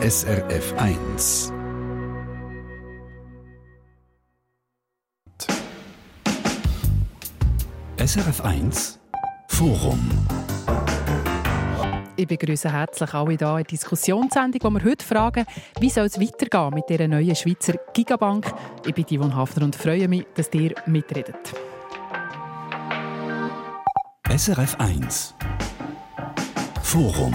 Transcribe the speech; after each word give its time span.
SRF 0.00 0.74
1. 0.76 1.52
SRF 7.96 8.40
1 8.44 9.00
Forum. 9.48 9.98
Ich 12.14 12.28
begrüße 12.28 12.72
herzlich 12.72 13.12
alle 13.12 13.24
hier 13.24 13.32
in 13.32 13.38
der 13.56 13.64
Diskussionssendung, 13.64 14.60
wo 14.62 14.70
wir 14.70 14.84
heute 14.84 15.04
fragen, 15.04 15.44
wie 15.80 15.90
soll 15.90 16.06
es 16.06 16.20
weitergehen 16.20 16.74
mit 16.74 16.88
dieser 16.88 17.08
neuen 17.08 17.34
Schweizer 17.34 17.74
Gigabank. 17.92 18.54
Ich 18.86 18.94
bin 18.94 19.04
Yvonne 19.04 19.34
Hafner 19.34 19.64
und 19.64 19.74
freue 19.74 20.06
mich, 20.06 20.26
dass 20.36 20.48
ihr 20.54 20.76
mitredet. 20.86 21.52
SRF 24.28 24.76
1 24.78 25.34
Forum. 26.84 27.34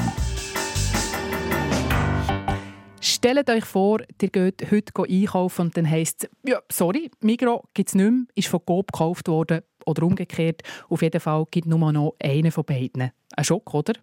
Stellt 3.23 3.49
euch 3.49 3.63
vor, 3.63 4.01
ihr 4.21 4.27
geht 4.27 4.69
heute 4.69 4.91
einkaufen 5.09 5.61
und 5.61 5.77
dann 5.77 5.89
heisst 5.89 6.25
es, 6.25 6.29
ja, 6.45 6.59
sorry, 6.69 7.09
Migro 7.21 7.63
gibt 7.73 7.87
es 7.87 7.95
nicht 7.95 8.11
mehr, 8.11 8.25
ist 8.35 8.49
von 8.49 8.59
Coop 8.65 8.91
gekauft 8.91 9.29
worden 9.29 9.61
oder 9.85 10.03
umgekehrt. 10.03 10.61
Auf 10.89 11.01
jeden 11.01 11.21
Fall 11.21 11.45
gibt 11.49 11.65
nur 11.65 11.93
noch 11.93 12.17
einen 12.21 12.51
von 12.51 12.65
beiden. 12.65 13.11
Ein 13.33 13.43
Schock, 13.45 13.73
oder? 13.73 13.93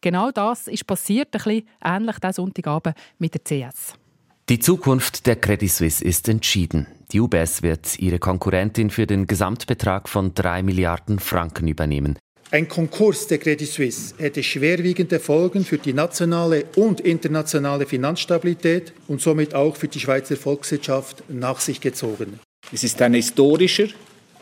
Genau 0.00 0.30
das 0.30 0.66
ist 0.66 0.86
passiert, 0.86 1.28
ein 1.34 1.42
bisschen 1.42 1.68
ähnlich 1.84 2.18
diesen 2.20 2.32
Sonntagabend 2.32 2.96
mit 3.18 3.34
der 3.34 3.42
CS. 3.44 3.92
Die 4.48 4.58
Zukunft 4.58 5.26
der 5.26 5.36
Credit 5.36 5.70
Suisse 5.70 6.02
ist 6.02 6.26
entschieden. 6.30 6.86
Die 7.12 7.20
UBS 7.20 7.62
wird 7.62 7.98
ihre 7.98 8.18
Konkurrentin 8.18 8.88
für 8.88 9.06
den 9.06 9.26
Gesamtbetrag 9.26 10.08
von 10.08 10.32
3 10.32 10.62
Milliarden 10.62 11.18
Franken 11.18 11.68
übernehmen. 11.68 12.18
Ein 12.52 12.66
Konkurs 12.66 13.28
der 13.28 13.38
Credit 13.38 13.68
Suisse 13.68 14.12
hätte 14.18 14.42
schwerwiegende 14.42 15.20
Folgen 15.20 15.64
für 15.64 15.78
die 15.78 15.92
nationale 15.92 16.64
und 16.74 17.00
internationale 17.00 17.86
Finanzstabilität 17.86 18.92
und 19.06 19.20
somit 19.20 19.54
auch 19.54 19.76
für 19.76 19.86
die 19.86 20.00
Schweizer 20.00 20.36
Volkswirtschaft 20.36 21.22
nach 21.28 21.60
sich 21.60 21.80
gezogen. 21.80 22.40
Es 22.72 22.82
ist 22.82 23.00
ein 23.02 23.14
historischer, 23.14 23.86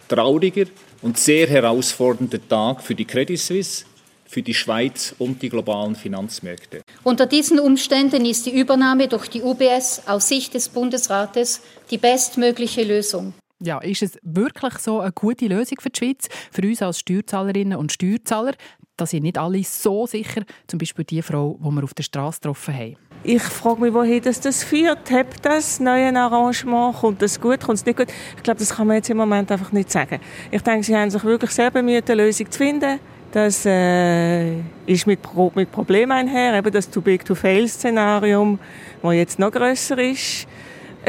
trauriger 0.09 0.65
und 1.03 1.19
sehr 1.19 1.49
herausfordernder 1.49 2.39
Tag 2.49 2.83
für 2.83 2.95
die 2.95 3.05
Credit 3.05 3.39
Suisse, 3.39 3.85
für 4.27 4.41
die 4.41 4.55
Schweiz 4.55 5.15
und 5.19 5.43
die 5.43 5.51
globalen 5.51 5.95
Finanzmärkte. 5.95 6.81
Unter 7.05 7.27
diesen 7.27 7.61
Umständen 7.61 8.25
ist 8.25 8.47
die 8.47 8.59
Übernahme 8.59 9.09
durch 9.09 9.29
die 9.29 9.43
UBS 9.43 10.05
aus 10.07 10.29
Sicht 10.29 10.55
des 10.55 10.71
Bundesrates 10.71 11.61
die 11.91 11.99
bestmögliche 11.99 12.85
Lösung. 12.85 13.35
Ja, 13.61 13.79
ist 13.79 14.03
es 14.03 14.19
wirklich 14.23 14.75
so 14.79 15.01
eine 15.01 15.11
gute 15.11 15.47
Lösung 15.47 15.79
für 15.81 15.91
die 15.91 15.99
Schweiz, 15.99 16.29
für 16.53 16.63
uns 16.63 16.81
als 16.81 17.01
Steuerzahlerinnen 17.01 17.77
und 17.77 17.91
Steuerzahler? 17.91 18.53
Da 18.97 19.05
sind 19.05 19.25
nicht 19.25 19.37
alle 19.37 19.63
so 19.65 20.07
sicher, 20.07 20.43
zum 20.69 20.79
Beispiel 20.79 21.05
die 21.05 21.23
Frau, 21.23 21.59
die 21.61 21.71
wir 21.71 21.83
auf 21.83 21.95
der 21.95 22.05
Straße 22.05 22.39
getroffen 22.41 22.75
haben. 22.75 22.97
Ich 23.25 23.43
frage 23.43 23.81
mich, 23.81 23.93
wohin 23.93 24.23
das, 24.23 24.41
das 24.41 24.63
führt. 24.63 25.11
Hat 25.11 25.27
das 25.43 25.81
neue 25.81 26.15
Arrangement? 26.17 26.97
Kommt 26.97 27.21
das 27.21 27.41
gut? 27.41 27.61
Kommt 27.61 27.79
es 27.79 27.87
nicht 27.87 27.99
gut? 27.99 28.07
Ich 28.37 28.43
glaube, 28.45 28.61
das 28.61 28.71
kann 28.71 28.87
man 28.87 28.97
jetzt 28.97 29.11
im 29.11 29.17
Moment 29.17 29.51
einfach 29.51 29.73
nicht 29.73 29.91
sagen. 29.91 30.21
Ich 30.53 30.63
denke, 30.63 30.85
sie 30.85 30.97
haben 30.97 31.11
sich 31.11 31.25
wirklich 31.25 31.51
sehr 31.51 31.73
bemüht, 31.73 32.09
eine 32.09 32.25
Lösung 32.25 32.49
zu 32.51 32.59
finden. 32.59 33.01
Das 33.33 33.67
äh, 33.67 34.61
ist 34.87 35.07
mit, 35.07 35.19
mit 35.55 35.73
Problemen 35.73 36.13
einher. 36.13 36.55
Eben 36.55 36.73
das 36.73 36.89
Too-Big-to-Fail-Szenario, 36.91 38.59
das 39.03 39.15
jetzt 39.15 39.39
noch 39.41 39.51
grösser 39.51 39.99
ist 39.99 40.47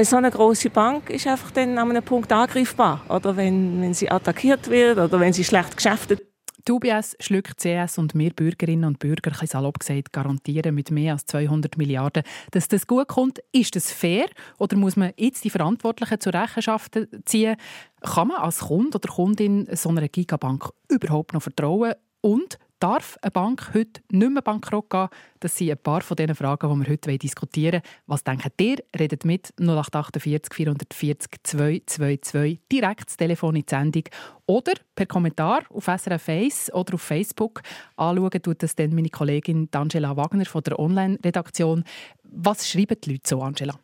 so 0.04 0.16
eine 0.16 0.32
große 0.32 0.70
Bank 0.70 1.10
ist 1.10 1.28
einfach 1.28 1.52
dann 1.52 1.78
an 1.78 1.90
einem 1.90 2.04
Punkt 2.04 2.32
angreifbar. 2.32 3.02
Oder 3.10 3.36
wenn, 3.36 3.82
wenn 3.82 3.94
sie 3.94 4.10
attackiert 4.10 4.70
wird 4.70 4.98
oder 4.98 5.20
wenn 5.20 5.34
sie 5.34 5.44
schlecht 5.44 5.76
geschäftet 5.76 6.22
die 6.70 6.74
UBS 6.74 7.16
schluckt 7.20 7.60
CS 7.60 7.98
und 7.98 8.14
wir 8.14 8.32
Bürgerinnen 8.32 8.86
und 8.86 9.00
Bürger, 9.00 9.32
ein 9.40 9.48
salopp 9.48 9.80
gesagt, 9.80 10.14
garantieren 10.14 10.76
mit 10.76 10.92
mehr 10.92 11.14
als 11.14 11.26
200 11.26 11.78
Milliarden, 11.78 12.24
dass 12.52 12.68
das 12.68 12.86
gut 12.86 13.08
kommt. 13.08 13.40
Ist 13.52 13.76
das 13.76 13.92
fair 13.92 14.28
oder 14.60 14.78
muss 14.78 14.96
man 14.96 15.12
jetzt 15.18 15.44
die 15.44 15.50
Verantwortlichen 15.50 16.20
zur 16.20 16.34
Rechenschaft 16.36 17.00
ziehen? 17.26 17.56
Kann 18.02 18.28
man 18.28 18.38
als 18.38 18.60
Kunde 18.60 18.98
oder 18.98 19.12
Kundin 19.12 19.68
so 19.74 19.90
einer 19.90 20.08
Gigabank 20.08 20.70
überhaupt 20.90 21.34
noch 21.34 21.42
vertrauen? 21.42 21.94
Und 22.22 22.60
Darf 22.80 23.18
eine 23.22 23.32
Bank 23.32 23.72
heute 23.74 24.02
nicht 24.10 24.32
mehr 24.32 24.42
bankrott 24.42 24.90
gehen? 24.90 25.10
Das 25.42 25.58
sind 25.58 25.70
ein 25.70 25.78
paar 25.78 26.00
von 26.00 26.16
den 26.16 26.34
Fragen, 26.34 26.72
die 26.72 26.86
wir 26.86 26.94
heute 26.94 27.18
diskutieren 27.18 27.82
wollen. 27.82 27.94
Was 28.08 28.24
denkt 28.24 28.62
ihr? 28.62 28.78
Redet 28.98 29.26
mit 29.26 29.54
0848 29.60 30.54
440 30.54 31.32
222 31.44 32.60
direkt 32.72 33.08
das 33.08 33.18
Telefon 33.18 33.58
in 33.58 33.64
die 33.64 33.70
Sendung 33.70 34.04
oder 34.46 34.72
per 34.96 35.08
Kommentar 35.08 35.64
auf 35.70 35.88
SRF 35.88 36.30
1 36.30 36.74
oder 36.74 36.94
auf 36.94 37.02
Facebook. 37.02 37.64
Anschauen 37.98 38.42
tut 38.42 38.64
das 38.64 38.76
dann 38.76 38.96
meine 38.96 39.10
Kollegin 39.10 39.68
Angela 39.74 40.16
Wagner 40.16 40.46
von 40.46 40.64
der 40.64 40.80
Online-Redaktion. 40.80 41.84
Was 42.24 42.70
schreiben 42.70 42.96
die 43.04 43.12
Leute 43.12 43.28
so, 43.28 43.42
Angela? 43.42 43.78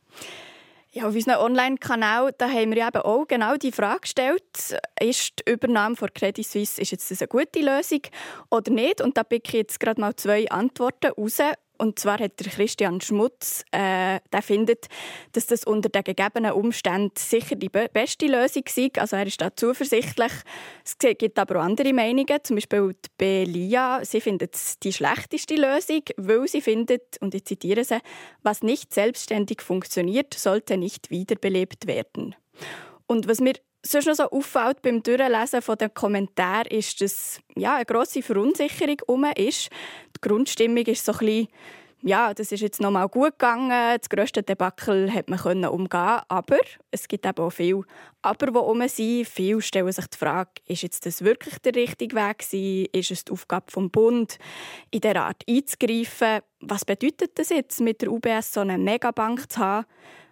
Ja, 0.98 1.10
auf 1.10 1.14
unserem 1.14 1.42
Online-Kanal 1.42 2.32
haben 2.40 2.74
wir 2.74 2.88
eben 2.88 3.02
auch 3.02 3.28
genau 3.28 3.58
die 3.58 3.74
Frage 3.74 4.00
gestellt, 4.00 4.80
ist 4.98 5.34
die 5.40 5.52
Übernahme 5.52 5.98
von 5.98 6.08
Credit 6.14 6.48
Suisse 6.48 6.82
ist 6.82 6.92
jetzt 6.92 7.12
eine 7.12 7.28
gute 7.28 7.60
Lösung 7.60 8.00
oder 8.50 8.72
nicht? 8.72 9.02
Und 9.02 9.18
da 9.18 9.26
picke 9.26 9.50
ich 9.50 9.54
jetzt 9.56 9.82
gerade 9.82 10.00
mal 10.00 10.16
zwei 10.16 10.50
Antworten 10.50 11.12
raus. 11.12 11.40
Und 11.78 12.00
zwar 12.00 12.20
hat 12.20 12.40
der 12.40 12.52
Christian 12.52 13.02
Schmutz, 13.02 13.64
äh, 13.72 14.20
der 14.32 14.42
findet, 14.42 14.88
dass 15.34 15.48
das 15.48 15.64
unter 15.64 15.90
den 15.90 16.04
gegebenen 16.04 16.52
Umständen 16.54 17.12
sicher 17.18 17.56
die 17.56 17.70
be 17.70 17.90
beste 17.92 18.28
Lösung 18.28 18.64
sei. 18.68 18.90
Also 18.98 19.16
er 19.16 19.28
ist 19.28 19.42
da 19.42 19.56
zuversichtlich. 19.56 20.32
Es 20.84 20.98
gibt 20.98 21.38
aber 21.40 21.60
auch 21.60 21.64
andere 21.64 21.94
Meinungen. 21.94 22.40
Zum 22.44 22.56
Beispiel 22.56 22.94
die 22.94 23.10
Belia, 23.18 24.04
sie 24.04 24.22
findet 24.22 24.56
es 24.56 24.80
die 24.80 24.94
schlechteste 24.94 25.56
Lösung, 25.56 26.02
weil 26.18 26.48
sie 26.48 26.62
findet, 26.62 27.18
und 27.22 27.36
ich 27.36 27.46
zitiere 27.46 27.84
sie, 27.84 28.00
was 28.44 28.62
nicht 28.62 28.94
selbstständig 28.94 29.62
funktioniert, 29.62 30.34
sollte 30.34 30.78
nicht 30.78 31.10
wiederbelebt 31.10 31.88
werden. 31.88 32.36
Und 33.08 33.28
was 33.28 33.40
mir 33.40 33.54
sonst 33.86 34.08
noch 34.08 34.16
so 34.16 34.30
auffällt 34.30 34.82
beim 34.82 35.04
Durchlesen 35.04 35.62
von 35.62 35.78
den 35.78 35.94
Kommentaren, 35.94 36.68
ist, 36.68 37.02
dass 37.02 37.40
ja, 37.56 37.76
eine 37.76 37.86
grosse 37.86 38.22
Verunsicherung 38.22 38.98
herum 39.08 39.26
ist. 39.36 39.70
Die 40.16 40.22
Grundstimmung 40.22 40.86
ist 40.86 41.06
so 41.06 41.12
ein 41.14 41.18
bisschen, 41.20 41.48
ja, 42.02 42.34
das 42.34 42.52
ist 42.52 42.62
jetzt 42.62 42.82
noch 42.82 42.92
mal 42.92 43.08
gut 43.08 43.32
gegangen, 43.40 43.98
das 44.00 44.10
grösste 44.10 44.44
Debakel 44.44 45.12
hat 45.12 45.30
man 45.30 45.40
können 45.40 45.66
umgehen, 45.66 46.20
aber 46.28 46.60
es 46.92 47.08
gibt 47.08 47.26
eben 47.26 47.44
auch 47.44 47.50
viel 47.50 47.82
Aber, 48.22 48.48
die 48.48 48.54
herum 48.54 48.88
sind. 48.88 49.28
Viele 49.28 49.62
stellen 49.62 49.92
sich 49.92 50.08
die 50.08 50.18
Frage, 50.18 50.52
ist 50.68 50.84
jetzt 50.84 51.06
das 51.06 51.24
wirklich 51.24 51.58
der 51.60 51.74
richtige 51.76 52.16
Weg 52.16 52.40
gewesen? 52.40 52.88
Ist 52.92 53.12
es 53.12 53.26
die 53.26 53.32
Aufgabe 53.32 53.72
vom 53.72 53.90
Bund, 53.90 54.38
in 54.92 55.02
dieser 55.02 55.24
Art 55.24 55.42
einzugreifen? 55.50 56.42
Was 56.60 56.86
bedeutet 56.86 57.40
das 57.40 57.50
jetzt, 57.50 57.82
mit 57.82 58.02
der 58.02 58.12
UBS 58.12 58.54
so 58.54 58.60
eine 58.60 58.78
Megabank 58.78 59.52
zu 59.52 59.60
haben? 59.60 59.86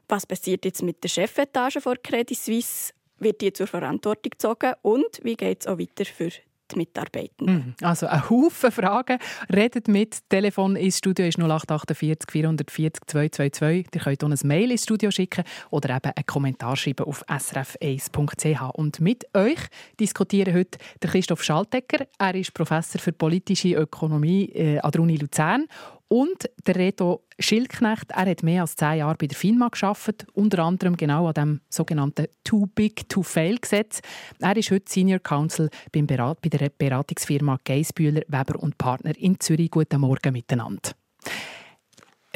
Was 0.07 0.27
passiert 0.27 0.65
jetzt 0.65 0.83
mit 0.83 1.03
der 1.03 1.09
Chefetage 1.09 1.81
von 1.81 1.97
Credit 2.03 2.37
Suisse? 2.37 2.93
Wird 3.23 3.41
die 3.41 3.53
zur 3.53 3.67
Verantwortung 3.67 4.31
gezogen 4.31 4.73
und 4.81 5.19
wie 5.23 5.35
geht 5.35 5.61
es 5.61 5.67
auch 5.67 5.77
weiter 5.77 6.05
für 6.05 6.29
die 6.71 6.77
Mitarbeitenden? 6.77 7.75
Mhm. 7.79 7.85
Also 7.85 8.07
ein 8.07 8.29
Haufen 8.29 8.71
Fragen. 8.71 9.19
Redet 9.53 9.87
mit. 9.87 10.17
Telefon 10.29 10.75
ins 10.75 10.97
Studio 10.97 11.25
ist 11.25 11.37
0848 11.37 12.31
440 12.31 13.01
222. 13.07 13.87
Ihr 13.93 14.01
könnt 14.01 14.23
auch 14.23 14.29
ein 14.29 14.47
Mail 14.47 14.71
ins 14.71 14.83
Studio 14.83 15.11
schicken 15.11 15.43
oder 15.69 15.95
eben 15.95 16.11
einen 16.15 16.25
Kommentar 16.25 16.75
schreiben 16.75 17.05
auf 17.05 17.25
srf1.ch. 17.27 18.61
Und 18.75 18.99
mit 18.99 19.25
euch 19.35 19.59
diskutieren 19.99 20.53
heute 20.53 20.77
Christoph 21.01 21.43
Schaltecker. 21.43 22.05
Er 22.17 22.35
ist 22.35 22.53
Professor 22.53 22.99
für 22.99 23.11
politische 23.11 23.73
Ökonomie 23.73 24.45
äh, 24.53 24.79
an 24.79 24.91
der 24.91 25.01
Uni 25.01 25.17
Luzern 25.17 25.67
und 26.13 26.47
der 26.67 26.75
Reto 26.75 27.23
Schildknecht, 27.39 28.11
er 28.11 28.29
hat 28.29 28.43
mehr 28.43 28.61
als 28.61 28.75
zehn 28.75 28.99
Jahre 28.99 29.15
bei 29.15 29.25
der 29.25 29.35
FINMA 29.35 29.69
geschafft, 29.69 30.27
unter 30.33 30.59
anderem 30.59 30.95
genau 30.95 31.25
an 31.25 31.33
dem 31.33 31.61
sogenannten 31.69 32.27
Too 32.43 32.67
Big 32.67 33.09
to 33.09 33.23
Fail 33.23 33.57
Gesetz. 33.57 33.99
Er 34.39 34.55
ist 34.55 34.69
heute 34.69 34.85
Senior 34.87 35.17
Counsel 35.17 35.71
beim 35.91 36.05
Berat 36.05 36.39
bei 36.43 36.49
der 36.49 36.69
Beratungsfirma 36.69 37.57
Geisbühler, 37.65 38.21
Weber 38.27 38.61
und 38.61 38.77
Partner 38.77 39.17
in 39.17 39.39
Zürich. 39.39 39.71
Guten 39.71 40.01
Morgen 40.01 40.33
miteinander. 40.33 40.91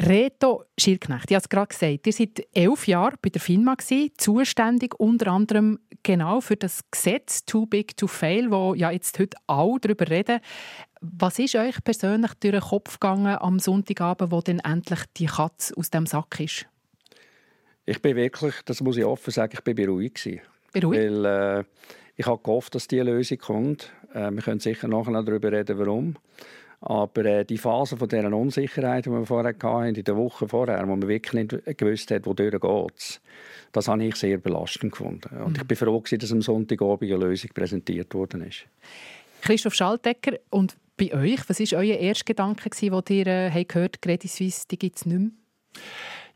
Reto 0.00 0.64
Schildknecht, 0.78 1.30
ich 1.30 1.34
habe 1.34 1.42
es 1.42 1.48
gerade 1.48 1.66
gesagt, 1.68 2.06
ihr 2.06 2.12
seid 2.12 2.46
elf 2.54 2.86
Jahre 2.86 3.16
bei 3.20 3.30
der 3.30 3.40
FINMA, 3.40 3.74
gewesen, 3.74 4.10
zuständig 4.16 4.94
unter 4.98 5.28
anderem 5.28 5.80
genau 6.04 6.40
für 6.40 6.56
das 6.56 6.84
Gesetz 6.90 7.44
Too 7.44 7.66
Big 7.66 7.96
to 7.96 8.06
Fail, 8.06 8.50
wo 8.50 8.74
ja 8.74 8.92
jetzt 8.92 9.18
heute 9.18 9.36
alle 9.48 9.80
darüber 9.80 10.08
reden. 10.08 10.38
Was 11.00 11.38
ist 11.38 11.54
euch 11.54 11.82
persönlich 11.84 12.32
durch 12.34 12.52
den 12.52 12.60
Kopf 12.60 12.98
gegangen 12.98 13.36
am 13.38 13.58
Sonntagabend, 13.58 14.32
wo 14.32 14.40
dann 14.40 14.58
endlich 14.60 15.00
die 15.16 15.26
Katze 15.26 15.76
aus 15.76 15.90
dem 15.90 16.06
Sack 16.06 16.40
ist? 16.40 16.66
Ich 17.86 18.02
bin 18.02 18.16
wirklich, 18.16 18.54
das 18.64 18.80
muss 18.80 18.96
ich 18.96 19.04
offen 19.04 19.30
sagen, 19.30 19.52
ich 19.54 19.64
bin 19.64 19.76
beruhigt. 19.76 20.28
Beruhigt? 20.72 21.02
Weil 21.02 21.24
äh, 21.24 21.64
ich 22.16 22.26
habe 22.26 22.42
gehofft, 22.42 22.74
dass 22.74 22.88
diese 22.88 23.02
Lösung 23.02 23.38
kommt. 23.38 23.92
Äh, 24.12 24.30
wir 24.30 24.42
können 24.42 24.60
sicher 24.60 24.88
nachher 24.88 25.12
noch 25.12 25.24
darüber 25.24 25.52
reden, 25.52 25.78
warum. 25.78 26.16
Aber 26.80 27.24
äh, 27.24 27.44
die 27.44 27.58
Phase 27.58 27.96
von 27.96 28.08
dieser 28.08 28.32
Unsicherheit, 28.32 29.06
die 29.06 29.10
wir 29.10 29.24
vorher 29.24 29.54
hatten, 29.54 29.94
in 29.94 30.04
der 30.04 30.16
Woche 30.16 30.46
vorher, 30.48 30.82
wo 30.82 30.96
man 30.96 31.08
wirklich 31.08 31.50
nicht 31.50 31.78
gewusst 31.78 32.10
hat, 32.10 32.26
wodurch 32.26 32.60
geht 32.60 33.20
das 33.72 33.88
habe 33.88 34.04
ich 34.04 34.16
sehr 34.16 34.38
belastend 34.38 34.92
gefunden. 34.92 35.36
Und 35.42 35.56
mhm. 35.56 35.62
ich 35.62 35.68
bin 35.68 35.76
froh, 35.76 36.02
dass 36.10 36.32
am 36.32 36.42
Sonntagabend 36.42 37.10
eine 37.10 37.24
Lösung 37.24 37.50
präsentiert 37.52 38.14
worden 38.14 38.42
ist. 38.42 38.66
Christoph 39.42 39.74
Schaltecker, 39.74 40.38
und 40.50 40.76
bei 40.98 41.14
euch, 41.14 41.48
was 41.48 41.60
war 41.60 41.78
euer 41.78 41.96
erster 41.96 42.24
Gedanke, 42.24 42.68
als 42.70 42.82
ihr 42.82 43.26
äh, 43.26 43.64
gehört 43.64 44.02
Credit 44.02 44.30
Suisse, 44.30 44.66
die 44.70 44.78
gibt 44.78 44.96
es 44.96 45.06
nicht 45.06 45.18
mehr? 45.18 45.30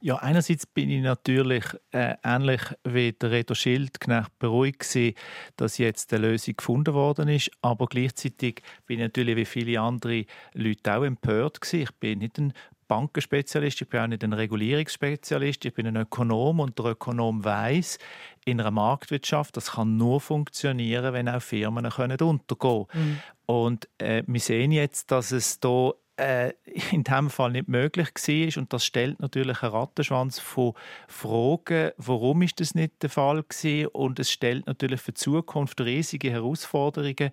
Ja, 0.01 0.17
einerseits 0.17 0.67
bin 0.67 0.91
ich 0.91 1.01
natürlich 1.01 1.65
äh, 1.93 2.17
ähnlich 2.25 2.61
wie 2.83 3.13
der 3.13 3.31
Reto 3.31 3.55
Schildknecht 3.55 4.37
beruhigt 4.41 4.81
gewesen, 4.81 5.15
dass 5.57 5.79
jetzt 5.79 6.13
eine 6.13 6.27
Lösung 6.27 6.57
gefunden 6.57 6.93
worden 6.93 7.29
ist, 7.29 7.53
aber 7.61 7.87
gleichzeitig 7.87 8.63
bin 8.87 8.99
ich 8.99 9.05
natürlich 9.05 9.37
wie 9.37 9.45
viele 9.45 9.81
andere 9.81 10.25
Leute 10.55 10.97
auch 10.97 11.05
empört 11.05 11.61
gewesen. 11.61 11.83
Ich 11.83 11.93
bin 11.93 12.19
nicht 12.19 12.37
ein 12.39 12.53
Bankenspezialist, 12.89 13.81
ich 13.81 13.89
bin 13.89 14.01
auch 14.01 14.07
nicht 14.09 14.25
ein 14.25 14.33
Regulierungsspezialist, 14.33 15.65
ich 15.65 15.73
bin 15.73 15.87
ein 15.87 15.97
Ökonom 15.97 16.61
und 16.61 16.79
der 16.79 16.87
Ökonom 16.87 17.45
weiß, 17.45 17.99
in 18.45 18.61
einer 18.61 18.73
Marktwirtschaft, 18.73 19.57
das 19.57 19.73
kann 19.73 19.97
nur 19.97 20.21
funktionieren, 20.21 21.15
wenn 21.15 21.29
auch 21.29 21.41
Firmen 21.41 21.89
können 21.89 22.21
untergehen 22.21 22.87
können. 22.89 23.09
Mhm. 23.09 23.19
Und 23.53 23.87
äh, 23.99 24.23
wir 24.27 24.41
sehen 24.41 24.73
jetzt, 24.73 25.11
dass 25.11 25.31
es 25.31 25.61
da 25.61 25.93
äh, 26.17 26.53
in 26.91 27.05
diesem 27.05 27.29
Fall 27.29 27.53
nicht 27.53 27.69
möglich 27.69 28.09
war. 28.09 28.63
Und 28.63 28.73
das 28.73 28.87
stellt 28.87 29.21
natürlich 29.21 29.63
einen 29.63 29.73
Rattenschwanz 29.73 30.39
von 30.39 30.73
Fragen, 31.07 31.91
warum 31.99 32.41
ist 32.41 32.61
das 32.61 32.75
nicht 32.75 33.03
der 33.03 33.11
Fall 33.11 33.43
gewesen? 33.43 33.89
Und 33.89 34.19
es 34.19 34.31
stellt 34.31 34.67
natürlich 34.67 35.03
für 35.03 35.13
die 35.13 35.21
Zukunft 35.21 35.83
riesige 35.83 36.31
Herausforderungen, 36.31 37.31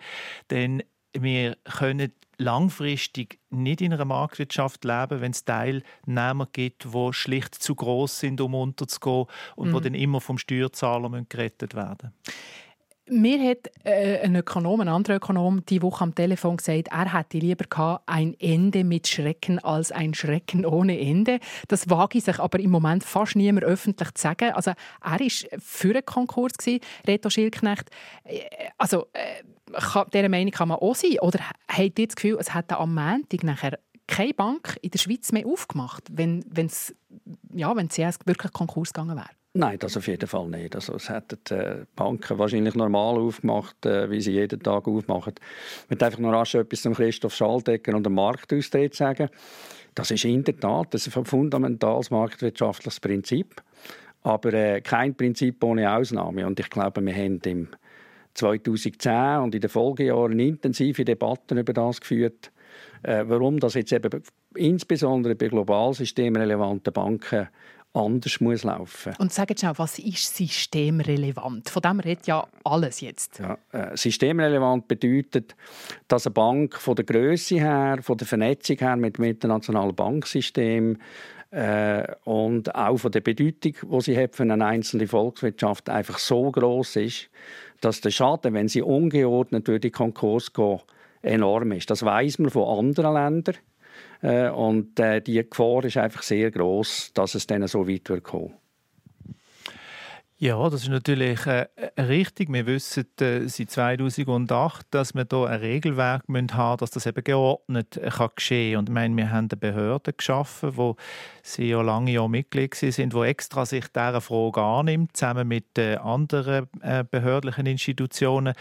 denn 0.50 0.84
wir 1.14 1.56
können 1.64 2.12
langfristig 2.38 3.40
nicht 3.50 3.80
in 3.80 3.94
einer 3.94 4.06
Marktwirtschaft 4.06 4.84
leben, 4.84 5.22
wenn 5.22 5.32
es 5.32 5.46
Teilnehmer 5.46 6.48
gibt, 6.52 6.86
die 6.94 7.14
schlicht 7.14 7.56
zu 7.56 7.76
groß 7.76 8.20
sind, 8.20 8.42
um 8.42 8.56
unterzugehen 8.56 9.26
und 9.56 9.72
mhm. 9.72 9.78
die 9.78 9.82
dann 9.84 9.94
immer 9.96 10.22
vom 10.22 10.38
Steuerzahler 10.38 11.10
gerettet 11.30 11.76
werden 11.76 12.12
müssen. 12.26 12.69
Mir 13.12 13.50
hat 13.50 13.72
äh, 13.84 14.20
ein 14.20 14.36
Ökonom, 14.36 14.82
ein 14.82 14.88
anderer 14.88 15.16
Ökonom, 15.16 15.66
die 15.66 15.82
Woche 15.82 16.04
am 16.04 16.14
Telefon 16.14 16.58
gesagt, 16.58 16.90
er 16.92 17.14
hätte 17.14 17.40
lieber 17.40 17.66
gehabt, 17.66 18.04
ein 18.06 18.36
Ende 18.40 18.84
mit 18.84 19.08
Schrecken 19.08 19.58
als 19.60 19.92
ein 19.92 20.14
Schrecken 20.14 20.66
ohne 20.66 21.00
Ende. 21.00 21.40
Das 21.68 21.90
wage 21.90 22.20
ich 22.20 22.26
sich 22.26 22.40
aber 22.40 22.60
im 22.60 22.70
Moment 22.70 23.04
fast 23.04 23.36
niemand 23.36 23.66
öffentlich 23.66 24.14
zu 24.14 24.22
sagen. 24.22 24.52
Also 24.54 24.72
er 25.04 25.20
war 25.20 25.28
für 25.60 25.90
einen 25.90 26.06
Konkurs, 26.06 26.54
gewesen, 26.54 26.82
Reto 27.08 27.30
Schildknecht. 27.30 27.90
Äh, 28.26 28.42
also 28.78 29.08
äh, 29.14 29.44
dieser 30.14 30.30
Meinung 30.30 30.52
kann 30.52 30.68
man 30.68 30.78
auch 30.78 30.96
sein. 30.96 31.18
Oder 31.22 31.40
habt 31.68 32.00
ihr 32.00 32.08
das 32.08 32.16
Gefühl, 32.16 32.38
es 32.40 32.54
hätte 32.54 32.78
am 32.78 32.94
Montag 32.94 33.44
nachher 33.44 33.80
keine 34.08 34.34
Bank 34.34 34.78
in 34.82 34.92
der 34.92 35.00
Schweiz 35.00 35.32
mehr 35.32 35.46
aufgemacht, 35.46 36.04
wenn 36.12 36.44
es 36.56 36.96
ja, 37.54 37.76
wenn 37.76 37.90
CS 37.90 38.20
wirklich 38.26 38.54
Konkurs 38.54 38.94
gegangen 38.94 39.16
wäre? 39.16 39.39
Nein, 39.54 39.80
das 39.80 39.98
auf 39.98 40.08
jeden 40.08 40.28
Fall 40.28 40.48
nicht. 40.48 40.76
Also, 40.76 40.94
es 40.96 41.10
hätten 41.10 41.40
die 41.50 41.54
äh, 41.56 41.86
Banken 41.96 42.38
wahrscheinlich 42.38 42.76
normal 42.76 43.18
aufgemacht, 43.18 43.84
äh, 43.84 44.10
wie 44.12 44.22
sie 44.22 44.34
jeden 44.34 44.62
Tag 44.62 44.88
aufmachen. 44.88 45.34
Ich 45.84 45.90
möchte 45.90 46.06
einfach 46.06 46.20
noch 46.20 46.32
rasch 46.32 46.54
etwas 46.54 46.84
zum 46.84 46.94
Christoph 46.94 47.34
Schaldecker 47.34 47.96
und 47.96 48.06
dem 48.06 48.14
Marktaustritt 48.14 48.94
sagen. 48.94 49.30
Das 49.96 50.12
ist 50.12 50.24
in 50.24 50.44
der 50.44 50.60
Tat 50.60 50.94
ein 50.94 51.26
fundamentales 51.26 52.12
marktwirtschaftliches 52.12 53.00
Prinzip, 53.00 53.64
aber 54.22 54.54
äh, 54.54 54.82
kein 54.82 55.16
Prinzip 55.16 55.64
ohne 55.64 55.92
Ausnahme. 55.92 56.46
Und 56.46 56.60
ich 56.60 56.70
glaube, 56.70 57.04
wir 57.04 57.16
haben 57.16 57.42
im 57.46 57.70
2010 58.36 59.40
und 59.40 59.56
in 59.56 59.62
den 59.62 59.70
Folgejahren 59.70 60.40
intensive 60.40 61.04
Debatten 61.04 61.58
über 61.58 61.74
das 61.74 62.00
geführt, 62.00 62.52
äh, 63.02 63.24
warum 63.28 63.60
das 63.60 63.74
jetzt 63.74 63.94
eben 63.94 64.22
insbesondere 64.56 65.36
bei 65.36 65.48
global 65.48 65.94
systemrelevanten 65.94 66.94
Banken 66.94 67.50
anders 67.94 68.40
muss 68.40 68.64
laufen 68.64 69.14
Und 69.18 69.34
sagen 69.34 69.56
Sie 69.58 69.68
auch, 69.68 69.78
was 69.78 70.00
ist 70.00 70.36
systemrelevant? 70.36 71.70
Von 71.70 71.82
dem 71.82 72.00
redet 72.00 72.28
ja 72.28 72.48
alles 72.64 73.02
jetzt. 73.02 73.40
Ja, 73.40 73.58
äh, 73.72 73.98
systemrelevant 73.98 74.88
bedeutet, 74.88 75.56
dass 76.08 76.28
eine 76.28 76.34
Bank 76.34 76.76
von 76.76 76.96
der 76.96 77.06
Größe 77.06 77.56
her, 77.56 78.00
von 78.02 78.18
der 78.18 78.28
Vernetzung 78.28 78.78
her 78.78 78.96
mit 78.96 79.18
dem 79.18 79.26
internationalen 79.26 79.96
Banksystem 79.96 80.98
äh, 81.52 82.04
und 82.26 82.74
auch 82.76 82.98
von 82.98 83.12
der 83.12 83.22
Bedeutung, 83.22 83.74
die 83.82 84.02
sie 84.02 84.18
hat 84.18 84.36
für 84.36 84.44
eine 84.44 84.64
einzelne 84.64 85.08
Volkswirtschaft, 85.08 85.90
einfach 85.90 86.20
so 86.20 86.52
groß 86.52 86.98
ist, 86.98 87.30
dass 87.82 88.02
der 88.02 88.12
Schaden, 88.12 88.54
wenn 88.54 88.68
sie 88.68 88.82
ungeordnet 88.82 89.68
durch 89.68 89.82
die 89.82 89.92
Konkurs 89.92 90.54
gehen, 90.54 90.80
enorm 91.22 91.72
ist. 91.72 91.90
Das 91.90 92.04
weiß 92.04 92.40
man 92.40 92.52
von 92.52 92.78
anderen 92.78 93.14
Ländern. 93.14 93.56
Äh, 94.22 94.50
und 94.50 95.00
äh, 95.00 95.22
die 95.22 95.48
Gefahr 95.48 95.84
ist 95.86 95.98
einfach 95.98 96.24
sehr 96.24 96.52
groß, 96.52 97.12
dass 97.14 97.36
es 97.36 97.48
dann 97.48 97.68
so 97.68 97.88
weit 97.88 98.10
wird 98.10 98.24
kommen. 98.24 98.54
Ja, 100.42 100.70
das 100.70 100.84
ist 100.84 100.90
natürlich 100.90 101.46
äh, 101.48 101.68
richtig. 101.98 102.48
Wir 102.50 102.66
wissen 102.66 103.06
äh, 103.20 103.46
seit 103.50 103.72
2008, 103.72 104.88
dass 104.90 105.14
wir 105.14 105.28
hier 105.30 105.48
ein 105.48 105.60
Regelwerk 105.60 106.30
müssen 106.30 106.54
haben 106.54 106.78
dass 106.78 106.92
das 106.92 107.06
eben 107.08 107.26
geordnet 107.26 107.98
äh, 107.98 108.10
kann 108.10 108.30
geschehen 108.34 108.72
kann. 108.72 108.80
Und 108.80 108.90
ich 108.90 108.94
meine, 108.94 109.18
wir 109.18 109.32
haben 109.32 109.50
eine 109.52 109.60
Behörde 109.60 110.14
geschaffen, 110.14 110.78
wo 110.78 110.96
sie 111.44 111.66
ja 111.66 111.82
lange 111.82 112.12
Jahre 112.12 112.30
Mitglied 112.30 112.74
sind, 112.74 113.14
wo 113.14 113.26
extra 113.26 113.66
sich 113.66 113.90
dieser 113.90 114.22
Frage 114.22 114.62
annimmt, 114.62 115.18
zusammen 115.18 115.46
mit 115.46 115.78
äh, 115.78 115.98
anderen 115.98 116.70
äh, 116.84 117.04
behördlichen 117.04 117.66
Institutionen. 117.66 118.54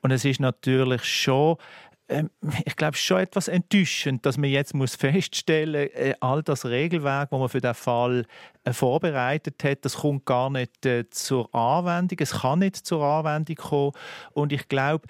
Und 0.00 0.12
es 0.12 0.24
ist 0.24 0.40
natürlich 0.40 1.04
schon 1.04 1.58
ich 2.64 2.76
glaube, 2.76 2.96
schon 2.96 3.18
etwas 3.18 3.48
enttäuschend, 3.48 4.24
dass 4.24 4.38
man 4.38 4.50
jetzt 4.50 4.74
muss 4.74 4.94
feststellen 4.94 5.88
muss, 5.92 6.00
äh, 6.00 6.14
all 6.20 6.42
das 6.42 6.64
Regelwerk, 6.64 7.30
das 7.30 7.38
man 7.38 7.48
für 7.48 7.60
den 7.60 7.74
Fall 7.74 8.26
äh, 8.64 8.72
vorbereitet 8.72 9.62
hat, 9.64 9.84
das 9.84 9.96
kommt 9.96 10.24
gar 10.24 10.50
nicht 10.50 10.86
äh, 10.86 11.08
zur 11.10 11.52
Anwendung. 11.54 12.18
Es 12.20 12.32
kann 12.32 12.60
nicht 12.60 12.76
zur 12.76 13.02
Anwendung 13.02 13.56
kommen. 13.56 13.92
Und 14.32 14.52
ich 14.52 14.68
glaube, 14.68 15.06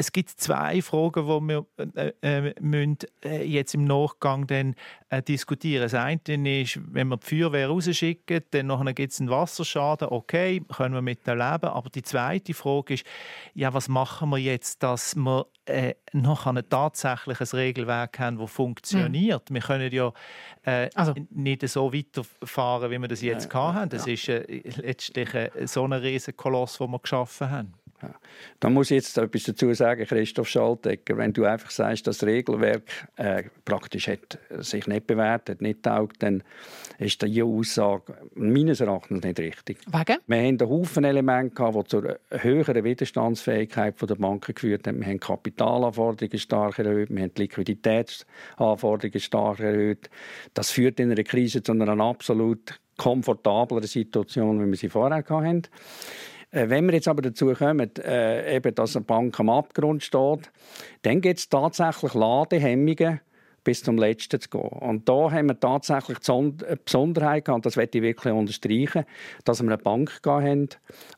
es 0.00 0.12
gibt 0.12 0.30
zwei 0.30 0.80
Fragen, 0.80 1.26
die 1.26 1.48
wir 1.48 1.66
äh, 1.94 2.12
äh, 2.22 2.54
müssen, 2.58 2.96
äh, 3.22 3.44
jetzt 3.44 3.74
im 3.74 3.84
Nachgang 3.84 4.46
dann, 4.46 4.74
äh, 5.10 5.22
diskutieren 5.22 5.82
Das 5.82 5.92
eine 5.94 6.20
ist, 6.62 6.80
wenn 6.90 7.08
wir 7.08 7.18
die 7.18 7.26
Feuerwehr 7.26 7.68
rausschicken, 7.68 8.40
dann 8.50 8.94
gibt 8.94 9.12
es 9.12 9.20
einen 9.20 9.28
Wasserschaden. 9.28 10.08
Okay, 10.08 10.62
können 10.74 10.94
wir 10.94 11.02
mit 11.02 11.26
leben. 11.26 11.40
Aber 11.40 11.90
die 11.90 12.02
zweite 12.02 12.54
Frage 12.54 12.94
ist, 12.94 13.04
ja, 13.52 13.74
was 13.74 13.88
machen 13.88 14.30
wir 14.30 14.38
jetzt, 14.38 14.82
dass 14.82 15.14
wir 15.16 15.46
äh, 15.66 15.94
noch 16.14 16.46
ein 16.46 16.62
tatsächliches 16.66 17.52
Regelwerk 17.52 18.18
haben, 18.18 18.38
das 18.38 18.50
funktioniert? 18.50 19.50
Mhm. 19.50 19.54
Wir 19.54 19.60
können 19.60 19.92
ja 19.92 20.12
äh, 20.62 20.88
also. 20.94 21.14
nicht 21.28 21.68
so 21.68 21.92
weiterfahren, 21.92 22.90
wie 22.90 22.98
wir 22.98 23.08
das 23.08 23.20
jetzt 23.20 23.52
ja, 23.52 23.74
haben. 23.74 23.90
Das 23.90 24.06
ja. 24.06 24.14
ist 24.14 24.28
äh, 24.30 24.62
letztlich 24.76 25.28
so 25.66 25.84
ein 25.84 25.92
riesen 25.92 26.34
Koloss, 26.36 26.78
den 26.78 26.90
wir 26.90 26.98
geschaffen 27.00 27.50
haben. 27.50 27.74
Ja. 28.02 28.14
Da 28.60 28.70
muss 28.70 28.90
ich 28.90 28.96
jetzt 28.96 29.18
etwas 29.18 29.44
dazu 29.44 29.72
sagen, 29.74 30.04
Christoph 30.06 30.48
Schaltegger. 30.48 31.16
Wenn 31.16 31.32
du 31.32 31.44
einfach 31.44 31.70
sagst, 31.70 32.06
das 32.06 32.24
Regelwerk 32.24 32.82
äh, 33.16 33.44
praktisch 33.64 34.08
hat 34.08 34.38
sich 34.58 34.86
nicht 34.86 35.06
bewährt, 35.06 35.50
hat 35.50 35.60
nicht 35.60 35.82
taugt, 35.82 36.22
dann 36.22 36.42
ist 36.98 37.22
diese 37.22 37.44
Aussage 37.44 38.14
meines 38.34 38.80
Erachtens 38.80 39.22
nicht 39.22 39.38
richtig. 39.38 39.78
Wegen? 39.86 40.18
Wir 40.26 40.38
haben 40.38 40.46
einen 40.46 40.60
Haufen 40.60 41.04
Elemente, 41.04 41.70
die 41.72 41.84
zur 41.84 42.18
höheren 42.30 42.84
Widerstandsfähigkeit 42.84 43.94
der 44.00 44.14
Banken 44.14 44.54
geführt 44.54 44.86
haben. 44.86 45.00
Wir 45.00 45.08
haben 45.08 45.20
Kapitalanforderungen 45.20 46.38
stark 46.38 46.78
erhöht, 46.78 47.10
wir 47.10 47.22
haben 47.22 47.34
die 47.34 47.42
Liquiditätsanforderungen 47.42 49.20
stark 49.20 49.60
erhöht. 49.60 50.10
Das 50.54 50.70
führt 50.70 51.00
in 51.00 51.10
einer 51.10 51.22
Krise 51.22 51.62
zu 51.62 51.72
einer 51.72 52.00
absolut 52.00 52.80
komfortableren 53.00 53.86
Situation, 53.86 54.62
wie 54.62 54.70
wir 54.70 54.76
sie 54.76 54.90
vorher 54.90 55.24
hatten. 55.24 55.62
Äh, 56.50 56.68
wenn 56.68 56.86
wir 56.86 56.94
jetzt 56.94 57.08
aber 57.08 57.22
dazu 57.22 57.52
kommen, 57.52 57.90
äh, 57.98 58.56
eben, 58.56 58.74
dass 58.74 58.96
eine 58.96 59.04
Bank 59.04 59.38
am 59.38 59.50
Abgrund 59.50 60.02
steht, 60.02 60.50
dann 61.02 61.20
gibt 61.20 61.38
es 61.38 61.48
tatsächlich 61.48 62.14
Ladehemmungen, 62.14 63.20
bis 63.62 63.82
zum 63.82 63.98
Letzten 63.98 64.40
zu 64.40 64.48
gehen. 64.48 64.62
Und 64.62 65.08
da 65.08 65.30
haben 65.30 65.48
wir 65.48 65.60
tatsächlich 65.60 66.18
die 66.20 66.52
Besonderheit 66.84 67.44
gehabt, 67.44 67.66
das 67.66 67.76
möchte 67.76 67.98
ich 67.98 68.04
wirklich 68.04 68.32
unterstreichen, 68.32 69.04
dass 69.44 69.62
wir 69.62 69.68
eine 69.68 69.78
Bank 69.78 70.20
hatten, 70.26 70.68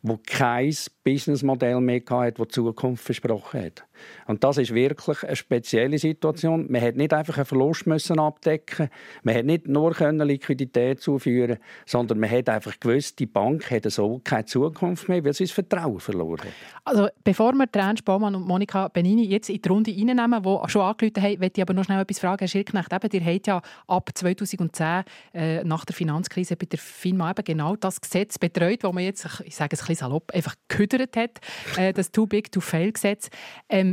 die 0.02 0.16
kein 0.26 0.74
Businessmodell 1.04 1.80
mehr 1.80 2.02
hatte, 2.10 2.44
das 2.44 2.48
Zukunft 2.48 3.04
versprochen 3.04 3.64
hat. 3.64 3.84
Und 4.26 4.44
das 4.44 4.58
ist 4.58 4.74
wirklich 4.74 5.22
eine 5.22 5.36
spezielle 5.36 5.98
Situation. 5.98 6.66
Man 6.70 6.80
hat 6.80 6.96
nicht 6.96 7.12
einfach 7.12 7.36
einen 7.36 7.46
Verlust 7.46 7.86
müssen 7.86 8.18
abdecken, 8.18 8.88
man 9.22 9.34
hat 9.34 9.44
nicht 9.44 9.68
nur 9.68 9.92
Liquidität 9.92 11.00
zuführen, 11.00 11.58
sondern 11.86 12.18
man 12.18 12.30
hat 12.30 12.48
einfach 12.48 12.78
gewusst, 12.78 13.18
die 13.18 13.26
Bank 13.26 13.70
hat 13.70 13.90
so 13.90 14.20
keine 14.22 14.44
Zukunft 14.44 15.08
mehr, 15.08 15.24
weil 15.24 15.32
sie 15.34 15.44
das 15.44 15.52
Vertrauen 15.52 16.00
verloren 16.00 16.40
hat. 16.40 16.52
Also 16.84 17.08
bevor 17.24 17.52
wir 17.52 17.66
Ernst 17.72 18.04
Baumann 18.04 18.34
und 18.34 18.46
Monika 18.46 18.88
Benini 18.88 19.24
jetzt 19.24 19.48
in 19.50 19.60
die 19.60 19.68
Runde 19.68 19.90
reinnehmen, 19.90 20.42
die 20.42 20.70
schon 20.70 20.82
angerufen 20.82 21.22
haben, 21.22 21.38
möchte 21.40 21.60
ich 21.60 21.62
aber 21.62 21.74
noch 21.74 21.84
schnell 21.84 22.00
etwas 22.00 22.18
fragen, 22.18 22.38
Herr 22.38 22.48
Schildknecht. 22.48 22.92
Eben, 22.92 23.08
ihr 23.12 23.34
habt 23.34 23.46
ja 23.46 23.62
ab 23.86 24.10
2010 24.14 25.04
äh, 25.34 25.64
nach 25.64 25.84
der 25.84 25.94
Finanzkrise 25.94 26.56
bei 26.56 26.66
der 26.66 26.78
FINMA 26.78 27.30
eben 27.30 27.44
genau 27.44 27.76
das 27.76 28.00
Gesetz 28.00 28.38
betreut, 28.38 28.84
das 28.84 28.92
man 28.92 29.04
jetzt, 29.04 29.24
ich 29.44 29.54
sage 29.54 29.74
es 29.74 29.82
ein 29.82 29.86
bisschen 29.86 29.94
salopp, 29.96 30.32
einfach 30.32 30.54
gehüdert 30.68 31.16
hat, 31.16 31.40
äh, 31.76 31.92
das 31.92 32.10
Too 32.10 32.26
Big 32.26 32.50
to 32.52 32.60
Fail 32.60 32.92
Gesetz. 32.92 33.30
Ähm, 33.68 33.91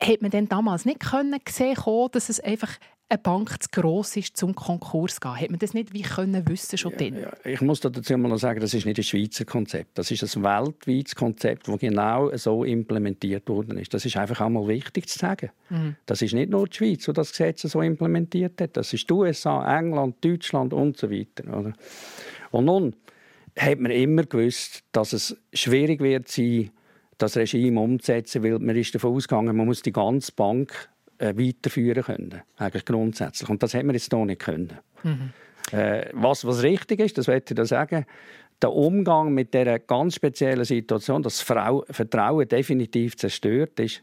hat 0.00 0.22
man 0.22 0.30
denn 0.30 0.48
damals 0.48 0.84
nicht 0.84 1.00
können 1.00 1.40
sehen 1.48 1.76
dass 2.12 2.28
es 2.28 2.40
einfach 2.40 2.78
eine 3.08 3.18
Bank 3.18 3.62
zu 3.62 3.68
gross 3.70 4.16
ist, 4.16 4.36
zum 4.36 4.54
Konkurs 4.54 5.14
zu 5.14 5.20
gehen? 5.20 5.40
Hat 5.40 5.50
man 5.50 5.58
das 5.60 5.74
nicht 5.74 5.94
wie 5.94 6.02
können 6.02 6.46
wissen 6.48 6.76
schon 6.76 6.92
ja, 6.98 7.06
ja. 7.06 7.32
Ich 7.44 7.60
muss 7.60 7.80
dazu 7.80 8.18
mal 8.18 8.28
noch 8.28 8.38
sagen, 8.38 8.60
das 8.60 8.74
ist 8.74 8.84
nicht 8.84 8.98
ein 8.98 9.04
Schweizer 9.04 9.44
Konzept. 9.44 9.96
Das 9.96 10.10
ist 10.10 10.22
ein 10.22 10.42
weltweites 10.42 11.14
Konzept, 11.14 11.68
das 11.68 11.78
genau 11.78 12.36
so 12.36 12.64
implementiert 12.64 13.48
worden 13.48 13.78
ist. 13.78 13.94
Das 13.94 14.04
ist 14.04 14.16
einfach 14.16 14.40
einmal 14.40 14.66
wichtig 14.66 15.08
zu 15.08 15.18
sagen. 15.18 15.50
Mhm. 15.70 15.96
Das 16.04 16.20
ist 16.20 16.34
nicht 16.34 16.50
nur 16.50 16.66
die 16.66 16.76
Schweiz, 16.76 17.04
die 17.04 17.12
das 17.12 17.30
Gesetz 17.30 17.62
so 17.62 17.80
implementiert 17.80 18.60
hat. 18.60 18.76
Das 18.76 18.92
ist 18.92 19.08
die 19.08 19.14
USA, 19.14 19.78
England, 19.78 20.16
Deutschland 20.24 20.72
und 20.72 20.96
so 20.96 21.08
weiter. 21.08 21.56
Oder? 21.56 21.74
Und 22.50 22.64
nun 22.64 22.96
hat 23.56 23.78
man 23.78 23.92
immer 23.92 24.24
gewusst, 24.24 24.82
dass 24.90 25.12
es 25.12 25.36
schwierig 25.52 26.00
wird 26.00 26.28
sein, 26.28 26.70
das 27.18 27.36
Regime 27.36 27.80
umzusetzen, 27.80 28.42
weil 28.42 28.58
man 28.58 28.76
ist 28.76 28.94
davon 28.94 29.14
ausgegangen, 29.14 29.56
man 29.56 29.66
muss 29.66 29.82
die 29.82 29.92
ganze 29.92 30.32
Bank 30.32 30.88
äh, 31.18 31.34
weiterführen 31.36 32.02
können, 32.02 32.42
eigentlich 32.56 32.84
grundsätzlich. 32.84 33.48
Und 33.48 33.62
das 33.62 33.74
haben 33.74 33.86
wir 33.86 33.94
jetzt 33.94 34.12
noch 34.12 34.24
nicht 34.24 34.40
können. 34.40 34.72
Mhm. 35.02 35.32
Äh, 35.72 36.10
was, 36.12 36.44
was 36.44 36.62
richtig 36.62 37.00
ist, 37.00 37.18
das 37.18 37.26
möchte 37.26 37.54
ich 37.54 37.56
da 37.56 37.64
sagen, 37.64 38.06
der 38.62 38.72
Umgang 38.72 39.32
mit 39.34 39.52
dieser 39.52 39.78
ganz 39.78 40.14
speziellen 40.14 40.64
Situation, 40.64 41.22
dass 41.22 41.44
das 41.44 41.84
Vertrauen 41.90 42.48
definitiv 42.48 43.16
zerstört 43.16 43.78
ist, 43.80 44.02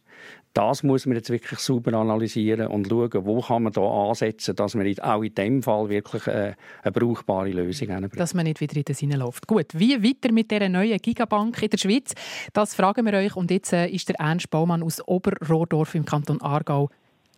das 0.54 0.84
muss 0.84 1.08
man 1.08 1.16
jetzt 1.18 1.32
wirklich 1.32 1.60
sauber 1.60 1.94
analysieren 1.94 2.68
und 2.68 2.88
schauen, 2.88 3.26
wo 3.26 3.42
kann 3.42 3.64
man 3.64 3.74
da 3.74 3.82
ansetzen, 3.82 4.56
dass 4.56 4.76
man 4.76 4.88
auch 5.00 5.24
in 5.24 5.34
diesem 5.34 5.64
Fall 5.64 5.90
wirklich 5.90 6.28
eine, 6.28 6.50
äh, 6.50 6.54
eine 6.84 6.92
brauchbare 6.92 7.50
Lösung 7.50 7.88
hinbringt. 7.88 8.20
Dass 8.20 8.36
man 8.36 8.46
nicht 8.46 8.62
wieder 8.62 8.76
in 8.76 8.84
das 8.84 9.00
hineinläuft. 9.00 9.48
Gut, 9.48 9.68
wie 9.74 10.04
weiter 10.04 10.32
mit 10.32 10.52
dieser 10.52 10.70
neuen 10.70 11.00
Gigabank 11.00 11.62
in 11.64 11.70
der 11.70 11.78
Schweiz? 11.80 12.14
Das 12.54 12.76
fragen 12.76 13.04
wir 13.06 13.14
euch. 13.14 13.36
Und 13.36 13.50
jetzt 13.50 13.74
äh, 13.74 13.88
ist 13.88 14.10
der 14.10 14.20
Ernst 14.20 14.52
Baumann 14.52 14.84
aus 14.84 15.06
Oberrohrdorf 15.08 15.96
im 15.96 16.06
Kanton 16.06 16.40
Aargau 16.40 16.90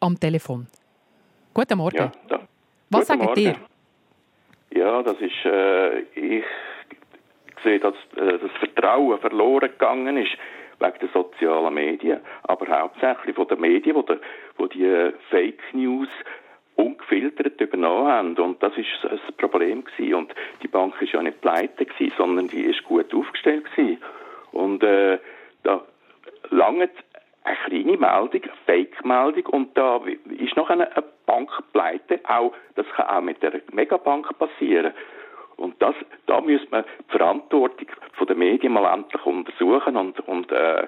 am 0.02 0.20
Telefon. 0.20 0.68
Guten 1.54 1.78
Morgen. 1.78 2.12
Ja. 2.30 2.40
Was 2.90 3.08
Guten 3.08 3.20
sagt 3.22 3.38
ihr? 3.38 3.56
Ja, 4.76 5.02
das 5.04 5.16
ist, 5.22 5.46
äh, 5.46 6.00
ich 6.16 6.44
sehe, 7.66 7.80
dass 7.80 7.96
äh, 8.16 8.38
das 8.40 8.52
Vertrauen 8.60 9.20
verloren 9.20 9.70
gegangen 9.70 10.18
ist 10.18 10.38
wegen 10.80 11.00
der 11.00 11.10
sozialen 11.14 11.74
Medien, 11.74 12.20
aber 12.44 12.68
hauptsächlich 12.80 13.36
von 13.36 13.48
den 13.48 13.62
Medien, 13.62 13.96
die, 13.96 14.16
die 14.60 14.70
die 14.70 14.86
äh, 14.86 15.14
Fake 15.30 15.62
News 15.74 16.10
ungefiltert 16.76 17.60
übernommen 17.60 18.08
haben. 18.08 18.38
Und 18.38 18.62
das 18.62 18.74
ist 18.78 18.88
ein 19.10 19.20
Problem 19.38 19.84
gewesen. 19.86 20.14
Und 20.16 20.36
die 20.62 20.68
Bank 20.68 21.02
ist 21.02 21.14
ja 21.14 21.22
nicht 21.22 21.42
pleite 21.42 21.86
gewesen, 21.86 22.14
sondern 22.18 22.48
die 22.48 22.62
ist 22.62 22.84
gut 22.84 23.14
aufgestellt 23.14 23.66
gewesen. 23.72 24.02
Und 24.52 24.84
äh, 24.84 25.20
da 25.64 25.82
lange 26.50 26.90
eine 27.44 27.58
kleine 27.66 27.98
Meldung, 27.98 28.42
eine 28.44 28.54
Fake-Meldung 28.66 29.46
und 29.48 29.78
da 29.78 30.02
ist 30.38 30.58
noch 30.58 30.70
eine, 30.70 30.92
eine 30.96 31.06
Bankpleite. 31.26 32.20
Auch, 32.28 32.54
das 32.76 32.88
kann 32.96 33.08
auch 33.08 33.22
mit 33.22 33.42
der 33.44 33.62
Megabank 33.72 34.28
passieren. 34.38 34.94
Und 35.58 35.82
das, 35.82 35.96
da 36.26 36.42
müsste 36.42 36.68
man 36.70 36.84
die 36.84 37.12
Verantwortung 37.12 37.88
von 38.14 38.28
den 38.28 38.38
Medien 38.38 38.74
mal 38.74 38.94
endlich 38.94 39.26
untersuchen 39.26 39.96
und, 39.96 40.20
und 40.28 40.52
äh, 40.52 40.88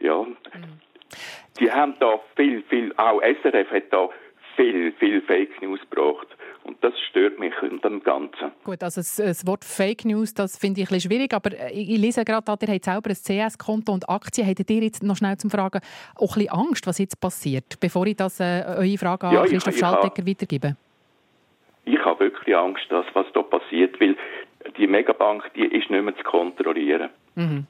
ja, 0.00 0.22
mhm. 0.22 0.36
die 1.60 1.70
haben 1.70 1.94
da 2.00 2.20
viel, 2.34 2.62
viel, 2.64 2.92
auch 2.96 3.20
SRF 3.20 3.70
hat 3.70 3.92
da 3.92 4.08
viel, 4.56 4.92
viel 4.92 5.20
Fake 5.22 5.60
News 5.62 5.80
gebracht. 5.90 6.26
Und 6.64 6.82
das 6.82 6.94
stört 7.10 7.38
mich 7.38 7.52
in 7.62 7.80
dem 7.80 8.02
Ganzen. 8.02 8.50
Gut, 8.64 8.82
also 8.82 9.00
das, 9.00 9.46
Wort 9.46 9.64
Fake 9.64 10.04
News, 10.04 10.34
das 10.34 10.58
finde 10.58 10.80
ich 10.80 10.88
ein 10.88 10.94
bisschen 10.94 11.12
schwierig, 11.12 11.32
aber 11.32 11.52
äh, 11.52 11.70
ich, 11.70 11.96
lese 11.96 12.24
gerade, 12.24 12.44
ihr 12.60 12.74
habt 12.74 12.84
selber 12.84 13.10
ein 13.10 13.14
CS-Konto 13.14 13.92
und 13.92 14.08
Aktien. 14.08 14.46
Hättet 14.46 14.70
ihr 14.70 14.82
jetzt 14.82 15.04
noch 15.04 15.16
schnell 15.16 15.36
zum 15.36 15.50
Fragen 15.50 15.80
auch 16.16 16.36
ein 16.36 16.42
bisschen 16.42 16.48
Angst, 16.48 16.86
was 16.88 16.98
jetzt 16.98 17.20
passiert, 17.20 17.78
bevor 17.78 18.06
ich 18.06 18.16
das, 18.16 18.40
äh, 18.40 18.64
eure 18.66 18.98
Frage 18.98 19.28
an 19.28 19.34
ja, 19.34 19.42
Christoph 19.42 19.68
ich, 19.68 19.74
ich 19.74 19.80
Schaltecker 19.80 20.22
ha, 20.22 20.26
weitergebe? 20.26 20.76
Wirklich 22.46 22.56
Angst, 22.56 22.84
dass 22.90 23.06
was 23.14 23.26
da 23.34 23.42
passiert, 23.42 24.00
weil 24.00 24.16
die 24.78 24.86
Megabank 24.86 25.50
die 25.54 25.64
ist 25.64 25.90
nicht 25.90 26.02
mehr 26.02 26.16
zu 26.16 26.22
kontrollieren. 26.22 27.10
Mhm. 27.34 27.66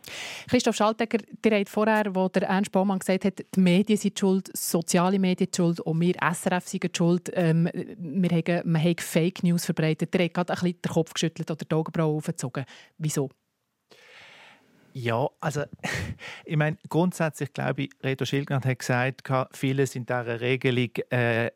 Christoph 0.49 0.77
Schaltegger, 0.77 1.19
ihr 1.45 1.59
habt 1.59 1.69
vorher, 1.69 2.15
wo 2.15 2.29
der 2.29 2.45
Ernst 2.45 2.71
Baumann 2.71 3.01
gesagt 3.01 3.25
hat, 3.25 3.45
die 3.55 3.61
Medien 3.61 3.99
sind 3.99 4.19
schuld, 4.19 4.49
soziale 4.57 5.19
Medien 5.19 5.49
sind 5.53 5.57
schuld 5.57 5.81
und 5.81 6.01
wir 6.01 6.15
SRF 6.15 6.69
sind 6.69 6.97
schuld, 6.97 7.31
ähm, 7.35 7.69
wir 7.75 8.31
haben, 8.31 8.71
man 8.71 8.83
hat 8.83 9.01
Fake 9.01 9.43
News 9.43 9.65
verbreitet. 9.65 10.15
Ihr 10.15 10.25
habt 10.25 10.35
gerade 10.35 10.53
ein 10.53 10.61
bisschen 10.61 10.83
den 10.83 10.93
Kopf 10.93 11.15
geschüttelt 11.15 11.51
oder 11.51 11.65
die 11.65 11.75
Augenbrauen 11.75 12.17
aufgezogen. 12.17 12.65
Wieso? 12.99 13.29
Ja, 14.99 15.29
also 15.41 15.65
ich 16.47 16.57
meine, 16.57 16.79
grundsätzlich 16.89 17.53
glaube 17.53 17.83
ich, 17.83 17.91
Reto 18.03 18.25
Schildgard 18.25 18.65
hat 18.65 18.79
gesagt, 18.79 19.31
viele 19.53 19.87
sind 19.87 20.09
dieser 20.09 20.41
Regelung, 20.41 20.89
äh, 21.13 21.49
äh, 21.49 21.51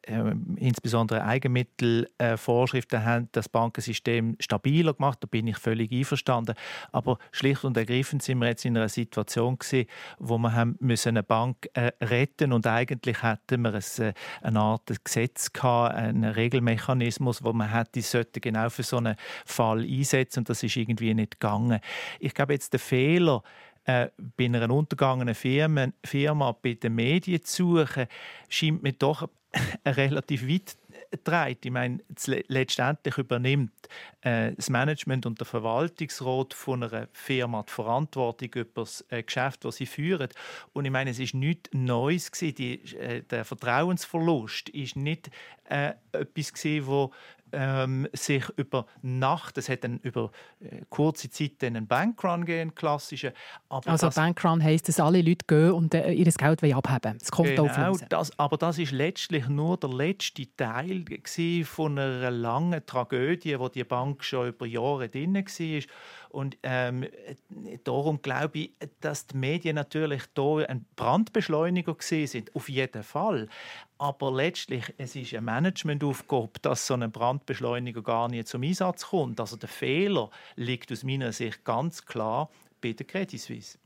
insbesondere 0.56 1.24
Eigenmittelvorschriften, 1.24 3.00
äh, 3.00 3.02
haben 3.02 3.28
das 3.32 3.48
Bankensystem 3.48 4.36
stabiler 4.40 4.92
gemacht. 4.92 5.20
Da 5.22 5.26
bin 5.26 5.46
ich 5.46 5.56
völlig 5.56 5.90
einverstanden. 5.90 6.54
Aber 6.92 7.16
schlicht 7.32 7.64
und 7.64 7.78
ergreifend 7.78 8.22
sind 8.22 8.40
wir 8.40 8.48
jetzt 8.48 8.66
in 8.66 8.76
einer 8.76 8.90
Situation 8.90 9.58
gewesen, 9.58 9.88
wo 10.18 10.36
wir 10.36 10.52
haben 10.52 10.76
müssen 10.78 11.08
eine 11.08 11.22
Bank 11.22 11.70
äh, 11.72 11.92
retten 12.02 12.52
und 12.52 12.66
eigentlich 12.66 13.22
hätten 13.22 13.62
wir 13.62 13.72
ein, 13.72 14.04
äh, 14.04 14.12
eine 14.42 14.60
Art 14.60 14.82
Gesetz 15.02 15.50
gehabt, 15.50 15.94
einen 15.94 16.26
Regelmechanismus, 16.26 17.42
wo 17.42 17.54
man 17.54 17.70
hätte 17.70 18.02
sollte 18.02 18.38
genau 18.38 18.68
für 18.68 18.82
so 18.82 18.98
einen 18.98 19.16
Fall 19.46 19.80
einsetzen 19.80 20.40
und 20.40 20.50
das 20.50 20.62
ist 20.62 20.76
irgendwie 20.76 21.14
nicht 21.14 21.40
gegangen. 21.40 21.80
Ich 22.18 22.34
glaube 22.34 22.52
jetzt 22.52 22.74
der 22.74 22.80
Fehler 22.80 23.29
Fehler 23.30 23.42
äh, 23.84 24.08
bei 24.36 24.44
einer 24.44 24.70
untergangenen 24.70 25.34
Firma, 25.34 25.88
Firma 26.04 26.52
bei 26.52 26.74
den 26.74 26.94
Medien 26.94 27.42
zu 27.44 27.78
suchen, 27.78 28.06
scheint 28.48 28.82
mir 28.82 28.92
doch 28.92 29.28
relativ 29.86 30.46
weit 30.46 30.76
trägt. 31.24 31.64
Ich 31.66 31.72
meine, 31.72 31.98
letztendlich 32.48 33.18
übernimmt 33.18 33.72
äh, 34.20 34.52
das 34.52 34.70
Management 34.70 35.26
und 35.26 35.40
der 35.40 35.46
Verwaltungsrat 35.46 36.54
von 36.54 36.84
einer 36.84 37.08
Firma 37.12 37.64
die 37.66 37.72
Verantwortung 37.72 38.50
über 38.54 38.82
das 38.82 39.04
äh, 39.08 39.22
Geschäft, 39.22 39.64
das 39.64 39.76
sie 39.76 39.86
führen. 39.86 40.28
Und 40.72 40.84
ich 40.84 40.90
meine, 40.90 41.10
es 41.10 41.18
ist 41.18 41.34
nichts 41.34 41.70
Neues 41.72 42.30
gewesen. 42.30 42.54
Die, 42.56 42.96
äh, 42.96 43.22
der 43.22 43.44
Vertrauensverlust 43.44 44.68
ist 44.68 44.94
nicht 44.94 45.30
äh, 45.68 45.94
etwas 46.12 46.52
wo 46.86 47.12
ähm, 47.52 48.08
sich 48.12 48.48
über 48.56 48.86
Nacht, 49.02 49.58
es 49.58 49.68
hat 49.68 49.84
dann 49.84 49.98
über 49.98 50.30
äh, 50.60 50.82
kurze 50.88 51.30
Zeit 51.30 51.62
einen 51.62 51.86
Bankrun 51.86 52.44
gehen, 52.44 52.74
klassische. 52.74 53.32
Aber 53.68 53.90
also 53.90 54.06
das, 54.06 54.14
Bankrun 54.14 54.62
heisst, 54.62 54.88
dass 54.88 55.00
alle 55.00 55.22
Leute 55.22 55.44
gehen 55.46 55.72
und 55.72 55.94
äh, 55.94 56.12
ihr 56.12 56.30
Geld 56.30 56.62
abhaben 56.64 57.18
Es 57.20 57.30
kommt 57.30 57.50
genau, 57.50 57.66
auf 57.66 58.00
das, 58.08 58.38
Aber 58.38 58.56
das 58.56 58.78
ist 58.78 58.92
letztlich 58.92 59.48
nur 59.48 59.76
der 59.76 59.90
letzte 59.90 60.46
Teil 60.56 61.04
von 61.64 61.98
einer 61.98 62.30
langen 62.30 62.84
Tragödie, 62.86 63.58
wo 63.58 63.68
die 63.68 63.84
Bank 63.84 64.24
schon 64.24 64.48
über 64.48 64.66
Jahre 64.66 65.08
drin 65.08 65.34
war. 65.34 65.82
Und 66.30 66.56
ähm, 66.62 67.06
darum 67.84 68.22
glaube 68.22 68.58
ich, 68.58 68.72
dass 69.00 69.26
die 69.26 69.36
Medien 69.36 69.74
natürlich 69.74 70.22
da 70.34 70.56
ein 70.58 70.86
Brandbeschleuniger 70.96 71.96
sind, 71.98 72.54
auf 72.54 72.68
jeden 72.68 73.02
Fall. 73.02 73.48
Aber 73.98 74.32
letztlich 74.32 74.94
es 74.96 75.16
ist 75.16 75.34
eine 75.34 75.42
Managementaufgabe, 75.42 76.60
dass 76.62 76.86
so 76.86 76.94
ein 76.94 77.10
Brandbeschleuniger 77.10 78.02
gar 78.02 78.28
nicht 78.28 78.48
zum 78.48 78.62
Einsatz 78.62 79.06
kommt. 79.08 79.40
Also 79.40 79.56
der 79.56 79.68
Fehler 79.68 80.30
liegt 80.56 80.90
aus 80.92 81.04
meiner 81.04 81.32
Sicht 81.32 81.64
ganz 81.64 82.06
klar 82.06 82.48
bei 82.80 82.92
der 82.92 83.06
Credit 83.06 83.40
Suisse. 83.40 83.78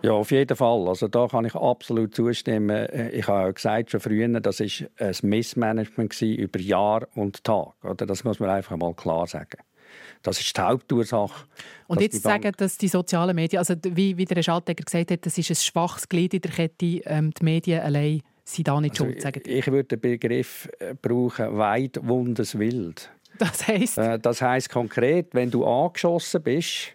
Ja, 0.00 0.12
auf 0.12 0.30
jeden 0.30 0.56
Fall. 0.56 0.86
Also 0.86 1.08
da 1.08 1.26
kann 1.26 1.44
ich 1.44 1.56
absolut 1.56 2.14
zustimmen. 2.14 2.88
Ich 3.12 3.26
habe 3.26 3.46
ja 3.46 3.50
gesagt 3.50 3.90
schon 3.90 3.98
früher, 4.00 4.28
das 4.40 4.60
ist 4.60 4.88
ein 4.96 5.14
Missmanagement 5.22 6.22
über 6.22 6.60
Jahr 6.60 7.08
und 7.16 7.42
Tag. 7.42 7.74
Oder 7.82 8.06
das 8.06 8.22
muss 8.22 8.38
man 8.38 8.48
einfach 8.48 8.76
mal 8.76 8.94
klar 8.94 9.26
sagen. 9.26 9.58
Das 10.22 10.40
ist 10.40 10.56
die 10.56 10.60
Hauptursache. 10.60 11.46
Und 11.86 12.00
jetzt 12.00 12.22
sagen, 12.22 12.52
dass 12.56 12.76
die 12.76 12.88
sozialen 12.88 13.34
Medien, 13.34 13.58
also 13.58 13.74
wie, 13.82 14.16
wie 14.16 14.24
der 14.24 14.42
Schaltegger 14.42 14.84
gesagt 14.84 15.10
hat, 15.10 15.24
das 15.24 15.38
ist 15.38 15.50
ein 15.50 15.56
schwaches 15.56 16.08
Glied 16.08 16.34
in 16.34 16.40
der 16.40 16.50
Kette, 16.50 17.00
ähm, 17.04 17.32
die 17.32 17.44
Medien 17.44 17.80
allein 17.80 18.22
sind 18.44 18.68
da 18.68 18.80
nicht 18.80 18.92
also, 18.92 19.04
schuld, 19.04 19.20
sagen 19.20 19.42
Ich 19.44 19.66
würde 19.66 19.96
den 19.96 20.00
Begriff 20.00 20.68
äh, 20.78 20.94
brauchen, 21.00 21.56
weit 21.58 21.98
wundeswild. 22.02 23.10
Das 23.38 23.66
heisst? 23.68 23.98
Äh, 23.98 24.18
das 24.18 24.42
heisst 24.42 24.70
konkret, 24.70 25.28
wenn 25.32 25.50
du 25.50 25.64
angeschossen 25.64 26.42
bist, 26.42 26.94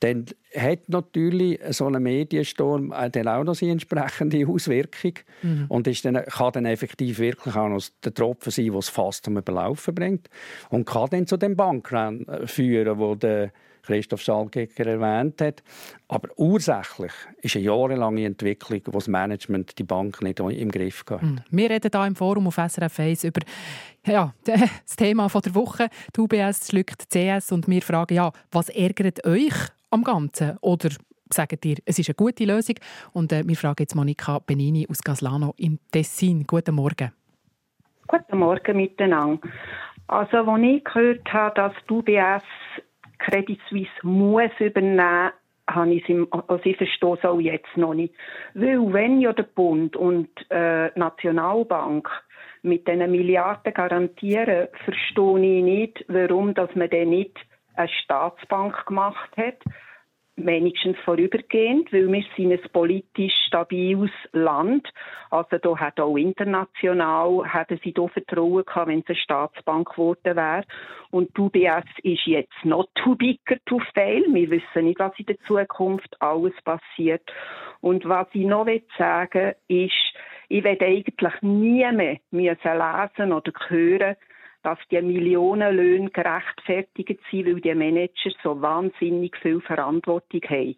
dann 0.00 0.26
hat 0.60 0.88
natürlich 0.88 1.60
so 1.70 1.86
ein 1.86 2.02
Mediensturm 2.02 2.92
äh, 2.92 3.10
dann 3.10 3.28
auch 3.28 3.44
noch 3.44 3.54
seine 3.54 3.72
entsprechende 3.72 4.46
Auswirkung 4.46 5.14
mhm. 5.42 5.66
und 5.68 5.86
ist 5.86 6.04
dann, 6.04 6.24
kann 6.24 6.52
dann 6.52 6.66
effektiv 6.66 7.18
wirklich 7.18 7.54
auch 7.56 7.68
noch 7.68 7.82
der 8.04 8.14
Tropfen 8.14 8.50
sein, 8.50 8.66
der 8.66 8.76
es 8.76 8.88
fast 8.88 9.24
zum 9.24 9.36
Überlaufen 9.36 9.94
bringt 9.94 10.28
und 10.70 10.86
kann 10.86 11.08
dann 11.10 11.26
zu 11.26 11.36
dem 11.36 11.56
Bankrennen 11.56 12.26
äh, 12.28 12.46
führen, 12.46 12.98
wo 12.98 13.14
der 13.14 13.52
Christoph 13.88 14.20
Schalkecker 14.20 14.86
erwähnt 14.86 15.40
hat. 15.40 15.62
Aber 16.08 16.28
ursächlich 16.36 17.12
ist 17.40 17.56
eine 17.56 17.64
jahrelange 17.64 18.26
Entwicklung, 18.26 18.82
wo 18.86 18.98
das 18.98 19.08
Management 19.08 19.78
die 19.78 19.84
Bank 19.84 20.20
nicht 20.22 20.40
im 20.40 20.70
Griff 20.70 21.04
hatte. 21.08 21.24
Mhm. 21.24 21.40
Wir 21.50 21.70
reden 21.70 21.90
hier 21.90 22.06
im 22.06 22.14
Forum 22.14 22.48
auf 22.48 22.56
SRF 22.56 23.00
1 23.00 23.24
über 23.24 23.40
ja, 24.06 24.34
das 24.44 24.96
Thema 24.96 25.28
der 25.28 25.54
Woche. 25.54 25.88
Die 26.14 26.20
UBS 26.20 26.68
schluckt 26.68 27.08
CS 27.10 27.50
und 27.52 27.66
wir 27.66 27.80
fragen, 27.80 28.14
ja, 28.14 28.30
was 28.50 28.68
ärgert 28.68 29.24
euch 29.24 29.54
am 29.90 30.04
Ganzen? 30.04 30.56
Oder 30.60 30.90
sagt 31.30 31.64
ihr, 31.64 31.76
es 31.84 31.98
ist 31.98 32.08
eine 32.08 32.14
gute 32.14 32.44
Lösung? 32.44 32.76
Und 33.12 33.32
äh, 33.32 33.46
wir 33.46 33.56
fragen 33.56 33.76
jetzt 33.80 33.94
Monika 33.94 34.38
Benini 34.38 34.86
aus 34.88 35.02
Gaslano 35.02 35.54
im 35.56 35.78
Tessin. 35.92 36.44
Guten 36.46 36.74
Morgen. 36.74 37.12
Guten 38.06 38.38
Morgen 38.38 38.76
miteinander. 38.76 39.40
Also, 40.06 40.38
als 40.38 40.62
ich 40.62 40.84
gehört 40.84 41.32
habe, 41.32 41.54
dass 41.54 41.72
die 41.88 41.92
UBS 41.92 42.42
Credit 43.18 43.60
Suisse 43.68 43.90
muss 44.02 44.50
übernehmen 44.58 45.32
habe 45.68 45.92
ich 45.92 46.08
es 46.08 46.32
also 46.32 46.64
ich 46.64 46.76
verstehe 46.76 47.14
es 47.14 47.24
auch 47.24 47.40
jetzt 47.40 47.76
noch 47.76 47.92
nicht. 47.92 48.14
Weil 48.54 48.92
wenn 48.92 49.20
ja 49.20 49.32
der 49.32 49.42
Bund 49.42 49.96
und 49.96 50.30
äh, 50.50 50.88
Nationalbank 50.98 52.08
mit 52.62 52.88
diesen 52.88 53.10
Milliarden 53.10 53.74
garantieren, 53.74 54.68
verstehe 54.84 55.58
ich 55.58 55.64
nicht, 55.64 56.04
warum 56.08 56.54
dass 56.54 56.74
man 56.74 56.90
dann 56.90 57.10
nicht 57.10 57.38
eine 57.78 57.88
Staatsbank 57.88 58.86
gemacht 58.86 59.30
hat 59.36 59.62
wenigstens 60.44 60.96
vorübergehend, 61.04 61.92
weil 61.92 62.10
wir 62.10 62.24
sind 62.36 62.52
ein 62.52 62.72
politisch 62.72 63.34
stabiles 63.46 64.10
Land. 64.32 64.88
Also 65.30 65.58
da 65.58 65.76
hat 65.76 66.00
auch 66.00 66.16
international 66.16 67.44
hätten 67.44 67.80
sie 67.82 67.92
da 67.92 68.06
Vertrauen 68.08 68.64
gehabt, 68.64 68.88
wenn 68.88 69.00
es 69.00 69.08
eine 69.08 69.16
Staatsbank 69.16 69.90
geworden 69.90 70.36
wäre. 70.36 70.64
Und 71.10 71.36
die 71.36 71.40
UBS 71.40 71.86
ist 72.02 72.26
jetzt 72.26 72.64
not 72.64 72.88
too 72.94 73.14
bigger 73.14 73.56
to 73.66 73.80
fail. 73.94 74.24
Wir 74.28 74.50
wissen 74.50 74.84
nicht, 74.84 74.98
was 74.98 75.18
in 75.18 75.26
der 75.26 75.40
Zukunft 75.40 76.20
alles 76.20 76.54
passiert. 76.62 77.22
Und 77.80 78.08
was 78.08 78.26
ich 78.32 78.46
noch 78.46 78.66
sagen 78.96 79.54
will, 79.68 79.86
ist, 79.86 80.14
ich 80.48 80.64
werde 80.64 80.86
eigentlich 80.86 81.42
nie 81.42 81.86
mehr 81.92 82.18
lesen 82.30 83.32
oder 83.32 83.52
hören, 83.68 84.16
dass 84.62 84.78
die 84.90 85.00
Millionenlöhne 85.00 86.10
gerechtfertigt 86.10 87.20
sind, 87.30 87.46
weil 87.46 87.60
die 87.60 87.74
Manager 87.74 88.30
so 88.42 88.60
wahnsinnig 88.60 89.36
viel 89.36 89.60
Verantwortung 89.60 90.40
haben. 90.48 90.76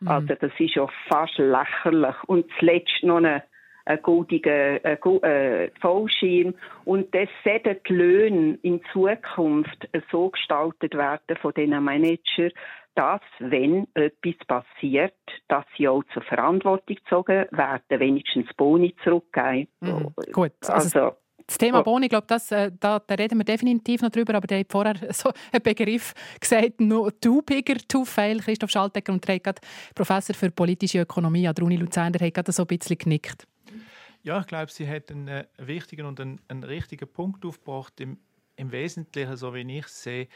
Mhm. 0.00 0.08
Also 0.08 0.34
das 0.34 0.52
ist 0.58 0.74
ja 0.74 0.86
fast 1.08 1.38
lächerlich. 1.38 2.16
Und 2.26 2.46
zuletzt 2.58 3.02
noch 3.02 3.16
eine 3.16 3.42
ein 3.86 4.02
goldiger 4.02 4.84
äh, 4.84 5.70
Fallschirm. 5.80 6.54
Und 6.84 7.14
das 7.14 7.28
sollten 7.44 7.76
die 7.88 7.92
Löhne 7.92 8.58
in 8.62 8.80
Zukunft 8.92 9.88
so 10.10 10.30
gestaltet 10.30 10.94
werden 10.94 11.36
von 11.40 11.54
diesen 11.54 11.84
Managern, 11.84 12.50
dass, 12.96 13.20
wenn 13.38 13.86
etwas 13.94 14.34
passiert, 14.46 15.14
dass 15.48 15.64
sie 15.76 15.86
auch 15.86 16.02
zur 16.12 16.22
Verantwortung 16.22 16.96
gezogen 16.96 17.46
werden, 17.50 18.00
wenigstens 18.00 18.52
Boni 18.54 18.94
zurückgeben. 19.04 19.68
Mhm. 19.80 20.14
Gut, 20.32 20.52
also, 20.66 21.00
also 21.00 21.16
das 21.46 21.58
Thema 21.58 21.82
Boni, 21.82 22.06
ich 22.06 22.10
glaube, 22.10 22.26
das, 22.26 22.50
äh, 22.50 22.72
da, 22.80 22.98
da, 22.98 23.14
reden 23.14 23.38
wir 23.38 23.44
definitiv 23.44 24.02
noch 24.02 24.10
drüber, 24.10 24.34
aber 24.34 24.46
der 24.46 24.60
hat 24.60 24.66
vorher 24.70 24.94
so 25.12 25.32
einen 25.52 25.62
Begriff 25.62 26.12
gesagt, 26.40 26.80
no 26.80 27.10
too 27.10 27.42
bigger 27.42 27.76
to 27.88 28.04
fail. 28.04 28.40
Christoph 28.40 28.70
Schaltegger 28.70 29.12
und 29.12 29.26
der 29.26 29.40
Professor 29.94 30.34
für 30.34 30.50
politische 30.50 31.00
Ökonomie 31.00 31.46
an 31.46 31.54
der 31.54 31.64
Uni 31.64 31.76
Luzern, 31.76 32.12
der 32.12 32.26
hat 32.26 32.34
gerade 32.34 32.52
so 32.52 32.62
ein 32.62 32.66
bisschen 32.66 32.98
genickt. 32.98 33.46
Ja, 34.22 34.40
ich 34.40 34.46
glaube, 34.46 34.72
sie 34.72 34.88
hat 34.88 35.12
einen 35.12 35.28
äh, 35.28 35.44
wichtigen 35.58 36.04
und 36.04 36.18
einen, 36.18 36.40
einen 36.48 36.64
richtigen 36.64 37.08
Punkt 37.08 37.44
aufgebracht. 37.44 38.00
Im, 38.00 38.18
Im 38.56 38.72
Wesentlichen, 38.72 39.36
so 39.36 39.54
wie 39.54 39.78
ich 39.78 39.86
sehe, 39.86 40.26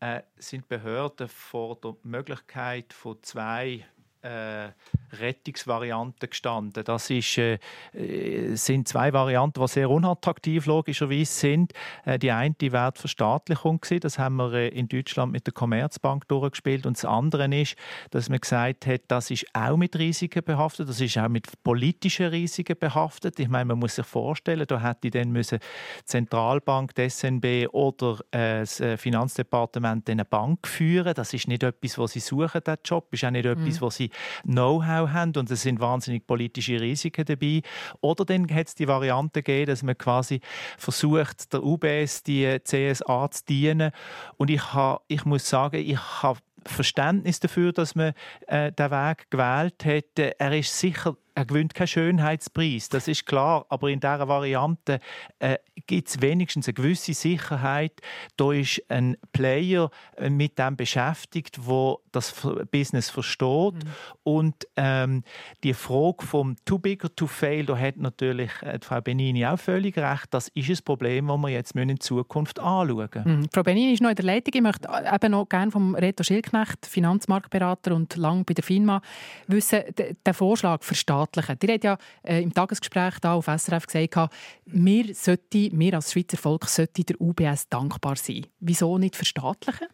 äh, 0.00 0.22
sind 0.36 0.68
Behörden 0.68 1.28
vor 1.28 1.76
der 1.76 1.96
Möglichkeit 2.02 2.94
von 2.94 3.22
zwei 3.22 3.84
äh, 4.26 4.72
Rettungsvarianten 5.20 6.28
gestanden. 6.28 6.84
Das 6.84 7.10
ist, 7.10 7.38
äh, 7.38 7.58
äh, 7.92 8.54
sind 8.56 8.88
zwei 8.88 9.12
Varianten, 9.12 9.60
die 9.60 9.68
sehr 9.68 9.90
unattraktiv 9.90 10.66
logischerweise 10.66 11.32
sind. 11.32 11.72
Äh, 12.04 12.18
die 12.18 12.30
eine 12.30 12.54
die 12.60 12.72
Wertverstaatlichung 12.72 13.80
gewesen, 13.80 14.00
das 14.00 14.18
haben 14.18 14.36
wir 14.36 14.52
äh, 14.52 14.68
in 14.68 14.88
Deutschland 14.88 15.32
mit 15.32 15.46
der 15.46 15.54
Commerzbank 15.54 16.26
durchgespielt 16.28 16.86
und 16.86 16.96
das 16.96 17.04
andere 17.04 17.46
ist, 17.54 17.76
dass 18.10 18.28
man 18.28 18.40
gesagt 18.40 18.86
hat, 18.86 19.02
das 19.08 19.30
ist 19.30 19.46
auch 19.52 19.76
mit 19.76 19.96
Risiken 19.96 20.42
behaftet, 20.44 20.88
das 20.88 21.00
ist 21.00 21.16
auch 21.18 21.28
mit 21.28 21.46
politischen 21.62 22.26
Risiken 22.26 22.76
behaftet. 22.78 23.38
Ich 23.38 23.48
meine, 23.48 23.66
man 23.66 23.78
muss 23.78 23.94
sich 23.96 24.06
vorstellen, 24.06 24.66
da 24.66 24.80
hätte 24.80 25.10
dann 25.10 25.30
müssen 25.30 25.58
die 25.58 26.04
Zentralbank, 26.04 26.94
die 26.94 27.08
SNB 27.08 27.68
oder 27.72 28.18
äh, 28.30 28.60
das 28.60 28.82
Finanzdepartement 28.96 30.08
eine 30.10 30.24
Bank 30.24 30.66
führen. 30.66 31.14
Das 31.14 31.32
ist 31.32 31.48
nicht 31.48 31.62
etwas, 31.62 31.98
was 31.98 32.12
sie 32.12 32.20
suchen, 32.20 32.60
der 32.66 32.78
Job, 32.84 33.08
ist 33.12 33.24
auch 33.24 33.30
nicht 33.30 33.44
mhm. 33.44 33.52
etwas, 33.52 33.80
was 33.80 33.96
sie 33.96 34.10
Know-how 34.44 35.10
haben 35.10 35.32
und 35.36 35.50
es 35.50 35.62
sind 35.62 35.80
wahnsinnig 35.80 36.26
politische 36.26 36.80
Risiken 36.80 37.24
dabei. 37.24 37.62
Oder 38.00 38.24
dann 38.24 38.48
hat 38.54 38.68
es 38.68 38.74
die 38.74 38.88
Variante 38.88 39.42
gegeben, 39.42 39.66
dass 39.66 39.82
man 39.82 39.96
quasi 39.96 40.40
versucht, 40.78 41.52
der 41.52 41.62
UBS 41.62 42.22
die 42.22 42.58
CSA 42.62 43.30
zu 43.30 43.44
dienen. 43.44 43.92
Und 44.36 44.50
ich, 44.50 44.74
ha, 44.74 45.00
ich 45.08 45.24
muss 45.24 45.48
sagen, 45.48 45.76
ich 45.76 45.98
habe 46.22 46.40
Verständnis 46.64 47.40
dafür, 47.40 47.72
dass 47.72 47.94
man 47.94 48.12
äh, 48.46 48.72
den 48.72 48.90
Weg 48.90 49.30
gewählt 49.30 49.84
hat. 49.84 50.18
Er 50.18 50.58
ist 50.58 50.78
sicher 50.78 51.16
er 51.36 51.44
gewinnt 51.44 51.74
keinen 51.74 51.86
Schönheitspreis, 51.86 52.88
das 52.88 53.08
ist 53.08 53.26
klar. 53.26 53.66
Aber 53.68 53.90
in 53.90 54.00
dieser 54.00 54.26
Variante 54.26 55.00
äh, 55.38 55.58
gibt 55.86 56.08
es 56.08 56.22
wenigstens 56.22 56.66
eine 56.66 56.74
gewisse 56.74 57.12
Sicherheit. 57.12 57.92
Da 58.38 58.52
ist 58.52 58.82
ein 58.88 59.18
Player 59.32 59.90
äh, 60.16 60.30
mit 60.30 60.58
dem 60.58 60.76
beschäftigt, 60.76 61.66
wo 61.66 62.00
das 62.10 62.34
Business 62.70 63.10
versteht. 63.10 63.74
Mhm. 63.74 63.80
Und 64.22 64.54
ähm, 64.76 65.24
die 65.62 65.74
Frage 65.74 66.24
vom 66.24 66.56
Too 66.64 66.78
big 66.78 67.04
or 67.04 67.14
to 67.14 67.26
fail, 67.26 67.66
da 67.66 67.76
hat 67.76 67.98
natürlich 67.98 68.50
äh, 68.62 68.78
Frau 68.80 69.02
Benini 69.02 69.44
auch 69.44 69.58
völlig 69.58 69.98
recht. 69.98 70.28
Das 70.30 70.48
ist 70.48 70.70
ein 70.70 70.84
Problem, 70.84 71.28
das 71.28 71.36
wir 71.36 71.48
jetzt 71.50 71.76
in 71.76 72.00
Zukunft 72.00 72.58
anschauen 72.58 73.10
müssen. 73.14 73.40
Mhm. 73.40 73.48
Frau 73.52 73.62
Benini 73.62 73.92
ist 73.92 74.00
noch 74.00 74.08
in 74.08 74.16
der 74.16 74.24
Leitung. 74.24 74.54
Ich 74.54 74.62
möchte 74.62 74.88
äh, 74.88 75.14
eben 75.14 75.32
noch 75.32 75.46
gerne 75.50 75.70
vom 75.70 75.94
Reto 75.94 76.24
Schilknecht, 76.24 76.86
Finanzmarktberater 76.86 77.94
und 77.94 78.16
lang 78.16 78.46
bei 78.46 78.54
der 78.54 78.64
FINMA, 78.64 79.02
wissen, 79.48 79.82
den 79.98 80.34
Vorschlag 80.34 80.82
verstehen 80.82 81.25
verstaatlichen. 81.34 81.58
Ihr 81.62 81.74
habt 81.74 81.84
ja 81.84 81.98
äh, 82.22 82.42
im 82.42 82.52
Tagesgespräch 82.52 83.18
da 83.20 83.34
auf 83.34 83.46
SRF 83.46 83.86
gesagt, 83.86 84.34
wir, 84.66 85.14
sollten, 85.14 85.78
wir 85.78 85.94
als 85.94 86.12
Schweizer 86.12 86.36
Volk 86.36 86.66
sollten 86.66 87.04
der 87.04 87.20
UBS 87.20 87.68
dankbar 87.68 88.16
sein. 88.16 88.46
Wieso 88.60 88.98
nicht 88.98 89.16
verstaatlichen? 89.16 89.88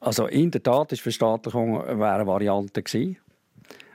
Also 0.00 0.26
in 0.26 0.50
der 0.50 0.62
Tat 0.62 0.92
ist 0.92 1.02
Verstaatlichung 1.02 1.82
eine 1.82 2.26
Variante 2.26 2.82
gewesen. 2.82 3.18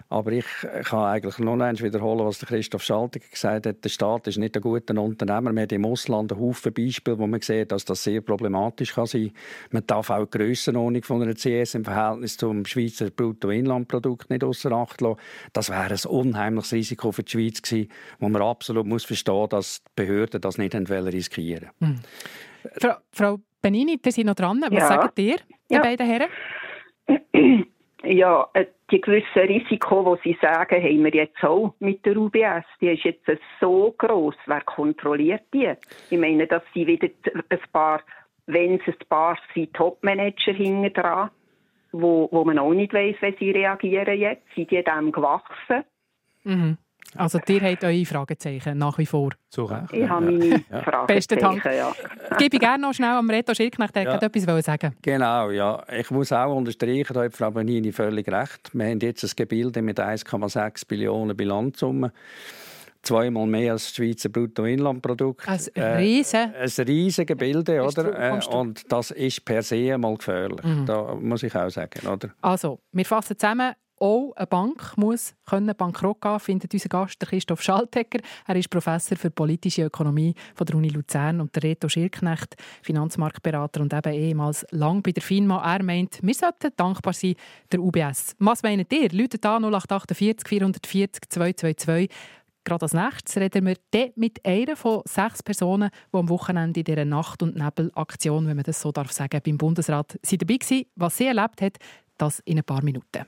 Aber 0.08 0.32
ich 0.32 0.46
kann 0.84 1.06
eigentlich 1.06 1.39
nur 1.39 1.60
eins 1.62 1.82
wiederholen, 1.82 2.26
was 2.26 2.39
Christoph 2.39 2.84
Schaltiger 2.84 3.28
gesagt 3.28 3.65
hat. 3.65 3.84
Der 3.84 3.89
Staat 3.89 4.28
ist 4.28 4.38
nicht 4.38 4.56
ein 4.56 4.62
guter 4.62 5.02
Unternehmer. 5.02 5.52
Wir 5.52 5.63
haben 5.63 5.76
im 5.76 5.86
Ausland 5.86 6.32
einen 6.32 6.41
Haufen 6.41 6.74
Beispiele, 6.74 7.18
wo 7.18 7.26
man 7.26 7.41
sieht, 7.41 7.72
dass 7.72 7.86
das 7.86 8.04
sehr 8.04 8.22
problematisch 8.22 8.94
kann 8.94 9.08
sein 9.08 9.32
kann. 9.34 9.34
Man 9.72 9.88
darf 9.88 10.12
auch 10.12 10.26
die 10.26 10.38
Grössenordnung 10.38 11.04
von 11.04 11.24
einer 11.24 11.34
CS 11.34 11.74
im 11.74 11.86
Verhältnis 11.86 12.38
zum 12.38 12.65
Schweizer 12.65 13.10
Bruttoinlandprodukt 13.10 14.30
nicht 14.30 14.44
außer 14.44 14.72
Acht 14.72 15.02
lassen. 15.02 15.20
Das 15.54 15.70
wäre 15.70 15.94
ein 15.94 16.10
unheimliches 16.10 16.74
Risiko 16.74 17.12
für 17.12 17.24
die 17.24 17.32
Schweiz 17.32 17.62
gewesen, 17.62 17.89
wo 18.20 18.30
man 18.30 18.44
absolut 18.44 18.86
muss 18.86 19.06
verstehen 19.06 19.34
muss, 19.34 19.50
dass 19.50 19.84
die 19.84 19.91
Behörden 19.96 20.39
das 20.39 20.60
nicht 20.60 20.76
riskieren 20.76 21.70
wollen. 21.80 21.96
Hm. 21.96 22.00
Frau, 22.80 22.96
Frau 23.12 23.39
Benini, 23.62 24.00
ihr 24.04 24.12
seid 24.12 24.26
noch 24.26 24.36
dran. 24.36 24.62
Was 24.62 24.80
ja. 24.80 24.88
sagt 24.88 25.18
ihr, 25.18 25.38
die 25.70 25.74
ja. 25.74 25.82
beiden 25.82 26.06
Herren? 26.06 26.30
Ja, 28.04 28.50
äh, 28.54 28.66
die 28.92 29.02
gewissen 29.02 29.40
Risiko, 29.40 30.18
die 30.24 30.34
Sie 30.34 30.38
sagen, 30.42 30.82
haben 30.82 31.04
wir 31.04 31.14
jetzt 31.14 31.44
auch 31.44 31.74
mit 31.80 32.06
der 32.06 32.18
UBS. 32.18 32.66
Die 32.80 32.90
ist 32.90 33.04
jetzt 33.04 33.26
so 33.60 33.94
groß. 33.98 34.36
Wer 34.46 34.62
kontrolliert 34.62 35.44
die? 35.54 35.74
Ich 36.10 36.18
meine, 36.18 36.46
dass 36.46 36.64
sie 36.74 36.86
wieder 36.86 37.10
ein 37.50 37.60
paar, 37.72 38.02
wenn 38.46 38.76
es 38.76 38.88
ein 38.88 39.08
paar 39.10 39.38
sind, 39.54 39.74
Topmanager 39.74 40.54
hinten 40.54 40.94
dran, 40.94 41.32
wo, 41.92 42.30
wo 42.32 42.44
man 42.44 42.60
auch 42.60 42.74
nicht 42.74 42.94
weiß, 42.94 43.16
wie 43.22 43.36
sie 43.40 43.52
reagieren 43.52 44.20
jetzt. 44.20 44.46
Sind 44.54 44.70
die 44.70 44.84
dem 44.84 45.12
gewachsen? 45.12 45.84
Mhm. 46.44 46.78
Also 47.15 47.39
ihr 47.48 47.62
habt 47.62 47.84
eure 47.84 48.06
Fragezeichen 48.06 48.78
nach 48.78 48.98
wie 48.98 49.06
vor. 49.06 49.32
Recht. 49.58 49.94
Ich 49.94 50.10
habe 50.10 50.26
meine 50.26 50.63
ja. 50.70 50.82
Fragezeichen, 50.82 51.08
Besten 51.08 51.39
Dank. 51.39 51.65
Ja. 51.76 51.94
Gebe 52.38 52.56
ich 52.58 52.62
gerne 52.62 52.82
noch 52.82 52.94
schnell 52.94 53.12
am 53.12 53.30
Reto 53.30 53.54
Schildknecht, 53.54 53.96
der 53.96 54.04
ja. 54.04 54.18
etwas 54.18 54.65
sagen 54.65 54.96
Genau, 55.02 55.50
ja. 55.50 55.82
Ich 55.98 56.12
muss 56.12 56.32
auch 56.34 56.56
unterstreichen, 56.56 57.13
da 57.13 57.24
hat 57.24 57.34
Frau 57.34 57.52
Bonini 57.52 57.91
völlig 57.91 58.28
recht. 58.28 58.72
Wir 58.74 58.86
haben 58.88 59.00
jetzt 59.00 59.24
ein 59.24 59.32
Gebilde 59.36 59.82
mit 59.82 60.00
1,6 60.00 60.88
Billionen 60.88 61.38
Bilanzsumme 61.38 62.12
zweimal 63.06 63.46
mehr 63.46 63.74
als 63.74 63.86
das 63.86 63.96
Schweizer 63.96 64.30
Bruttoinlandprodukt. 64.30 65.48
Ein 65.48 65.98
riesen, 65.98 66.54
äh, 66.54 66.63
ein 66.63 66.86
riesen 66.86 67.26
Gebilde, 67.26 67.82
oder? 67.82 68.39
Äh, 68.39 68.46
und 68.48 68.91
das 68.91 69.12
ist 69.12 69.46
per 69.46 69.62
se 69.62 69.98
mal 69.98 70.18
gefährlich. 70.18 70.63
Mhm. 70.63 70.86
Da 70.86 71.15
muss 71.15 71.44
ich 71.44 71.56
auch 71.56 71.70
sagen, 71.70 72.08
oder? 72.08 72.30
Also, 72.41 72.80
wir 72.91 73.06
fassen 73.06 73.38
zusammen 73.38 73.74
auch 74.00 74.34
eine 74.36 74.48
Bank 74.48 74.98
muss 74.98 75.34
können 75.46 75.74
bankrott 75.76 76.22
gehen, 76.22 76.40
findet 76.40 76.74
unser 76.74 76.90
Gast 76.90 77.20
Christoph 77.20 77.62
Schaltegger. 77.62 78.20
Er 78.48 78.56
ist 78.56 78.70
Professor 78.70 79.18
für 79.18 79.30
politische 79.30 79.84
Ökonomie 79.84 80.34
von 80.54 80.66
der 80.66 80.76
Uni 80.76 80.90
Luzern 80.90 81.42
und 81.42 81.56
der 81.56 81.64
Reto 81.64 81.88
Schirknecht, 81.88 82.56
Finanzmarktberater 82.82 83.82
und 83.82 83.94
eben 83.94 84.14
ehemals 84.14 84.66
lang 84.72 85.02
bei 85.02 85.12
der 85.12 85.24
FINMA. 85.24 85.64
Er 85.76 85.84
meint, 85.84 86.20
wir 86.22 86.34
sollten 86.34 86.72
dankbar 86.76 87.14
sein 87.14 87.36
der 87.72 87.82
UBS. 87.82 88.36
Was 88.40 88.64
meint 88.64 88.92
ihr? 88.92 89.10
Leute 89.12 89.38
da 89.38 89.58
0848 89.58 90.48
440 90.48 91.30
222. 91.30 92.10
Gerade 92.68 92.82
als 92.82 92.94
nächstes 92.94 93.38
reden 93.38 93.68
wir 93.68 93.76
dann 93.92 94.10
mit 94.16 94.44
einer 94.44 94.76
von 94.76 95.04
sechs 95.06 95.44
Personen, 95.44 95.92
die 96.12 96.18
am 96.18 96.30
Wochenende 96.30 96.80
in 96.80 96.84
dieser 96.84 97.06
Nacht- 97.06 97.44
und 97.44 97.56
Nebel-Aktion, 97.56 98.48
wenn 98.48 98.56
man 98.56 98.64
das 98.64 98.82
so 98.82 98.92
darf 98.92 99.12
sagen, 99.12 99.40
beim 99.46 99.60
Bundesrat 99.60 100.18
sie 100.24 100.40
dabei 100.40 100.56
waren. 100.56 100.86
Was 100.96 101.18
sie 101.18 101.28
erlebt 101.28 101.62
hat, 101.62 101.78
das 102.17 102.39
in 102.45 102.58
ein 102.58 102.63
paar 102.63 102.84
Minuten. 102.84 103.25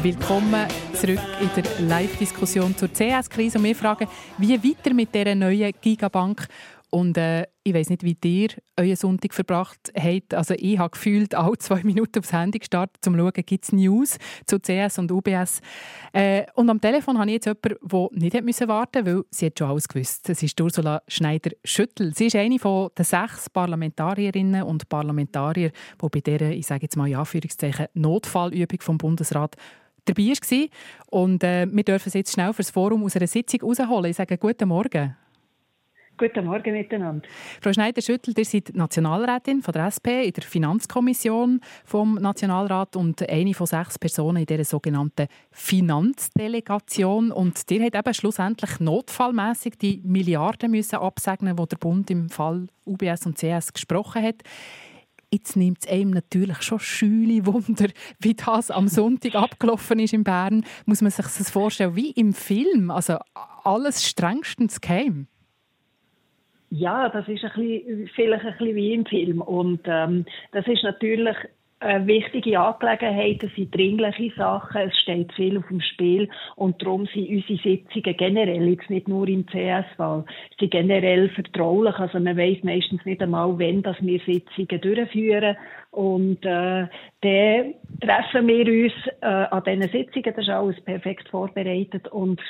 Willkommen 0.00 0.66
zurück 0.94 1.20
in 1.40 1.50
der 1.54 1.86
Live-Diskussion 1.86 2.74
zur 2.74 2.88
CS-Krise. 2.88 3.62
Wir 3.62 3.76
fragen, 3.76 4.08
wie 4.38 4.52
weiter 4.54 4.94
mit 4.94 5.14
dieser 5.14 5.34
neuen 5.34 5.72
Gigabank? 5.82 6.48
Und 6.88 7.16
äh, 7.16 7.46
ich 7.62 7.72
weiß 7.72 7.90
nicht, 7.90 8.02
wie 8.02 8.16
ihr 8.22 8.48
euren 8.78 8.96
Sonntag 8.96 9.32
verbracht 9.32 9.92
habt. 9.96 10.34
Also 10.34 10.54
ich 10.58 10.78
habe 10.78 10.90
gefühlt 10.90 11.34
alle 11.34 11.56
zwei 11.58 11.82
Minuten 11.84 12.18
aufs 12.18 12.32
Handy 12.32 12.58
gestartet, 12.58 13.06
um 13.06 13.14
zu 13.14 13.18
schauen, 13.18 13.32
gibt 13.46 13.64
es 13.64 13.72
News 13.72 14.18
zu 14.46 14.58
CS 14.58 14.98
und 14.98 15.12
UBS. 15.12 15.60
Äh, 16.12 16.44
und 16.54 16.68
am 16.68 16.80
Telefon 16.80 17.18
habe 17.18 17.30
ich 17.30 17.34
jetzt 17.34 17.46
jemanden, 17.46 17.88
der 17.88 18.08
nicht 18.12 18.44
müssen 18.44 18.68
warten 18.68 19.04
musste, 19.04 19.16
weil 19.16 19.24
sie 19.30 19.46
hat 19.46 19.58
schon 19.58 19.70
alles 19.70 19.88
gewusst. 19.88 20.28
Das 20.28 20.42
ist 20.42 20.60
Ursula 20.60 21.02
Schneider-Schüttel. 21.08 22.14
Sie 22.14 22.26
ist 22.26 22.36
eine 22.36 22.58
von 22.58 22.90
den 22.96 23.04
sechs 23.04 23.48
Parlamentarierinnen 23.48 24.62
und 24.62 24.88
Parlamentarier, 24.88 25.70
die 25.70 26.08
bei 26.08 26.20
dieser, 26.20 26.50
ich 26.50 26.66
sage 26.66 26.82
jetzt 26.82 26.96
mal 26.96 27.08
in 27.08 27.16
Anführungszeichen, 27.16 27.86
Notfallübung 27.94 28.80
vom 28.80 28.98
Bundesrat 28.98 29.56
dabei 30.04 30.28
war. 30.28 30.66
Und 31.10 31.44
äh, 31.44 31.66
wir 31.70 31.84
dürfen 31.84 32.10
sie 32.10 32.18
jetzt 32.18 32.32
schnell 32.32 32.52
für 32.52 32.62
das 32.62 32.70
Forum 32.70 33.04
aus 33.04 33.16
einer 33.16 33.26
Sitzung 33.26 33.60
rausholen. 33.62 34.10
Ich 34.10 34.16
sage 34.16 34.38
guten 34.38 34.68
Morgen. 34.68 35.16
Guten 36.18 36.44
Morgen 36.44 36.72
miteinander. 36.72 37.26
Frau 37.60 37.72
Schneider-Schüttel, 37.72 38.34
ihr 38.36 38.44
seid 38.44 38.74
Nationalrätin 38.74 39.62
von 39.62 39.72
der 39.72 39.86
SP 39.90 40.22
in 40.28 40.32
der 40.32 40.44
Finanzkommission 40.44 41.60
vom 41.84 42.14
Nationalrat 42.14 42.96
und 42.96 43.28
eine 43.28 43.54
von 43.54 43.66
sechs 43.66 43.98
Personen 43.98 44.36
in 44.36 44.46
dieser 44.46 44.64
sogenannten 44.64 45.26
Finanzdelegation. 45.50 47.32
Und 47.32 47.58
ihr 47.70 47.82
habt 47.82 47.96
eben 47.96 48.14
schlussendlich 48.14 48.78
notfallmässig 48.78 49.78
die 49.78 50.00
Milliarden 50.04 50.70
müssen 50.70 50.96
absegnen, 50.96 51.56
die 51.56 51.66
der 51.66 51.76
Bund 51.78 52.10
im 52.10 52.28
Fall 52.28 52.66
UBS 52.84 53.26
und 53.26 53.38
CS 53.38 53.72
gesprochen 53.72 54.22
hat. 54.22 54.42
Jetzt 55.32 55.56
nimmt 55.56 55.78
es 55.80 55.90
einem 55.90 56.10
natürlich 56.10 56.60
schon 56.62 56.78
schüle 56.78 57.46
Wunder, 57.46 57.86
wie 58.20 58.34
das 58.34 58.70
am 58.70 58.86
Sonntag 58.86 59.34
abgelaufen 59.34 59.98
ist 59.98 60.12
in 60.12 60.24
Bern. 60.24 60.64
Muss 60.84 61.00
man 61.00 61.10
sich 61.10 61.24
das 61.24 61.50
vorstellen 61.50 61.96
wie 61.96 62.10
im 62.10 62.34
Film, 62.34 62.90
also 62.90 63.16
alles 63.64 64.06
strengstens 64.06 64.80
geheim. 64.80 65.26
Ja, 66.68 67.08
das 67.08 67.28
ist 67.28 67.44
ein 67.44 67.50
bisschen, 67.54 68.08
vielleicht 68.14 68.44
ein 68.44 68.52
bisschen 68.58 68.76
wie 68.76 68.94
im 68.94 69.06
Film. 69.06 69.40
Und 69.40 69.80
ähm, 69.86 70.26
das 70.52 70.66
ist 70.66 70.82
natürlich 70.82 71.36
eine 71.82 72.06
wichtige 72.06 72.58
Angelegenheit, 72.58 73.42
es 73.42 73.54
sind 73.54 73.74
dringliche 73.74 74.32
Sachen, 74.36 74.82
es 74.82 74.96
steht 74.98 75.32
viel 75.34 75.58
auf 75.58 75.66
dem 75.68 75.80
Spiel 75.80 76.28
und 76.56 76.80
darum 76.82 77.06
sind 77.06 77.28
unsere 77.28 77.58
Sitzungen 77.58 78.16
generell, 78.16 78.68
jetzt 78.68 78.90
nicht 78.90 79.08
nur 79.08 79.28
im 79.28 79.46
CS-Fall, 79.46 80.24
sind 80.58 80.70
generell 80.70 81.28
vertraulich, 81.30 81.98
also 81.98 82.18
man 82.20 82.36
weiß 82.36 82.62
meistens 82.62 83.04
nicht 83.04 83.22
einmal, 83.22 83.58
wenn 83.58 83.82
dass 83.82 83.96
wir 84.00 84.20
Sitzungen 84.20 84.80
durchführen 84.80 85.56
und 85.90 86.44
äh, 86.44 86.86
dann 87.20 87.74
treffen 88.00 88.48
wir 88.48 88.84
uns 88.84 88.92
äh, 89.20 89.26
an 89.26 89.62
diesen 89.64 89.90
Sitzungen, 89.90 90.34
das 90.34 90.44
ist 90.44 90.48
alles 90.48 90.80
perfekt 90.82 91.28
vorbereitet 91.28 92.08
und 92.08 92.40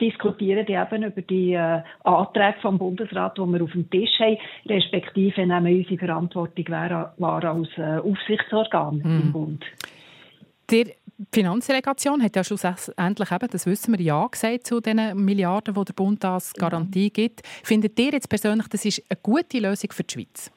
diskutieren 0.00 0.66
die 0.66 0.72
eben 0.72 1.02
über 1.02 1.22
die 1.22 1.52
äh, 1.52 1.82
Anträge 2.02 2.56
vom 2.60 2.78
Bundesrat, 2.78 3.38
die 3.38 3.42
wir 3.42 3.62
auf 3.62 3.72
dem 3.72 3.88
Tisch 3.90 4.18
haben, 4.18 4.38
respektive 4.68 5.46
nehmen 5.46 5.78
unsere 5.78 5.98
Verantwortung 5.98 6.68
wahr, 6.68 7.14
wahr 7.18 7.44
als 7.44 7.68
äh, 7.76 7.98
Aufsichtsorgan 7.98 8.96
Mhm. 8.96 9.20
im 9.22 9.32
Bund. 9.32 9.64
Die 10.70 10.92
Finanzdelegation 11.32 12.22
hat 12.22 12.34
ja 12.36 12.42
schlussendlich 12.42 13.30
eben, 13.30 13.48
das 13.50 13.66
wissen 13.66 13.96
wir, 13.96 14.04
Ja 14.04 14.26
gesagt 14.26 14.66
zu 14.66 14.80
den 14.80 15.24
Milliarden, 15.24 15.74
die 15.74 15.84
der 15.84 15.92
Bund 15.92 16.24
als 16.24 16.52
Garantie 16.54 17.10
gibt. 17.10 17.42
Findet 17.62 17.98
ihr 17.98 18.12
jetzt 18.12 18.28
persönlich, 18.28 18.66
das 18.68 18.84
ist 18.84 19.02
eine 19.08 19.18
gute 19.22 19.58
Lösung 19.58 19.92
für 19.92 20.02
die 20.02 20.12
Schweiz? 20.12 20.50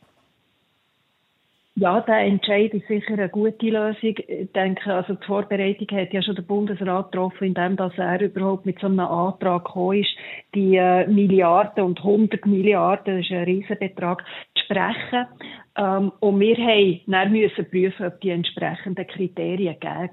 Ja, 1.79 2.01
der 2.01 2.21
Entscheid 2.21 2.73
ist 2.73 2.87
sicher 2.87 3.13
eine 3.13 3.29
gute 3.29 3.67
Lösung. 3.67 4.15
Ich 4.27 4.51
denke, 4.55 4.91
also 4.91 5.13
die 5.13 5.25
Vorbereitung 5.27 5.87
hat 5.95 6.11
ja 6.11 6.23
schon 6.23 6.33
der 6.33 6.41
Bundesrat 6.41 7.11
getroffen, 7.11 7.49
indem 7.49 7.75
dass 7.75 7.95
er 7.97 8.19
überhaupt 8.19 8.65
mit 8.65 8.79
so 8.79 8.87
einem 8.87 9.01
Antrag 9.01 9.65
gekommen 9.65 9.99
ist, 9.99 10.09
die 10.55 10.75
äh, 10.75 11.05
Milliarden 11.05 11.83
und 11.83 11.99
100 11.99 12.47
Milliarden, 12.47 13.17
das 13.17 13.25
ist 13.25 13.31
ein 13.31 13.43
Riesenbetrag, 13.43 14.25
zu 14.55 14.63
sprechen. 14.63 15.27
Ähm, 15.77 16.11
und 16.19 16.39
wir 16.39 16.57
haben 16.57 17.01
dann 17.05 17.31
müssen 17.31 17.69
prüfen, 17.69 18.07
ob 18.07 18.21
die 18.21 18.31
entsprechenden 18.31 19.05
Kriterien 19.05 19.79
gegeben 19.79 20.09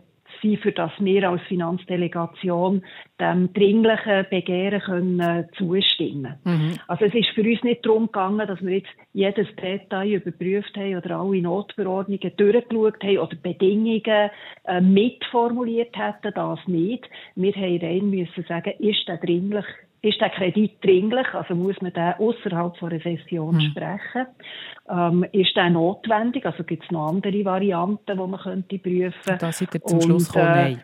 für 0.62 0.72
das 0.72 0.92
wir 0.98 1.28
als 1.28 1.42
Finanzdelegation 1.42 2.83
dem 3.20 3.52
dringlichen 3.52 4.26
Begehren 4.30 4.80
können, 4.80 5.20
äh, 5.20 5.44
zustimmen. 5.57 6.35
Also 6.88 7.04
es 7.07 7.14
ist 7.14 7.28
für 7.30 7.42
uns 7.42 7.62
nicht 7.62 7.85
darum 7.87 8.07
gegangen, 8.07 8.46
dass 8.46 8.61
wir 8.62 8.76
jetzt 8.76 8.90
jedes 9.12 9.46
Detail 9.57 10.14
überprüft 10.14 10.76
haben 10.76 10.96
oder 10.96 11.18
alle 11.18 11.42
Notverordnungen 11.42 12.33
durchgeschaut 12.37 13.02
haben 13.02 13.18
oder 13.18 13.37
Bedingungen 13.37 14.30
äh, 14.64 14.80
mitformuliert 14.80 15.96
hätten, 15.96 16.35
das 16.35 16.59
nicht. 16.66 17.09
Wir 17.35 17.52
haben 17.54 17.78
rein 17.78 18.11
müssen 18.11 18.44
sagen, 18.48 18.74
ist 18.78 19.07
der 19.09 19.18
dringlich 19.18 19.66
ist 20.05 20.21
der 20.21 20.31
Kredit 20.31 20.85
dringlich, 20.85 21.27
also 21.33 21.55
muss 21.55 21.81
man 21.81 21.93
den 21.93 22.14
außerhalb 22.19 22.77
von 22.77 22.90
einer 22.90 23.01
Session 23.01 23.61
sprechen? 23.61 24.27
Ähm, 24.88 25.25
ist 25.33 25.57
der 25.57 25.71
notwendig? 25.71 26.45
Also 26.45 26.62
gibt 26.64 26.85
es 26.85 26.90
noch 26.90 27.09
andere 27.09 27.45
Varianten, 27.45 28.05
die 28.07 28.14
man 28.14 28.38
könnte 28.40 28.79
prüfen? 28.79 29.38
Da 29.38 29.51
seid 29.51 29.75
ihr 29.75 29.83
zum 29.83 29.99
Und, 29.99 30.05
Schluss 30.05 30.33
gekommen, 30.33 30.53
äh, 30.53 30.62
nein. 30.62 30.81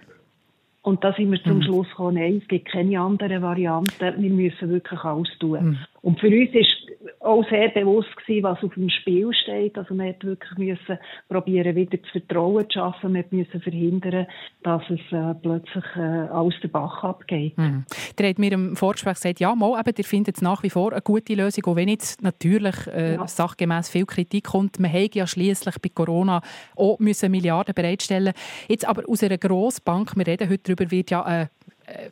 Und 0.82 1.04
da 1.04 1.12
sind 1.12 1.30
wir 1.30 1.42
zum 1.42 1.58
Mhm. 1.58 1.62
Schluss 1.62 1.88
gekommen, 1.90 2.14
nein, 2.14 2.38
es 2.42 2.48
gibt 2.48 2.68
keine 2.68 2.98
anderen 2.98 3.42
Varianten. 3.42 4.22
Wir 4.22 4.30
müssen 4.30 4.70
wirklich 4.70 5.04
alles 5.04 5.28
tun. 5.38 5.62
Mhm. 5.62 5.78
Und 6.02 6.18
für 6.18 6.28
uns 6.28 6.50
ist 6.54 6.76
auch 7.20 7.46
sehr 7.50 7.68
bewusst 7.68 8.14
gewesen, 8.16 8.42
was 8.42 8.62
auf 8.62 8.74
dem 8.74 8.88
Spiel 8.88 9.30
steht. 9.34 9.76
Also 9.76 9.94
man 9.94 10.08
hat 10.08 10.24
wirklich 10.24 10.58
müssen 10.58 10.98
probieren, 11.28 11.76
wieder 11.76 11.98
das 11.98 12.10
Vertrauen 12.10 12.64
zu 12.70 12.78
schaffen. 12.78 13.12
Man 13.12 13.24
müssen 13.30 13.60
verhindern, 13.60 14.26
dass 14.62 14.82
es 14.88 15.00
äh, 15.12 15.34
plötzlich 15.42 15.84
äh, 15.96 16.28
aus 16.30 16.54
der 16.62 16.68
Bach 16.68 17.04
abgeht. 17.04 17.56
Mhm. 17.58 17.84
Ihr 18.18 18.28
habt 18.28 18.38
mir 18.38 18.52
im 18.52 18.76
Vorgespräch 18.76 19.14
gesagt, 19.14 19.40
ja, 19.40 19.54
mal, 19.54 19.78
eben, 19.78 19.94
ihr 19.96 20.04
findet 20.04 20.36
es 20.36 20.42
nach 20.42 20.62
wie 20.62 20.70
vor 20.70 20.92
eine 20.92 21.02
gute 21.02 21.34
Lösung, 21.34 21.64
auch 21.66 21.76
wenn 21.76 21.88
jetzt 21.88 22.22
natürlich 22.22 22.86
äh, 22.86 23.14
Ja. 23.14 23.26
sachgemäß 23.26 23.90
viel 23.90 24.06
Kritik 24.06 24.44
kommt. 24.44 24.78
Man 24.80 24.92
hat 24.92 25.14
ja 25.14 25.26
schließlich 25.26 25.76
bei 25.80 25.90
Corona 25.90 26.40
auch 26.76 26.98
müssen 26.98 27.30
Milliarden 27.30 27.74
bereitstellen 27.74 28.32
Jetzt 28.68 28.86
aber 28.86 29.02
aus 29.08 29.22
einer 29.22 29.38
Grossbank, 29.38 30.16
wir 30.16 30.26
reden 30.26 30.48
heute 30.48 30.74
darüber, 30.74 30.90
wird 30.90 31.10
ja 31.10 31.22
eine 31.22 31.50
äh, 31.86 32.10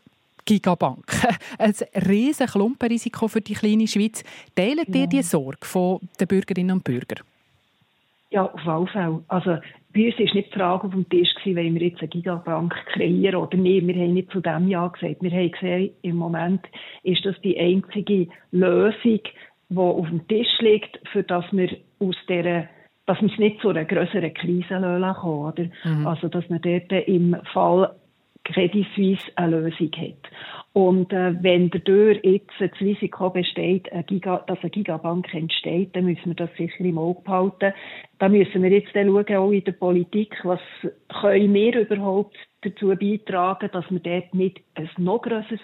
Gigabank. 0.49 1.05
Ein 1.59 1.75
riesiges 2.09 2.53
Klumpenrisiko 2.53 3.29
für 3.29 3.43
die 3.43 3.53
kleine 3.53 3.87
Schweiz. 3.87 4.25
Teilen 4.57 4.87
ihr 4.89 5.01
Ja. 5.01 5.07
die 5.07 5.23
Sorge 5.23 5.67
von 5.67 6.01
den 6.19 6.27
Bürgerinnen 6.27 6.73
und 6.77 6.85
Bürgern? 6.85 7.23
Ja, 8.31 8.45
auf 8.47 8.67
alle 8.67 8.87
Fälle. 8.87 9.23
Also, 9.29 9.59
bei 9.95 10.07
uns 10.07 10.19
war 10.19 10.35
nicht 10.35 10.55
die 10.55 10.59
Frage 10.59 10.87
auf 10.87 10.93
dem 10.93 11.09
Tisch, 11.09 11.35
gewesen, 11.35 11.57
wollen 11.57 11.75
wir 11.75 11.89
jetzt 11.89 12.01
eine 12.01 12.09
Gigabank 12.09 12.75
kreieren 12.95 13.37
oder 13.37 13.59
nicht. 13.59 13.87
Wir 13.87 13.95
haben 13.95 14.15
nicht 14.15 14.31
zu 14.31 14.41
dem 14.41 14.69
Ja 14.69 14.89
gesagt. 14.89 15.23
Wir 15.23 15.31
haben 15.31 15.51
gesehen, 15.51 15.91
im 16.03 16.17
Moment 16.17 16.61
ist 17.03 17.25
das 17.27 17.39
die 17.43 17.59
einzige 17.59 18.29
Lösung, 18.51 19.21
die 19.69 19.77
auf 19.77 20.09
dem 20.09 20.27
Tisch 20.29 20.61
liegt, 20.61 20.99
für 21.13 21.25
dass 21.25 21.45
wir 21.53 21.77
aus 22.01 22.17
dieser 22.27 22.69
dass 23.07 23.23
wir 23.23 23.33
es 23.33 23.39
nicht 23.39 23.61
zu 23.63 23.71
einer 23.71 23.87
größeren 23.87 24.35
Krise 24.35 24.75
lassen 24.77 25.21
kommen, 25.21 25.53
oder? 25.53 25.65
Mhm. 25.85 26.07
Also, 26.07 26.29
dass 26.29 26.47
man 26.51 26.61
dort 26.61 26.93
im 27.09 27.35
Fall 27.55 27.95
Credit 28.53 28.87
Suisse 28.95 29.25
eine 29.37 29.61
Lösung 29.61 29.91
hat. 29.97 30.31
Und 30.73 31.13
äh, 31.13 31.35
wenn 31.43 31.71
dadurch 31.71 32.21
jetzt 32.23 32.53
das 32.59 32.71
Risiko 32.81 33.31
besteht, 33.31 33.91
eine 33.93 34.05
Giga, 34.05 34.45
dass 34.47 34.59
eine 34.61 34.71
Gigabank 34.71 35.33
entsteht, 35.35 35.97
dann 35.97 36.05
müssen 36.05 36.27
wir 36.27 36.35
das 36.35 36.51
sicher 36.57 36.85
im 36.85 36.99
Auge 36.99 37.23
behalten. 37.23 37.73
Da 38.19 38.29
müssen 38.29 38.63
wir 38.63 38.71
jetzt 38.71 38.95
dann 38.95 39.09
schauen, 39.09 39.37
auch 39.37 39.51
in 39.51 39.65
der 39.65 39.73
Politik, 39.73 40.37
was 40.45 40.61
können 41.21 41.53
wir 41.53 41.81
überhaupt 41.81 42.37
dazu 42.63 42.89
beitragen, 42.89 43.71
dass 43.73 43.91
wir 43.91 44.01
dort 44.01 44.35
nicht 44.35 44.61
ein 44.75 44.89
noch 44.99 45.23
grösseres 45.23 45.61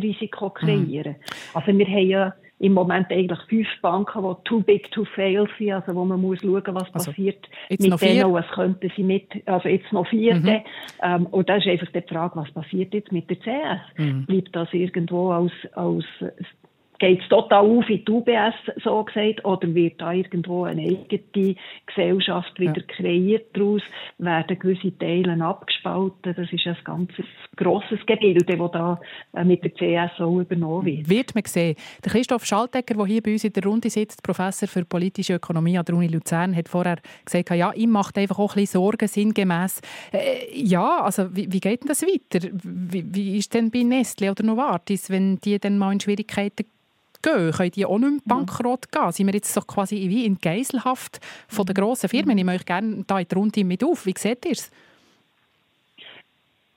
Risiko 0.00 0.50
kreieren. 0.50 1.16
Also 1.54 1.76
wir 1.76 1.86
haben 1.86 2.08
ja 2.08 2.34
im 2.58 2.72
Moment 2.72 3.10
eigentlich 3.10 3.38
fünf 3.48 3.68
Banken, 3.82 4.22
die 4.22 4.44
too 4.48 4.60
big 4.60 4.90
to 4.90 5.04
fail 5.04 5.46
sind, 5.58 5.72
also 5.72 5.94
wo 5.94 6.04
man 6.04 6.20
muss 6.20 6.40
schauen, 6.40 6.62
was 6.68 6.94
Also, 6.94 7.10
passiert 7.10 7.48
mit 7.68 7.80
noch 7.88 7.98
vier? 7.98 8.22
denen, 8.22 8.32
was 8.32 8.48
könnten 8.48 8.90
sie 8.96 9.02
mit, 9.02 9.46
also 9.46 9.68
jetzt 9.68 9.92
noch 9.92 10.06
vier. 10.08 10.36
Mhm. 10.36 10.60
Ähm, 11.02 11.26
und 11.26 11.48
da 11.48 11.56
ist 11.56 11.66
einfach 11.66 11.88
die 11.92 12.00
Frage, 12.00 12.36
was 12.36 12.50
passiert 12.52 12.94
jetzt 12.94 13.12
mit 13.12 13.28
der 13.28 13.38
CS? 13.38 13.80
Mhm. 13.98 14.26
Bleibt 14.26 14.56
das 14.56 14.72
irgendwo 14.72 15.30
als, 15.30 15.52
als 15.74 16.04
geht 16.98 17.22
es 17.22 17.28
total 17.28 17.64
auf 17.64 17.88
in 17.88 18.04
die 18.04 18.10
UBS, 18.10 18.54
so 18.82 19.02
gesagt, 19.04 19.44
oder 19.44 19.74
wird 19.74 20.00
da 20.00 20.12
irgendwo 20.12 20.64
eine 20.64 20.82
eigene 20.82 21.56
Gesellschaft 21.86 22.58
wieder 22.58 22.82
kreiert 22.82 23.54
daraus? 23.54 23.82
Werden 24.18 24.58
gewisse 24.58 24.96
Teile 24.98 25.42
abgespalten? 25.44 26.34
Das 26.34 26.52
ist 26.52 26.66
ein 26.66 26.76
ganz 26.84 27.10
grosses 27.56 28.04
Gebilde, 28.06 28.44
das 28.44 28.70
da 28.72 29.00
äh, 29.34 29.44
mit 29.44 29.62
der 29.64 29.72
CS 29.72 30.20
auch 30.20 30.38
übernommen 30.38 30.86
wird. 30.86 31.08
Wird 31.08 31.34
man 31.34 31.44
sehen. 31.44 31.76
Der 32.04 32.12
Christoph 32.12 32.44
Schaltegger, 32.44 32.94
der 32.94 33.06
hier 33.06 33.22
bei 33.22 33.32
uns 33.32 33.44
in 33.44 33.52
der 33.52 33.64
Runde 33.64 33.90
sitzt, 33.90 34.22
Professor 34.22 34.68
für 34.68 34.84
politische 34.84 35.34
Ökonomie 35.34 35.78
an 35.78 35.84
der 35.84 35.94
Uni 35.94 36.08
Luzern, 36.08 36.54
hat 36.54 36.68
vorher 36.68 36.98
gesagt, 37.24 37.50
ja, 37.50 37.72
ihm 37.72 37.90
macht 37.90 38.18
einfach 38.18 38.38
auch 38.38 38.54
ein 38.54 38.62
bisschen 38.62 38.80
Sorgen, 38.80 39.08
sinngemäß. 39.08 39.80
Äh, 40.12 40.52
ja, 40.52 41.02
also 41.02 41.34
wie, 41.34 41.50
wie 41.52 41.60
geht 41.60 41.82
denn 41.82 41.88
das 41.88 42.02
weiter? 42.02 42.46
Wie, 42.62 43.04
wie 43.14 43.38
ist 43.38 43.54
denn 43.54 43.70
bei 43.70 43.82
Nestle 43.82 44.30
oder 44.30 44.44
Novartis, 44.44 45.10
wenn 45.10 45.38
die 45.38 45.58
dann 45.58 45.78
mal 45.78 45.92
in 45.92 46.00
Schwierigkeiten 46.00 46.66
gehen? 47.22 47.52
Können 47.52 47.70
die 47.70 47.86
auch 47.86 47.98
nicht 47.98 48.10
mehr 48.10 48.20
bankrott 48.36 48.90
gehen? 48.90 49.12
Sind 49.12 49.26
wir 49.26 49.34
jetzt 49.34 49.52
so 49.52 49.60
quasi 49.60 49.96
wie 50.08 50.24
in 50.24 50.38
Geiselhaft 50.38 51.20
von 51.48 51.66
den 51.66 51.74
grossen 51.74 52.08
Firmen? 52.08 52.30
Ich 52.30 52.36
nehme 52.36 52.52
euch 52.52 52.64
gerne 52.64 53.04
da 53.06 53.18
in 53.18 53.28
die 53.28 53.34
Runde 53.34 53.64
mit 53.64 53.84
auf. 53.84 54.06
Wie 54.06 54.14
seht 54.16 54.44
ihr 54.44 54.52
es? 54.52 54.70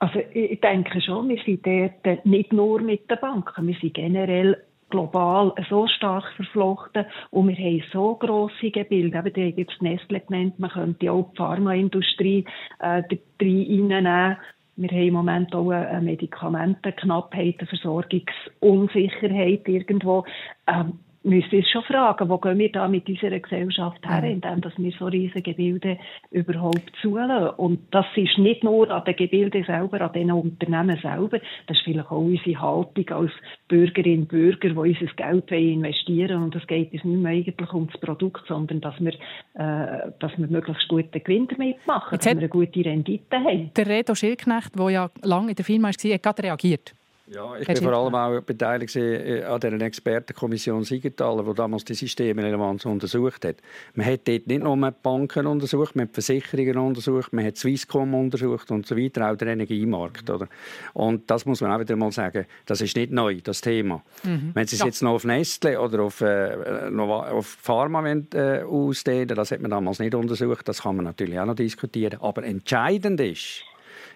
Also 0.00 0.20
ich 0.32 0.58
denke 0.60 1.00
schon, 1.02 1.28
wir 1.28 1.42
sind 1.44 1.66
dort 1.66 2.24
nicht 2.24 2.54
nur 2.54 2.80
mit 2.80 3.10
den 3.10 3.18
Banken, 3.20 3.66
wir 3.66 3.76
sind 3.80 3.92
generell 3.92 4.56
global 4.88 5.54
so 5.68 5.86
stark 5.86 6.24
verflochten 6.36 7.04
und 7.30 7.48
wir 7.48 7.56
haben 7.56 7.82
so 7.92 8.14
grosse 8.16 8.70
Gebilde. 8.70 9.18
Eben, 9.18 9.32
die 9.32 9.46
haben 9.46 9.58
jetzt 9.58 9.80
Nestle 9.82 10.20
genannt, 10.20 10.58
man 10.58 10.70
könnte 10.70 11.12
auch 11.12 11.30
die 11.30 11.36
Pharmaindustrie 11.36 12.44
äh, 12.80 13.02
reinnehmen. 13.40 14.36
Wir 14.80 14.88
haben 14.88 15.08
im 15.08 15.14
Moment 15.14 15.54
auch 15.54 15.68
eine 15.68 16.00
Medikamentenknappheit, 16.00 17.56
Versorgungsunsicherheit 17.68 19.68
irgendwo. 19.68 20.24
Ähm, 20.66 20.98
müssen 21.22 21.56
uns 21.56 21.68
schon 21.68 21.82
fragen, 21.82 22.28
wo 22.28 22.38
gehen 22.38 22.58
wir 22.58 22.72
da 22.72 22.88
mit 22.88 23.08
unserer 23.08 23.38
Gesellschaft 23.38 23.98
her, 24.08 24.24
indem 24.24 24.60
dass 24.60 24.72
wir 24.78 24.92
so 24.98 25.06
riesige 25.06 25.42
Gebilde 25.42 25.98
überhaupt 26.30 26.92
zulassen. 27.02 27.54
Und 27.56 27.80
das 27.90 28.06
ist 28.16 28.38
nicht 28.38 28.64
nur 28.64 28.90
an 28.90 29.04
den 29.04 29.16
Gebilden 29.16 29.64
selber, 29.64 30.00
an 30.00 30.12
den 30.12 30.32
Unternehmen 30.32 30.98
selber, 31.02 31.38
das 31.66 31.76
ist 31.76 31.84
vielleicht 31.84 32.10
auch 32.10 32.18
unsere 32.18 32.60
Haltung 32.60 33.08
als 33.10 33.32
Bürgerinnen 33.68 34.22
und 34.22 34.28
Bürger, 34.28 34.70
die 34.70 34.76
unser 34.76 35.14
Geld 35.14 35.50
investieren 35.50 36.30
wollen. 36.30 36.44
Und 36.44 36.56
es 36.56 36.66
geht 36.66 36.92
uns 36.92 37.04
nicht 37.04 37.22
mehr 37.22 37.32
eigentlich 37.32 37.72
um 37.72 37.86
das 37.88 38.00
Produkt, 38.00 38.46
sondern 38.48 38.80
dass 38.80 38.94
wir, 38.98 39.12
äh, 39.54 40.10
dass 40.18 40.32
wir 40.38 40.46
möglichst 40.48 40.88
guten 40.88 41.22
Gewinn 41.22 41.48
damit 41.48 41.86
machen, 41.86 42.14
Jetzt 42.14 42.26
dass 42.26 42.34
wir 42.34 42.38
eine 42.38 42.48
gute 42.48 42.84
Rendite 42.84 43.36
haben. 43.36 43.70
Der 43.76 43.86
Reto 43.86 44.14
Schildknecht, 44.14 44.78
der 44.78 44.90
ja 44.90 45.10
lange 45.22 45.50
in 45.50 45.56
der 45.56 45.64
Firma 45.64 45.88
war, 45.88 46.12
hat 46.14 46.22
gerade 46.22 46.42
reagiert. 46.42 46.94
Ja, 47.32 47.56
ich 47.56 47.68
Herr 47.68 47.76
bin 47.76 47.84
vor 47.84 47.92
allem 47.92 48.14
auch 48.16 48.40
beteiligt 48.40 48.96
äh, 48.96 49.44
an 49.44 49.60
der 49.60 49.72
Expertenkommission 49.80 50.82
Siegenthaler, 50.82 51.44
die 51.44 51.54
damals 51.54 51.84
die 51.84 51.94
Systemrelevanz 51.94 52.84
untersucht 52.86 53.44
hat. 53.44 53.56
Man 53.94 54.04
hat 54.04 54.26
dort 54.26 54.48
nicht 54.48 54.64
nur 54.64 54.76
die 54.76 54.96
Banken 55.00 55.46
untersucht, 55.46 55.94
man 55.94 56.08
hat 56.08 56.12
Versicherungen 56.14 56.76
untersucht, 56.78 57.32
man 57.32 57.44
hat 57.44 57.56
Swisscom 57.56 58.14
untersucht 58.14 58.72
und 58.72 58.84
so 58.84 58.96
weiter, 58.96 59.30
auch 59.30 59.36
den 59.36 59.46
Energiemarkt. 59.46 60.28
Oder? 60.28 60.48
Und 60.92 61.30
das 61.30 61.46
muss 61.46 61.60
man 61.60 61.70
auch 61.70 61.78
wieder 61.78 61.94
mal 61.94 62.10
sagen, 62.10 62.46
das 62.66 62.80
ist 62.80 62.96
nicht 62.96 63.12
neu, 63.12 63.40
das 63.40 63.60
Thema. 63.60 64.02
Mhm. 64.24 64.50
Wenn 64.54 64.66
Sie 64.66 64.74
es 64.74 64.80
Ja. 64.80 64.86
jetzt 64.86 65.00
noch 65.00 65.12
auf 65.12 65.24
Nestle 65.24 65.80
oder 65.80 66.02
auf, 66.02 66.22
äh, 66.22 66.90
auf 66.92 67.46
Pharma 67.46 68.02
wollen, 68.02 68.26
äh, 68.34 68.62
ausdehnen, 68.62 69.36
das 69.36 69.52
hat 69.52 69.60
man 69.60 69.70
damals 69.70 70.00
nicht 70.00 70.16
untersucht, 70.16 70.66
das 70.66 70.82
kann 70.82 70.96
man 70.96 71.04
natürlich 71.04 71.38
auch 71.38 71.46
noch 71.46 71.54
diskutieren. 71.54 72.18
Aber 72.20 72.42
entscheidend 72.42 73.20
ist, 73.20 73.62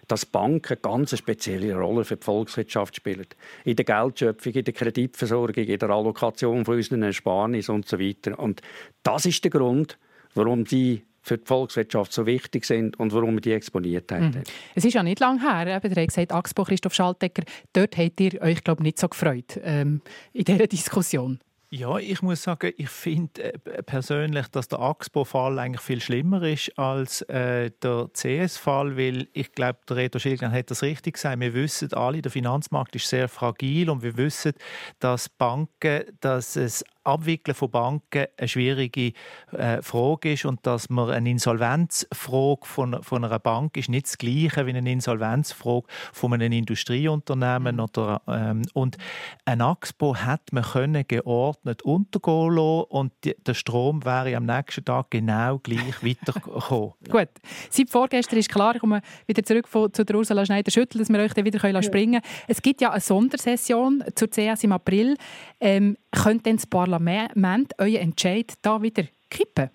dass 0.09 0.27
Banken 0.27 0.77
ganz 0.83 1.13
eine 1.13 1.19
spezielle 1.19 1.75
Rolle 1.77 2.05
für 2.05 2.17
die 2.17 2.25
Volkswirtschaft 2.25 2.97
spielen. 2.97 3.27
In 3.65 3.77
der 3.77 3.85
Geldschöpfung, 3.85 4.53
in 4.53 4.65
der 4.65 4.75
Kreditversorgung, 4.75 5.65
in 5.65 5.79
der 5.79 5.91
Allokation 5.91 6.65
von 6.65 6.77
unseren 6.77 7.03
Ersparnissen 7.03 7.75
und 7.75 7.89
so 7.89 7.99
weiter. 7.99 8.39
Und 8.39 8.61
das 9.03 9.27
ist 9.27 9.43
der 9.45 9.51
Grund, 9.51 9.99
warum 10.35 10.65
die 10.65 11.03
für 11.23 11.39
die 11.39 11.47
Volkswirtschaft 11.47 12.13
so 12.13 12.27
wichtig 12.27 12.67
sind 12.67 13.01
und 13.01 13.15
warum 13.15 13.35
wir 13.35 13.41
die 13.41 13.53
Exponiertheit 13.53 14.21
Mhm. 14.21 14.27
haben. 14.35 14.43
Es 14.75 14.85
ist 14.85 14.93
ja 14.93 15.03
nicht 15.03 15.21
lange 15.21 15.41
her, 15.41 15.63
eben, 15.77 15.91
ihr 15.95 16.03
habt 16.03 16.09
gesagt, 16.09 16.33
Axpo, 16.33 16.65
Christoph 16.65 16.93
Schaltegger, 16.93 17.45
dort 17.73 17.97
habt 17.97 18.21
ihr 18.21 18.43
euch, 18.43 18.63
glaube 18.63 18.83
ich, 18.83 18.85
nicht 18.85 18.99
so 18.99 19.09
gefreut 19.09 19.59
ähm, 19.63 20.03
in 20.35 20.45
dieser 20.45 20.67
Diskussion. 20.67 21.39
Ja, 21.77 21.99
ich 21.99 22.23
muss 22.23 22.45
sagen, 22.45 22.73
ich 22.77 22.89
finde 22.89 23.53
äh, 23.53 23.83
persönlich, 23.83 24.47
dass 24.47 24.69
der 24.69 24.79
Axpo-Fall 24.79 25.59
eigentlich 25.59 25.81
viel 25.81 26.01
schlimmer 26.01 26.41
ist 26.45 26.79
als 26.79 27.23
äh, 27.23 27.73
der 27.83 28.11
CS-Fall, 28.13 28.97
weil 28.97 29.27
ich 29.33 29.51
glaube, 29.51 29.81
der 29.89 29.97
Reto 29.97 30.21
Schilgren 30.21 30.53
hat 30.53 30.71
das 30.71 30.83
richtig 30.83 31.15
gesagt. 31.15 31.41
Wir 31.41 31.53
wissen 31.53 31.93
alle, 31.93 32.23
der 32.23 32.31
Finanzmarkt 32.31 32.95
ist 32.95 33.09
sehr 33.09 33.29
fragil 33.29 33.91
und 33.91 34.05
wir 34.05 34.17
wissen, 34.17 34.53
dass 35.01 35.29
Banken, 35.29 36.05
dass 36.21 36.55
es 36.55 36.85
Abwickeln 37.05 37.55
von 37.55 37.71
Banken 37.71 38.27
eine 38.37 38.49
schwierige 38.49 39.13
äh, 39.53 39.83
Frage 39.83 40.33
ist 40.33 40.45
und 40.45 40.67
dass 40.67 40.89
man 40.91 41.11
eine 41.11 41.31
Insolvenzfrage 41.31 42.65
von, 42.65 43.03
von 43.03 43.25
einer 43.25 43.39
Bank 43.39 43.77
ist 43.77 43.89
nicht 43.89 44.07
das 44.07 44.19
Gleiche 44.19 44.67
wie 44.67 44.75
eine 44.75 44.91
Insolvenzfrage 44.91 45.87
von 46.13 46.33
einem 46.33 46.53
Industrieunternehmen 46.53 47.81
oder 47.81 48.23
ähm, 48.29 48.63
und 48.73 48.97
ein 49.45 49.61
Axpo 49.61 50.17
hat 50.17 50.53
man 50.53 50.65
können 50.65 51.07
geordnet 51.07 51.83
untergehen 51.83 52.55
lassen 52.55 52.85
und 52.89 53.13
die, 53.25 53.35
der 53.47 53.55
Strom 53.55 54.05
wäre 54.05 54.37
am 54.37 54.47
nächsten 54.47 54.85
Tag 54.85 55.11
genau 55.11 55.59
gleich 55.59 56.03
weitergekommen. 56.03 56.95
Gut. 57.11 57.29
Seit 57.71 57.91
vorgestern 57.91 58.39
ist 58.39 58.49
klar, 58.49 58.75
ich 58.75 58.81
komme 58.81 59.03
wieder 59.27 59.43
zurück 59.43 59.69
von, 59.69 59.93
zu 59.93 60.05
der 60.05 60.17
Ursula 60.17 60.45
Schneider-Schüttel, 60.45 60.99
dass 60.99 61.09
wir 61.09 61.19
euch 61.19 61.35
dann 61.35 61.45
wieder 61.45 61.59
können 61.59 61.83
springen 61.83 62.23
können. 62.23 62.45
Es 62.49 62.63
gibt 62.63 62.81
ja 62.81 62.91
eine 62.91 63.01
Sondersession 63.01 64.05
zur 64.15 64.29
CS 64.31 64.65
im 64.65 64.73
April. 64.73 65.17
Ähm, 65.61 65.97
könnte 66.15 66.45
denn 66.45 66.57
das 66.57 66.67
Parlament 66.67 66.94
euren 66.99 67.97
Entscheid 67.97 68.53
da 68.63 68.81
wieder 68.83 69.05
kippen? 69.31 69.71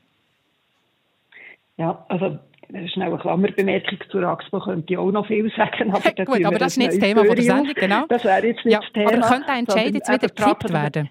Ja, 1.77 2.05
also 2.09 2.37
schnell 2.93 3.07
eine 3.07 3.17
Klammerbemerkung 3.17 3.97
zur 4.11 4.23
Axpo 4.23 4.59
könnte 4.59 4.93
ich 4.93 4.97
auch 4.97 5.11
noch 5.11 5.25
viel 5.27 5.51
sagen. 5.55 5.91
Aber 5.91 6.01
Gut, 6.25 6.45
aber 6.45 6.59
das 6.59 6.73
ist 6.73 6.77
nicht 6.77 6.91
das 6.91 6.99
Thema 6.99 7.25
von 7.25 7.35
der 7.35 7.43
Sendung, 7.43 7.73
genau. 7.73 8.05
Das 8.07 8.23
wäre 8.23 8.45
jetzt 8.45 8.65
nicht 8.65 8.73
Ja, 8.73 8.79
das 8.79 8.91
Thema. 8.93 9.11
aber 9.11 9.21
könnte 9.21 9.49
ein 9.49 9.59
Entscheid 9.59 9.93
jetzt 9.93 10.09
wieder 10.09 10.27
gekippt 10.27 10.71
werden? 10.71 11.09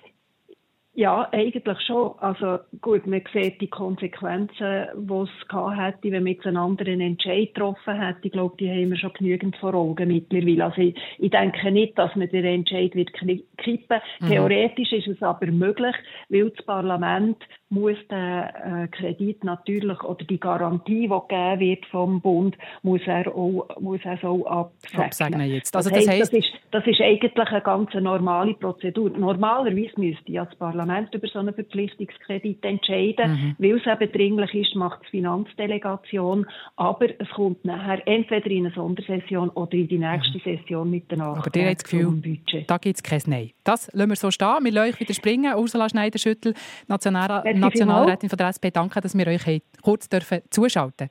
Ja, 0.98 1.28
eigentlich 1.30 1.80
schon. 1.86 2.18
Also 2.18 2.58
gut, 2.80 3.06
man 3.06 3.22
sieht 3.32 3.60
die 3.60 3.68
Konsequenzen, 3.68 4.88
die 4.96 5.14
es 5.14 5.48
gehabt 5.48 5.78
hätte, 5.78 6.10
wenn 6.10 6.24
man 6.24 6.32
jetzt 6.32 6.44
einen 6.44 6.56
anderen 6.56 7.00
Entscheid 7.00 7.54
getroffen 7.54 8.00
hätte. 8.00 8.18
Ich 8.24 8.32
glaube, 8.32 8.56
die 8.58 8.68
haben 8.68 8.90
wir 8.90 8.96
schon 8.96 9.12
genügend 9.12 9.56
vor 9.58 9.74
Augen 9.74 10.08
mittlerweile. 10.08 10.64
Also 10.64 10.80
ich, 10.80 10.96
ich 11.18 11.30
denke 11.30 11.70
nicht, 11.70 11.96
dass 11.96 12.16
man 12.16 12.28
den 12.28 12.44
Entscheid 12.44 12.96
wird 12.96 13.12
kippen. 13.12 14.00
Mhm. 14.18 14.26
Theoretisch 14.26 14.90
ist 14.90 15.06
es 15.06 15.22
aber 15.22 15.46
möglich, 15.46 15.94
weil 16.30 16.50
das 16.50 16.66
Parlament 16.66 17.36
muss 17.70 17.98
den 18.10 18.18
äh, 18.18 18.88
Kredit 18.90 19.44
natürlich 19.44 20.02
oder 20.02 20.24
die 20.24 20.40
Garantie, 20.40 21.02
die 21.02 21.08
gegeben 21.08 21.60
wird 21.60 21.86
vom 21.86 22.20
Bund, 22.20 22.56
muss 22.82 23.02
er 23.06 23.28
auch, 23.28 23.68
muss 23.78 24.00
er 24.04 24.16
so 24.20 24.46
absegnen. 24.46 25.04
Absegnen 25.04 25.50
jetzt. 25.50 25.76
Also 25.76 25.90
das, 25.90 25.98
das 26.06 26.08
heisst, 26.08 26.32
heisst- 26.32 26.32
das, 26.32 26.44
ist, 26.44 26.52
das 26.72 26.86
ist 26.86 27.00
eigentlich 27.00 27.36
eine 27.36 27.60
ganz 27.60 27.92
normale 27.94 28.54
Prozedur. 28.54 29.10
Normalerweise 29.10 29.92
müsste 30.00 30.32
ja 30.32 30.46
das 30.46 30.56
Parlament 30.56 30.87
über 31.14 31.28
so 31.28 31.38
einen 31.38 31.54
Verpflichtungskredit 31.54 32.64
entscheiden. 32.64 33.32
Mhm. 33.32 33.56
Weil 33.58 33.78
es 33.78 33.86
eben 33.86 34.12
dringlich 34.12 34.54
ist, 34.54 34.74
macht 34.74 35.00
die 35.06 35.10
Finanzdelegation. 35.10 36.46
Aber 36.76 37.06
es 37.18 37.28
kommt 37.30 37.64
nachher 37.64 38.06
entweder 38.06 38.50
in 38.50 38.66
eine 38.66 38.74
Sondersession 38.74 39.50
oder 39.50 39.74
in 39.74 39.88
die 39.88 39.98
nächste 39.98 40.38
Session 40.40 40.90
mit 40.90 41.10
den 41.10 41.18
Mhm. 41.18 41.24
Aber 41.24 41.56
ihr 41.56 41.66
habt 41.66 41.76
das 41.76 41.84
Gefühl, 41.84 42.38
da 42.66 42.78
gibt 42.78 42.96
es 42.96 43.02
kein 43.02 43.20
Nein. 43.26 43.50
Das 43.64 43.90
lassen 43.92 44.10
wir 44.10 44.16
so 44.16 44.30
stehen. 44.30 44.64
Wir 44.64 44.72
lassen 44.72 44.90
euch 44.90 45.00
wieder 45.00 45.14
springen. 45.14 45.54
Ursula 45.54 45.88
Schneider-Schüttel, 45.88 46.54
National 46.86 47.42
Nationalrätin 47.54 48.28
von 48.28 48.36
der 48.36 48.48
SP, 48.54 48.70
danke, 48.72 49.00
dass 49.00 49.16
wir 49.16 49.26
euch 49.26 49.62
kurz 49.82 50.08
dürfen 50.08 50.40
zuschalten 50.50 51.10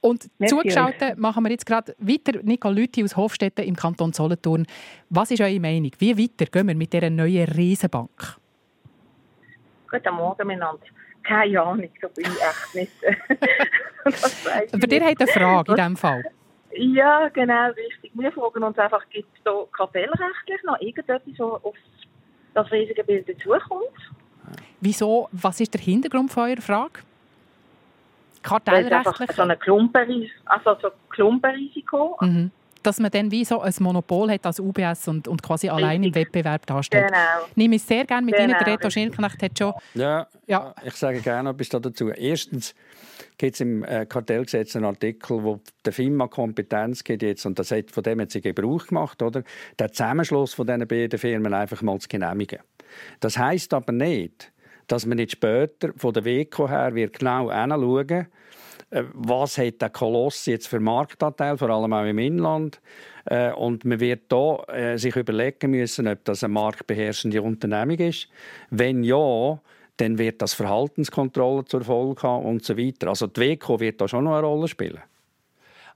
Und 0.00 0.28
Merci 0.38 0.56
zugeschaltet 0.56 1.18
machen 1.18 1.44
wir 1.44 1.50
jetzt 1.50 1.66
gerade 1.66 1.94
weiter. 1.98 2.40
Nicole 2.42 2.74
Lüthi 2.74 3.04
aus 3.04 3.16
Hofstetten 3.16 3.64
im 3.64 3.76
Kanton 3.76 4.12
Solothurn. 4.12 4.66
Was 5.10 5.30
ist 5.30 5.40
eure 5.40 5.60
Meinung? 5.60 5.92
Wie 5.98 6.18
weiter 6.18 6.46
gehen 6.46 6.68
wir 6.68 6.74
mit 6.74 6.92
dieser 6.92 7.10
neuen 7.10 7.48
Riesenbank? 7.48 8.41
Guten 9.92 10.14
Morgen 10.14 10.46
miteinander. 10.46 10.86
Keine 11.22 11.60
Ahnung, 11.60 11.88
so 12.00 12.08
bin 12.08 12.24
ich 12.24 12.40
echt 12.42 12.74
nicht. 12.74 12.92
Aber 14.72 14.92
ihr 14.92 15.00
nicht. 15.00 15.02
habt 15.02 15.20
eine 15.20 15.30
Frage 15.30 15.70
in 15.70 15.76
diesem 15.76 15.96
Fall. 16.04 16.24
Ja, 16.74 17.28
genau, 17.28 17.66
richtig. 17.68 18.10
Wir 18.14 18.32
fragen 18.32 18.64
uns 18.64 18.78
einfach, 18.78 19.08
gibt 19.10 19.28
es 19.36 19.42
da 19.44 19.52
kartellrechtlich 19.72 20.62
noch 20.64 20.80
irgendetwas, 20.80 21.20
was 21.38 21.64
auf 21.64 21.76
das 22.54 22.72
riesige 22.72 23.04
Bild 23.04 23.28
dazukommt? 23.28 23.82
Wieso? 24.80 25.28
Was 25.32 25.60
ist 25.60 25.74
der 25.74 25.80
Hintergrund 25.80 26.32
von 26.32 26.44
eurer 26.50 26.62
Frage? 26.62 27.00
Kartellrechtlich? 28.42 29.30
so 29.32 29.42
ein 29.42 29.58
Klumpenris 29.58 30.30
also 30.46 30.76
so 30.80 30.90
Klumpenrisiko. 31.10 32.16
Mhm. 32.20 32.50
Dass 32.82 32.98
man 32.98 33.10
dann 33.10 33.30
wie 33.30 33.44
so 33.44 33.60
ein 33.60 33.72
Monopol 33.80 34.30
hat 34.30 34.44
als 34.46 34.58
UBS 34.58 35.08
und, 35.08 35.28
und 35.28 35.42
quasi 35.42 35.68
allein 35.68 36.02
im 36.02 36.14
Wettbewerb 36.14 36.66
dasteht. 36.66 37.06
Genau. 37.06 37.18
Nehme 37.54 37.76
ich 37.76 37.82
sehr 37.82 38.04
gerne 38.04 38.24
mit 38.24 38.34
Genau, 38.34 38.48
Ihnen. 38.48 38.58
Der 38.58 38.66
Reto 38.66 38.86
richtig. 38.86 38.92
Schirnknecht 38.92 39.42
hat 39.42 39.58
schon... 39.58 39.72
Ja, 39.94 40.26
Ja. 40.46 40.74
ich 40.84 40.94
sage 40.94 41.20
gerne 41.20 41.50
etwas 41.50 41.68
dazu. 41.68 42.10
Erstens 42.10 42.74
gibt 43.38 43.54
es 43.54 43.60
im 43.60 43.84
äh, 43.84 44.06
Kartellgesetz 44.06 44.76
einen 44.76 44.84
Artikel, 44.84 45.42
wo 45.42 45.60
der 45.84 45.92
FIMA 45.92 46.28
Kompetenz 46.28 47.02
gibt 47.02 47.22
jetzt, 47.22 47.46
und 47.46 47.58
das 47.58 47.70
hat, 47.70 47.90
von 47.90 48.02
dem 48.02 48.20
hat 48.20 48.30
sie 48.30 48.40
Gebrauch 48.40 48.86
gemacht, 48.86 49.22
oder? 49.22 49.42
Den 49.78 49.92
Zusammenschluss 49.92 50.54
von 50.54 50.66
diesen 50.66 50.86
beiden 50.86 51.18
Firmen 51.18 51.54
einfach 51.54 51.82
mal 51.82 51.98
zu 51.98 52.08
genehmigen. 52.08 52.60
Das 53.20 53.38
heißt 53.38 53.74
aber 53.74 53.92
nicht, 53.92 54.52
dass 54.86 55.06
man 55.06 55.16
nicht 55.16 55.32
später 55.32 55.92
von 55.96 56.12
der 56.12 56.24
WECO 56.24 56.68
her 56.68 56.94
wird 56.94 57.18
genau 57.18 57.50
hinschauen 57.50 58.10
äh, 58.10 58.24
was 59.14 59.58
hat 59.58 59.80
der 59.80 59.90
Koloss 59.90 60.46
jetzt 60.46 60.68
für 60.68 60.80
Marktanteil, 60.80 61.56
vor 61.56 61.70
allem 61.70 61.92
auch 61.92 62.04
im 62.04 62.18
Inland. 62.18 62.80
Äh, 63.24 63.52
Und 63.52 63.84
man 63.84 64.00
wird 64.00 64.30
da 64.30 64.56
äh, 64.64 64.98
sich 64.98 65.16
überlegen 65.16 65.70
müssen, 65.70 66.08
ob 66.08 66.24
das 66.24 66.44
eine 66.44 66.52
marktbeherrschende 66.52 67.40
Unternehmung 67.40 67.98
ist. 67.98 68.28
Wenn 68.70 69.02
ja, 69.02 69.58
dann 69.96 70.18
wird 70.18 70.42
das 70.42 70.54
Verhaltenskontrolle 70.54 71.64
zur 71.64 71.82
Folge 71.82 72.22
haben 72.22 72.44
und 72.44 72.64
so 72.64 72.76
weiter. 72.76 73.08
Also 73.08 73.26
die 73.26 73.40
WECO 73.40 73.80
wird 73.80 74.00
da 74.00 74.08
schon 74.08 74.24
noch 74.24 74.36
eine 74.36 74.46
Rolle 74.46 74.68
spielen. 74.68 75.00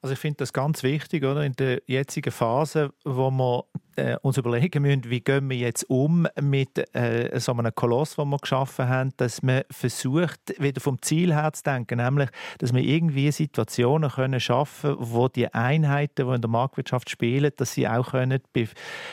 Also 0.03 0.13
ich 0.13 0.19
finde 0.19 0.39
das 0.39 0.53
ganz 0.53 0.83
wichtig, 0.83 1.25
oder? 1.25 1.45
In 1.45 1.55
der 1.55 1.83
jetzigen 1.87 2.31
Phase, 2.31 2.93
wo 3.05 3.31
wir 3.31 3.65
äh, 3.97 4.17
uns 4.23 4.37
überlegen 4.37 4.83
müssen, 4.83 5.11
wie 5.11 5.21
gehen 5.21 5.49
wir 5.51 5.57
jetzt 5.57 5.89
um 5.89 6.27
mit 6.41 6.95
äh, 6.95 7.39
so 7.41 7.53
einem 7.53 7.75
Koloss, 7.75 8.17
den 8.17 8.29
wir 8.29 8.39
geschaffen 8.39 8.89
haben, 8.89 9.11
dass 9.17 9.43
man 9.43 9.63
versucht, 9.71 10.41
wieder 10.59 10.81
vom 10.81 11.01
Ziel 11.03 11.35
her 11.35 11.53
zu 11.53 11.63
denken, 11.63 11.99
nämlich, 11.99 12.29
dass 12.59 12.75
wir 12.75 12.83
irgendwie 12.83 13.31
Situationen 13.33 14.11
können 14.11 14.41
schaffen, 14.41 14.97
wo 14.99 15.29
die 15.29 15.53
Einheiten, 15.53 16.29
die 16.29 16.35
in 16.35 16.41
der 16.41 16.51
Marktwirtschaft 16.51 17.11
spielen, 17.11 17.51
dass 17.57 17.73
sie 17.73 17.89
auch 17.89 18.11
können 18.11 18.41
be 18.53 18.69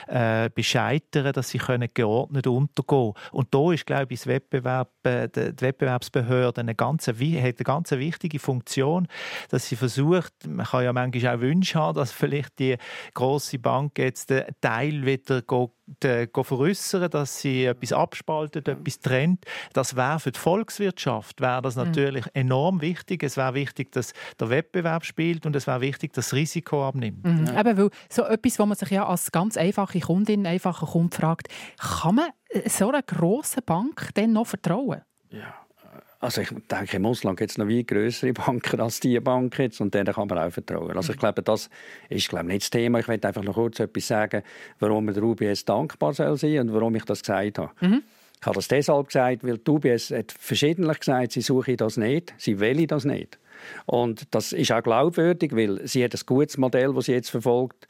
äh, 0.08 0.50
bescheitern, 0.54 1.34
dass 1.34 1.50
sie 1.50 1.58
können 1.58 1.90
geordnet 1.94 2.48
untergehen. 2.48 3.14
Und 3.32 3.54
da 3.54 3.72
ist, 3.72 3.86
glaube 3.86 4.14
ich, 4.14 4.20
das 4.20 4.28
Wettbewerb, 4.28 4.90
äh, 5.06 5.28
die 5.30 5.62
Wettbewerbsbehörde 5.62 6.62
eine 6.62 6.76
ganz, 6.76 7.08
eine 7.08 7.54
ganz 7.54 7.92
wichtige 7.92 8.40
Funktion, 8.40 9.08
dass 9.50 9.68
sie 9.68 9.76
versucht, 9.76 10.34
man 10.48 10.66
kann 10.66 10.84
ja 10.84 10.94
manchmal 10.94 11.36
auch 11.36 11.42
Wünsche 11.42 11.80
haben, 11.80 11.96
dass 11.96 12.12
vielleicht 12.12 12.60
die 12.60 12.78
große 13.14 13.60
Bank 13.60 13.98
jetzt 13.98 14.30
den 14.30 14.44
Teil 14.74 15.06
wieder 15.06 15.42
go, 15.42 15.74
de, 16.02 16.28
go 16.28 16.44
veräussern, 16.44 17.10
dass 17.10 17.40
sie 17.42 17.66
etwas 17.66 17.94
abspaltet, 17.94 18.68
etwas 18.68 19.00
trennt. 19.00 19.46
Das 19.74 19.96
wäre 19.96 20.20
für 20.20 20.32
die 20.32 20.40
Volkswirtschaft 20.40 21.42
wäre 21.42 21.62
das 21.62 21.76
Mhm. 21.76 21.84
natürlich 21.84 22.26
enorm 22.34 22.82
wichtig. 22.82 23.24
Es 23.24 23.38
wäre 23.38 23.54
wichtig, 23.54 23.92
dass 23.92 24.14
der 24.40 24.50
Wettbewerb 24.50 25.06
spielt 25.06 25.46
und 25.46 25.56
es 25.56 25.68
wäre 25.68 25.82
wichtig, 25.82 26.14
dass 26.14 26.30
das 26.30 26.34
Risiko 26.34 26.88
abnimmt. 26.88 27.24
Mhm. 27.24 27.48
Eben, 27.58 27.78
weil 27.78 27.90
so 28.10 28.24
etwas, 28.24 28.58
wo 28.60 28.66
man 28.66 28.78
sich 28.78 28.90
ja 28.90 29.06
als 29.06 29.32
ganz 29.32 29.58
einfache 29.58 30.00
Kundin, 30.00 30.48
einfacher 30.48 30.88
Kunde 30.88 31.16
fragt, 31.16 31.50
kann 31.78 32.16
man 32.16 32.30
äh, 32.50 32.68
so 32.70 32.90
einer 32.90 33.02
grossen 33.04 33.64
Bank 33.66 34.10
denn 34.16 34.34
noch 34.34 34.48
vertrauen? 34.48 35.02
Also 36.24 36.40
ich 36.40 36.52
denke, 36.72 36.96
im 36.96 37.06
Ausland 37.06 37.38
gibt 37.38 37.52
es 37.52 37.58
noch 37.58 37.68
wie 37.68 37.84
größere 37.84 38.32
Banken 38.34 38.80
als 38.80 39.02
diese 39.02 39.20
Bank 39.20 39.60
jetzt 39.60 39.82
und 39.82 39.94
denen 39.94 40.14
kann 40.14 40.30
man 40.30 40.38
auch 40.38 40.52
vertrauen. 40.52 40.96
Also 40.96 41.12
ich 41.12 41.20
glaube, 41.20 41.44
das 41.44 41.70
ist 42.08 42.30
glaube 42.30 42.46
ich, 42.46 42.54
nicht 42.54 42.64
das 42.64 42.70
Thema. 42.70 43.00
Ich 43.00 43.08
möchte 43.10 43.28
einfach 43.28 43.44
noch 43.44 43.56
kurz 43.56 43.82
etwas 43.82 44.08
sagen, 44.08 44.42
warum 44.80 45.04
man 45.04 45.14
der 45.14 45.24
UBS 45.24 45.66
dankbar 45.66 46.14
soll 46.14 46.38
sein 46.38 46.60
und 46.62 46.74
warum 46.74 46.96
ich 46.96 47.04
das 47.04 47.24
gesagt 47.24 47.58
habe. 47.58 47.72
Ich 48.40 48.46
habe 48.46 48.56
das 48.56 48.70
deshalb 48.70 49.08
gesagt, 49.08 49.44
weil 49.44 49.58
die 49.58 49.70
UBS 49.70 50.12
hat 50.12 50.32
verschiedentlich 50.32 51.00
gesagt, 51.00 51.34
sie 51.34 51.42
suche 51.42 51.76
das 51.76 51.98
nicht, 51.98 52.34
sie 52.38 52.58
will 52.58 52.88
das 52.88 53.04
nicht. 53.04 53.38
Und 53.86 54.34
das 54.34 54.54
ist 54.54 54.72
auch 54.72 54.84
glaubwürdig, 54.84 55.56
weil 55.56 55.86
sie 55.88 56.04
hat 56.04 56.14
ein 56.14 56.22
gutes 56.26 56.58
Modell, 56.58 56.94
das 56.94 57.06
sie 57.06 57.14
jetzt 57.14 57.30
verfolgt. 57.30 57.88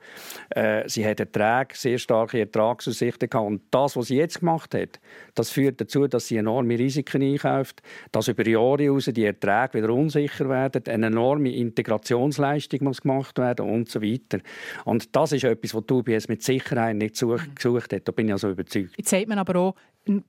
Äh, 0.49 0.88
sie 0.88 1.05
hat 1.05 1.20
Erträge, 1.20 1.76
sehr 1.76 1.97
starke 1.97 2.39
Ertragsaussichten 2.39 3.30
gehabt. 3.30 3.47
Und 3.47 3.61
das, 3.72 3.95
was 3.95 4.07
sie 4.07 4.18
jetzt 4.18 4.39
gemacht 4.39 4.74
hat, 4.74 4.99
das 5.36 5.49
führt 5.49 5.80
dazu, 5.82 6.07
dass 6.07 6.28
sie 6.28 6.38
enorme 6.38 6.78
Risiken 6.78 7.22
einkauft, 7.22 7.82
dass 8.11 8.28
über 8.28 8.47
Jahre 8.47 8.84
hinaus 8.84 9.05
die 9.05 9.26
Erträge 9.26 9.76
wieder 9.76 9.93
unsicher 9.93 10.49
werden, 10.49 10.84
eine 10.88 11.07
enorme 11.07 11.51
Integrationsleistung 11.51 12.84
muss 12.84 13.01
gemacht 13.01 13.38
werden 13.38 13.70
und 13.70 13.89
so 13.89 14.01
weiter. 14.01 14.39
Und 14.86 15.16
das 15.16 15.32
ist 15.32 15.43
etwas, 15.43 15.74
was 15.74 15.86
die 15.86 15.93
UBS 15.93 16.28
mit 16.28 16.43
Sicherheit 16.43 16.95
nicht 16.95 17.14
gesucht, 17.14 17.55
gesucht 17.55 17.93
hat. 17.93 18.07
Da 18.07 18.11
bin 18.11 18.28
ich 18.28 18.34
also 18.34 18.49
überzeugt. 18.49 18.93
Jetzt 18.97 19.09
sagt 19.09 19.28
man 19.28 19.39
aber 19.39 19.59
auch, 19.59 19.76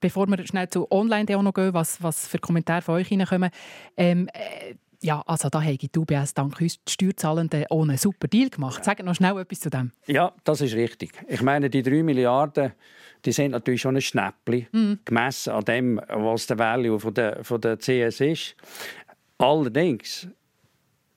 bevor 0.01 0.26
wir 0.26 0.47
schnell 0.47 0.68
zu 0.68 0.91
online 0.91 1.24
noch 1.43 1.55
gehen, 1.55 1.74
was, 1.74 2.03
was 2.03 2.28
für 2.28 2.39
Kommentare 2.39 2.82
von 2.82 2.97
euch 2.97 3.11
reinkommen, 3.11 3.51
ähm, 3.97 4.28
äh, 4.32 4.74
Ja, 5.05 5.22
also 5.26 5.50
da 5.50 5.62
haben 5.62 5.76
die 5.76 5.90
UBS 5.98 6.32
dank 6.32 6.59
uns 6.61 6.82
die 6.82 6.90
Steuerzahlenden 6.92 7.66
einen 7.70 7.98
super 7.98 8.26
Deal 8.26 8.48
gemacht. 8.48 8.82
Sag 8.82 9.05
noch 9.05 9.14
schnell 9.14 9.38
etwas 9.38 9.61
zu 9.61 9.68
dem. 9.68 9.92
Ja, 10.07 10.32
das 10.44 10.62
ist 10.62 10.74
richtig. 10.74 11.12
Ich 11.28 11.42
meine, 11.42 11.68
die 11.68 11.82
3 11.82 12.02
Milliarden 12.02 12.72
die 13.24 13.32
sind 13.32 13.52
natürlich 13.52 13.80
schon 13.80 13.96
ein 13.96 14.02
Schnäppchen, 14.02 14.66
Mhm. 14.72 14.98
gemessen 15.05 15.50
an 15.52 15.64
dem, 15.64 16.00
was 16.09 16.46
der 16.46 16.59
Value 16.59 16.98
von 17.00 17.14
der, 17.14 17.42
von 17.44 17.61
der 17.61 17.78
CS 17.78 18.20
ist. 18.20 18.57
Allerdings 19.38 20.28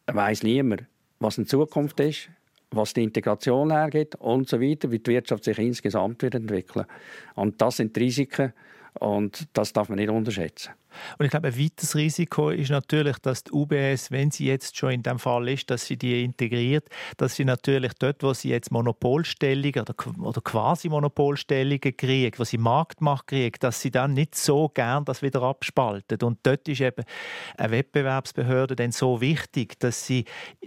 weiß 0.07 0.43
niemand, 0.43 0.85
was 1.19 1.37
in 1.37 1.45
Zukunft 1.45 1.99
ist, 1.99 2.29
was 2.71 2.93
die 2.93 3.03
Integration 3.03 3.71
hergeht 3.71 4.15
und 4.15 4.47
so 4.49 4.61
weiter, 4.61 4.91
wie 4.91 4.99
die 4.99 5.11
Wirtschaft 5.11 5.43
sich 5.43 5.57
insgesamt 5.59 6.21
wird 6.21 6.35
entwickeln. 6.35 6.85
Und 7.35 7.61
das 7.61 7.77
sind 7.77 7.95
die 7.95 8.01
Risiken 8.01 8.53
und 8.99 9.47
das 9.53 9.73
darf 9.73 9.89
man 9.89 9.97
nicht 9.99 10.09
unterschätzen. 10.09 10.71
Und 11.17 11.25
ich 11.25 11.31
glaube, 11.31 11.47
ein 11.49 11.59
weiteres 11.59 11.95
Risiko 11.95 12.49
ist 12.49 12.69
natürlich, 12.69 13.17
dass 13.19 13.43
die 13.43 13.51
UBS, 13.51 14.11
wenn 14.11 14.31
sie 14.31 14.45
jetzt 14.47 14.77
schon 14.77 14.91
in 14.91 15.03
dem 15.03 15.19
Fall 15.19 15.47
ist, 15.49 15.69
dass 15.69 15.85
sie 15.85 15.97
die 15.97 16.23
integriert, 16.23 16.87
dass 17.17 17.35
sie 17.35 17.45
natürlich 17.45 17.93
dort, 17.99 18.23
wo 18.23 18.33
sie 18.33 18.49
jetzt 18.49 18.71
Monopolstellungen 18.71 19.81
oder, 19.81 19.95
oder 20.19 20.41
quasi 20.41 20.89
Monopolstellungen 20.89 21.95
kriegt, 21.97 22.39
wo 22.39 22.43
sie 22.43 22.57
Marktmacht 22.57 23.27
kriegt, 23.27 23.63
dass 23.63 23.81
sie 23.81 23.91
dann 23.91 24.13
nicht 24.13 24.35
so 24.35 24.69
gern 24.69 25.05
das 25.05 25.21
wieder 25.21 25.41
abspaltet. 25.43 26.23
Und 26.23 26.39
dort 26.43 26.67
ist 26.67 26.81
eben 26.81 27.03
eine 27.57 27.71
Wettbewerbsbehörde 27.71 28.75
dann 28.75 28.91
so 28.91 29.21
wichtig, 29.21 29.79
dass 29.79 30.05
sie 30.05 30.25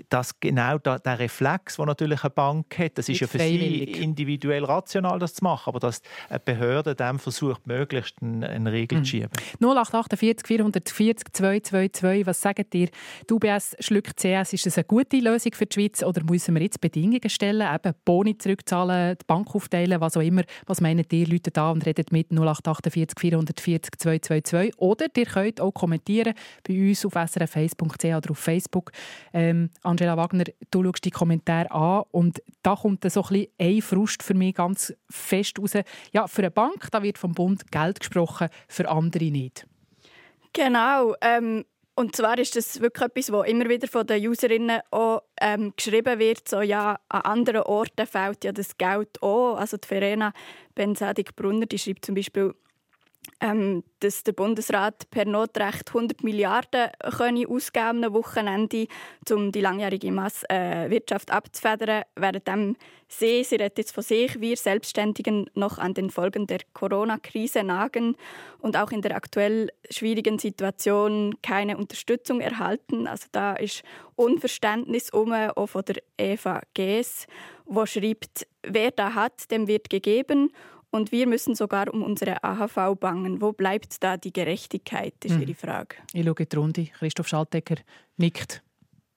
das 0.08 0.38
genau 0.40 0.78
da, 0.78 0.98
der 0.98 1.18
Reflex, 1.18 1.78
wo 1.78 1.84
natürlich 1.84 2.22
eine 2.22 2.30
Bank 2.30 2.78
hat, 2.78 2.98
das 2.98 3.08
ist 3.08 3.20
ja 3.20 3.26
für 3.26 3.38
freiwillig. 3.38 3.96
sie 3.96 4.02
individuell 4.02 4.64
rational, 4.64 5.18
das 5.18 5.34
zu 5.34 5.44
machen, 5.44 5.68
aber 5.70 5.80
dass 5.80 6.02
eine 6.28 6.40
Behörde 6.40 6.94
dann 6.94 7.18
versucht, 7.18 7.66
möglichst 7.66 8.20
einen, 8.22 8.44
einen 8.44 8.66
Riegel 8.66 8.98
Mhm. 8.98 9.04
zu 9.04 9.10
schieben. 9.10 9.30
0848 9.60 10.18
440 10.20 11.32
222. 11.32 12.26
Was 12.26 12.40
sagt 12.40 12.74
ihr? 12.74 12.88
Die 13.28 13.32
UBS 13.32 13.76
schluckt 13.80 14.20
CS. 14.20 14.52
Ist 14.52 14.66
das 14.66 14.76
eine 14.76 14.84
gute 14.84 15.16
Lösung 15.18 15.52
für 15.54 15.66
die 15.66 15.74
Schweiz 15.74 16.02
oder 16.02 16.22
müssen 16.22 16.54
wir 16.54 16.62
jetzt 16.62 16.80
Bedingungen 16.80 17.28
stellen? 17.30 17.66
Eben 17.74 17.94
Boni 18.04 18.36
zurückzahlen, 18.36 19.16
die 19.20 19.24
Bank 19.26 19.54
aufteilen, 19.54 20.00
was 20.00 20.16
auch 20.16 20.22
immer. 20.22 20.42
Was 20.66 20.80
meint 20.80 21.10
ihr? 21.12 21.26
Leute 21.26 21.50
da 21.50 21.70
und 21.70 21.86
redet 21.86 22.12
mit 22.12 22.30
0848 22.30 23.18
440 23.18 23.98
222. 23.98 24.78
Oder 24.78 25.06
ihr 25.16 25.26
könnt 25.26 25.60
auch 25.60 25.72
kommentieren 25.72 26.34
bei 26.66 26.88
uns 26.88 27.06
auf 27.06 27.16
srf1.ch 27.16 28.04
oder 28.04 28.30
auf 28.30 28.38
Facebook. 28.38 28.92
Ähm, 29.32 29.70
Angela 29.82 30.16
Wagner, 30.16 30.44
du 30.70 30.84
schaust 30.84 31.04
die 31.04 31.10
Kommentare 31.10 31.70
an 31.70 32.02
und 32.10 32.42
da 32.62 32.76
kommt 32.76 33.10
so 33.10 33.24
ein 33.30 33.46
ein 33.58 33.80
Frust 33.80 34.22
für 34.22 34.34
mich 34.34 34.54
ganz 34.54 34.92
fest 35.08 35.58
raus. 35.58 35.72
Ja, 36.12 36.26
für 36.26 36.42
eine 36.42 36.50
Bank 36.50 36.88
da 36.90 37.02
wird 37.02 37.18
vom 37.18 37.32
Bund 37.32 37.70
Geld 37.70 38.00
gesprochen, 38.00 38.48
für 38.68 38.88
andere 38.88 39.30
nicht. 39.30 39.66
Genau. 40.52 41.14
Ähm, 41.20 41.64
und 41.94 42.16
zwar 42.16 42.38
ist 42.38 42.56
das 42.56 42.80
wirklich 42.80 43.04
etwas, 43.08 43.30
was 43.30 43.46
immer 43.46 43.68
wieder 43.68 43.86
von 43.86 44.06
den 44.06 44.26
Userinnen 44.26 44.80
auch 44.90 45.22
ähm, 45.40 45.72
geschrieben 45.76 46.18
wird. 46.18 46.48
So, 46.48 46.62
ja, 46.62 46.98
an 47.08 47.20
anderen 47.22 47.62
Orten 47.62 48.06
fehlt 48.06 48.44
ja 48.44 48.52
das 48.52 48.78
Geld 48.78 49.22
auch. 49.22 49.56
Also 49.56 49.76
die 49.76 49.86
Verena 49.86 50.32
Bensadig-Brunner 50.74 51.66
die 51.66 51.78
schreibt 51.78 52.06
zum 52.06 52.14
Beispiel, 52.14 52.54
ähm, 53.40 53.84
dass 54.00 54.22
der 54.22 54.32
Bundesrat 54.32 55.10
per 55.10 55.24
Notrecht 55.24 55.88
100 55.88 56.22
Milliarden 56.22 56.90
könne 57.16 57.48
ausgeben 57.48 58.04
am 58.04 58.12
Wochenende, 58.12 58.86
um 59.30 59.50
die 59.52 59.60
langjährige 59.60 60.12
Mass 60.12 60.44
äh, 60.48 61.00
abzufedern, 61.28 62.04
während 62.16 62.76
sie, 63.08 63.44
sie 63.44 63.56
redet 63.56 63.78
jetzt 63.78 63.92
von 63.92 64.02
sich, 64.02 64.40
wir 64.40 64.56
Selbstständigen 64.56 65.50
noch 65.54 65.78
an 65.78 65.94
den 65.94 66.10
Folgen 66.10 66.46
der 66.46 66.60
Corona-Krise 66.74 67.62
nagen 67.62 68.16
und 68.58 68.76
auch 68.76 68.90
in 68.90 69.02
der 69.02 69.16
aktuell 69.16 69.70
schwierigen 69.90 70.38
Situation 70.38 71.34
keine 71.42 71.76
Unterstützung 71.76 72.40
erhalten. 72.40 73.06
Also 73.06 73.26
da 73.32 73.54
ist 73.54 73.82
Unverständnis 74.16 75.10
um, 75.10 75.32
auch 75.32 75.66
von 75.66 75.84
der 75.84 75.96
Eva 76.18 76.60
Gees, 76.74 77.26
wo 77.64 77.86
schreibt, 77.86 78.46
wer 78.62 78.90
da 78.90 79.14
hat, 79.14 79.50
dem 79.50 79.66
wird 79.66 79.88
gegeben 79.88 80.50
und 80.90 81.12
wir 81.12 81.26
müssen 81.26 81.54
sogar 81.54 81.92
um 81.92 82.02
unsere 82.02 82.42
AHV 82.44 82.96
bangen. 82.98 83.40
Wo 83.40 83.52
bleibt 83.52 84.02
da 84.02 84.16
die 84.16 84.32
Gerechtigkeit, 84.32 85.14
ist 85.24 85.34
Mhm. 85.36 85.42
ihre 85.42 85.54
Frage. 85.54 85.96
Ich 86.12 86.24
schaue 86.24 86.34
in 86.38 86.48
die 86.48 86.56
Runde. 86.56 86.86
Christoph 86.98 87.28
Schaltegger 87.28 87.76
nickt. 88.16 88.62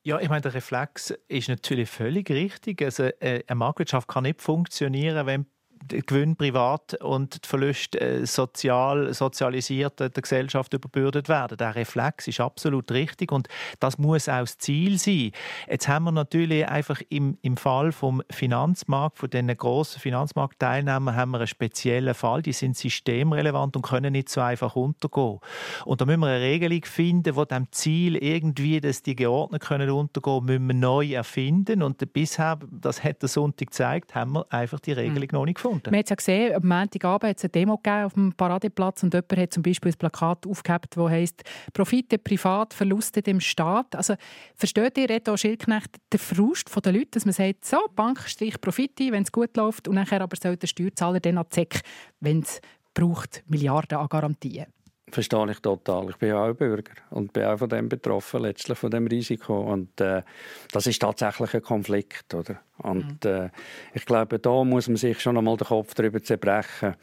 Ja, 0.05 0.19
ich 0.19 0.27
meine, 0.27 0.41
der 0.41 0.53
Reflex 0.53 1.13
ist 1.29 1.47
natürlich 1.47 1.89
völlig 1.89 2.29
richtig. 2.29 2.81
Also, 2.81 3.03
äh, 3.03 3.41
eine 3.47 3.55
Marktwirtschaft 3.55 4.07
kann 4.07 4.23
nicht 4.23 4.41
funktionieren, 4.41 5.25
wenn 5.25 5.45
Gewinn 5.87 6.35
privat 6.35 6.95
und 7.01 7.43
die 7.45 7.47
Verluste 7.47 7.99
äh, 7.99 8.25
sozial, 8.25 9.13
sozialisiert 9.13 9.99
der 9.99 10.09
Gesellschaft 10.09 10.73
überbürdet 10.73 11.29
werden. 11.29 11.57
Der 11.57 11.75
Reflex 11.75 12.27
ist 12.27 12.39
absolut 12.39 12.91
richtig 12.91 13.31
und 13.31 13.47
das 13.79 13.97
muss 13.97 14.29
auch 14.29 14.41
das 14.41 14.57
Ziel 14.57 14.97
sein. 14.97 15.31
Jetzt 15.69 15.87
haben 15.87 16.05
wir 16.05 16.11
natürlich 16.11 16.67
einfach 16.67 17.01
im, 17.09 17.37
im 17.41 17.57
Fall 17.57 17.91
vom 17.91 18.21
Finanzmarkt, 18.29 19.19
von 19.19 19.29
den 19.29 19.47
grossen 19.55 19.99
Finanzmarktteilnehmern, 19.99 21.15
haben 21.15 21.31
wir 21.31 21.39
einen 21.39 21.47
speziellen 21.47 22.13
Fall. 22.13 22.41
Die 22.41 22.53
sind 22.53 22.77
systemrelevant 22.77 23.75
und 23.75 23.81
können 23.81 24.13
nicht 24.13 24.29
so 24.29 24.41
einfach 24.41 24.75
untergehen. 24.75 25.39
Und 25.85 26.01
da 26.01 26.05
müssen 26.05 26.21
wir 26.21 26.27
eine 26.27 26.41
Regelung 26.41 26.83
finden, 26.85 27.35
die 27.35 27.45
dem 27.45 27.67
Ziel 27.71 28.15
irgendwie, 28.15 28.79
dass 28.81 29.01
die 29.01 29.15
geordnet 29.15 29.61
können 29.61 29.89
untergehen, 29.89 30.45
müssen 30.45 30.67
wir 30.67 30.75
neu 30.75 31.13
erfinden. 31.13 31.83
Und 31.83 32.13
bisher, 32.13 32.59
das 32.71 33.03
hat 33.03 33.21
der 33.21 33.29
Sonntag 33.29 33.67
gezeigt, 33.67 34.15
haben 34.15 34.33
wir 34.33 34.45
einfach 34.51 34.79
die 34.79 34.93
Regelung 34.93 35.29
noch 35.31 35.45
nicht 35.45 35.55
gefunden. 35.55 35.72
Man 35.85 35.99
hat 35.99 36.09
ja 36.09 36.15
gesehen, 36.15 36.55
am 36.55 36.67
Montagabend 36.67 37.29
hat 37.29 37.37
es 37.37 37.43
eine 37.43 37.51
Demo 37.51 37.79
auf 37.83 38.13
dem 38.13 38.33
Paradeplatz 38.33 39.03
und 39.03 39.13
jemand 39.13 39.37
hat 39.37 39.53
zum 39.53 39.63
Beispiel 39.63 39.91
ein 39.91 39.97
Plakat 39.97 40.47
aufgehabt, 40.47 40.95
das 40.95 41.09
heisst 41.09 41.43
«Profite 41.73 42.17
privat, 42.17 42.73
Verluste 42.73 43.21
dem 43.21 43.39
Staat». 43.39 43.95
Also 43.95 44.15
versteht 44.55 44.97
ihr, 44.97 45.09
Reto 45.09 45.35
Schildknecht, 45.37 45.91
den 46.11 46.19
Frust 46.19 46.69
der 46.83 46.93
Leute, 46.93 47.11
dass 47.11 47.25
man 47.25 47.33
sagt, 47.33 47.65
so, 47.65 47.77
Bank 47.95 48.21
streicht 48.27 48.61
Profite, 48.61 49.11
wenn 49.11 49.23
es 49.23 49.31
gut 49.31 49.55
läuft 49.57 49.87
und 49.87 49.95
nachher 49.95 50.21
aber 50.21 50.35
soll 50.35 50.57
der 50.57 50.67
Steuerzahler 50.67 51.19
dann 51.19 51.37
an 51.37 51.45
Zeck, 51.49 51.81
wenn 52.19 52.39
es 52.39 52.61
braucht, 52.93 53.43
Milliarden 53.47 53.97
an 53.97 54.07
Garantien. 54.07 54.65
Verstehe 55.13 55.51
ich 55.51 55.59
total. 55.59 56.09
Ich 56.09 56.15
bin 56.15 56.29
ja 56.29 56.43
auch 56.43 56.55
Bürger 56.55 56.93
und 57.11 57.33
bin 57.33 57.43
auch 57.43 57.59
von 57.59 57.69
dem 57.69 57.87
betroffen, 57.87 58.41
letztlich 58.41 58.79
von 58.79 58.89
dem 58.89 59.05
Risiko. 59.05 59.61
Und 59.61 60.01
äh, 60.01 60.23
das 60.71 60.87
ist 60.87 60.99
tatsächlich 60.99 61.53
ein 61.53 61.61
Konflikt, 61.61 62.33
oder? 62.33 62.59
Und 62.79 63.23
äh, 63.23 63.49
ich 63.93 64.07
glaube, 64.07 64.39
da 64.39 64.63
muss 64.63 64.87
man 64.87 64.97
sich 64.97 65.19
schon 65.21 65.37
einmal 65.37 65.55
den 65.55 65.67
Kopf 65.67 65.93
darüber 65.93 66.23
zerbrechen. 66.23 66.95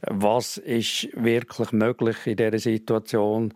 Was 0.00 0.56
ist 0.56 1.08
wirklich 1.14 1.70
möglich 1.70 2.16
in 2.26 2.36
dieser 2.36 2.58
Situation? 2.58 3.54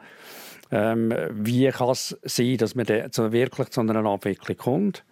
Ähm, 0.70 1.12
wie 1.32 1.68
kann 1.70 1.90
es 1.90 2.16
sein, 2.22 2.58
dass 2.58 2.76
man 2.76 2.86
wirklich 2.86 3.70
zu 3.70 3.80
einer 3.80 4.06
Abwicklung 4.06 4.56
kommt? 4.56 5.04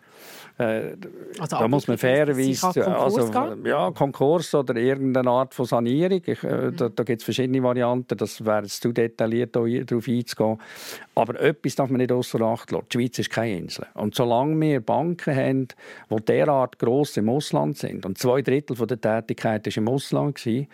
Äh, 0.59 0.97
Also 1.39 1.57
da 1.57 1.69
muss 1.69 1.87
man 1.87 1.99
fairerweise, 1.99 2.85
also, 2.85 3.31
gehen? 3.31 3.65
ja, 3.65 3.91
Konkurs 3.93 4.55
oder 4.55 4.75
irgendeine 4.75 5.31
Art 5.31 5.55
von 5.55 5.67
Sanierung. 5.67 6.21
Ich, 6.27 6.43
äh, 6.43 6.73
Da, 6.73 6.89
da 6.89 7.05
gibt 7.05 7.21
es 7.21 7.25
verschiedene 7.25 7.63
Varianten. 7.63 8.17
Das 8.17 8.45
wäre 8.45 8.63
jetzt 8.63 8.83
zu 8.83 8.93
detailliert, 8.93 9.55
darauf 9.55 10.09
einzugehen. 10.09 10.59
Aber 11.15 11.41
etwas 11.41 11.77
darf 11.77 11.91
man 11.91 11.99
nicht 11.99 12.11
außer 12.13 12.41
Acht 12.41 12.73
lassen. 12.73 12.87
Die 12.93 12.99
Schweiz 12.99 13.19
ist 13.19 13.31
keine 13.31 13.57
Insel. 13.57 13.87
Und 13.95 14.15
solange 14.15 14.61
wir 14.61 14.81
Banken 14.81 15.35
haben, 15.35 15.69
die 16.11 16.25
derart 16.25 16.79
gross 16.79 17.17
im 17.17 17.29
Ausland 17.29 17.79
sind, 17.79 18.05
und 18.05 18.19
zwei 18.19 18.43
Drittel 18.43 18.77
der 18.87 19.01
Tätigkeit 19.01 19.65
war 19.67 19.77
im 19.77 19.89
Ausland, 19.89 20.37
gewesen, 20.37 20.69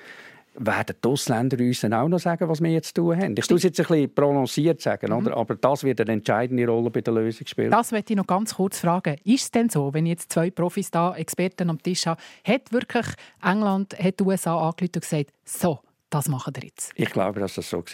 werden 0.57 0.97
die 1.03 1.09
Ausländer 1.09 1.59
uns 1.59 1.81
dann 1.81 1.93
auch 1.95 2.09
noch 2.09 2.19
sagen, 2.19 2.49
was 2.49 2.63
wir 2.63 2.71
jetzt 2.71 2.95
tun 2.95 3.17
haben. 3.17 3.35
Ich 3.37 3.47
tue 3.47 3.57
es 3.57 3.63
jetzt 3.65 3.81
ein 3.81 3.87
bisschen 3.87 4.15
prononciert 4.15 4.81
sagen, 4.81 5.11
Mhm. 5.11 5.27
oder? 5.27 5.37
aber 5.37 5.57
das 5.57 5.83
wird 5.85 6.01
eine 6.01 6.13
entscheidende 6.13 6.67
Rolle 6.67 6.91
bei 6.91 7.01
der 7.01 7.15
Lösung 7.15 7.47
spielen. 7.47 7.71
Das 7.71 7.91
möchte 7.93 8.13
ich 8.13 8.17
noch 8.17 8.27
ganz 8.27 8.55
kurz 8.55 8.79
fragen. 8.81 9.17
Ist 9.25 9.43
es 9.45 9.51
denn 9.51 9.69
so, 9.69 9.93
wenn 9.93 10.07
ich 10.07 10.11
jetzt 10.11 10.33
zwei 10.33 10.51
Profis 10.51 10.91
da, 10.91 11.15
Experten 11.17 11.71
am 11.71 11.83
Tisch 11.83 12.07
habe, 12.07 12.21
hat 12.47 12.73
wirklich 12.73 13.07
England, 13.43 13.99
hat 13.99 14.21
die 14.21 14.25
USA 14.25 14.55
angerufen 14.57 14.93
und 14.95 15.01
gesagt, 15.03 15.31
so, 15.45 15.81
das 16.11 16.29
machen 16.29 16.55
wir 16.57 16.65
jetzt? 16.65 16.93
Ich 16.95 17.11
glaube, 17.11 17.41
dass 17.41 17.55
das 17.55 17.69
so 17.69 17.79
war. 17.79 17.85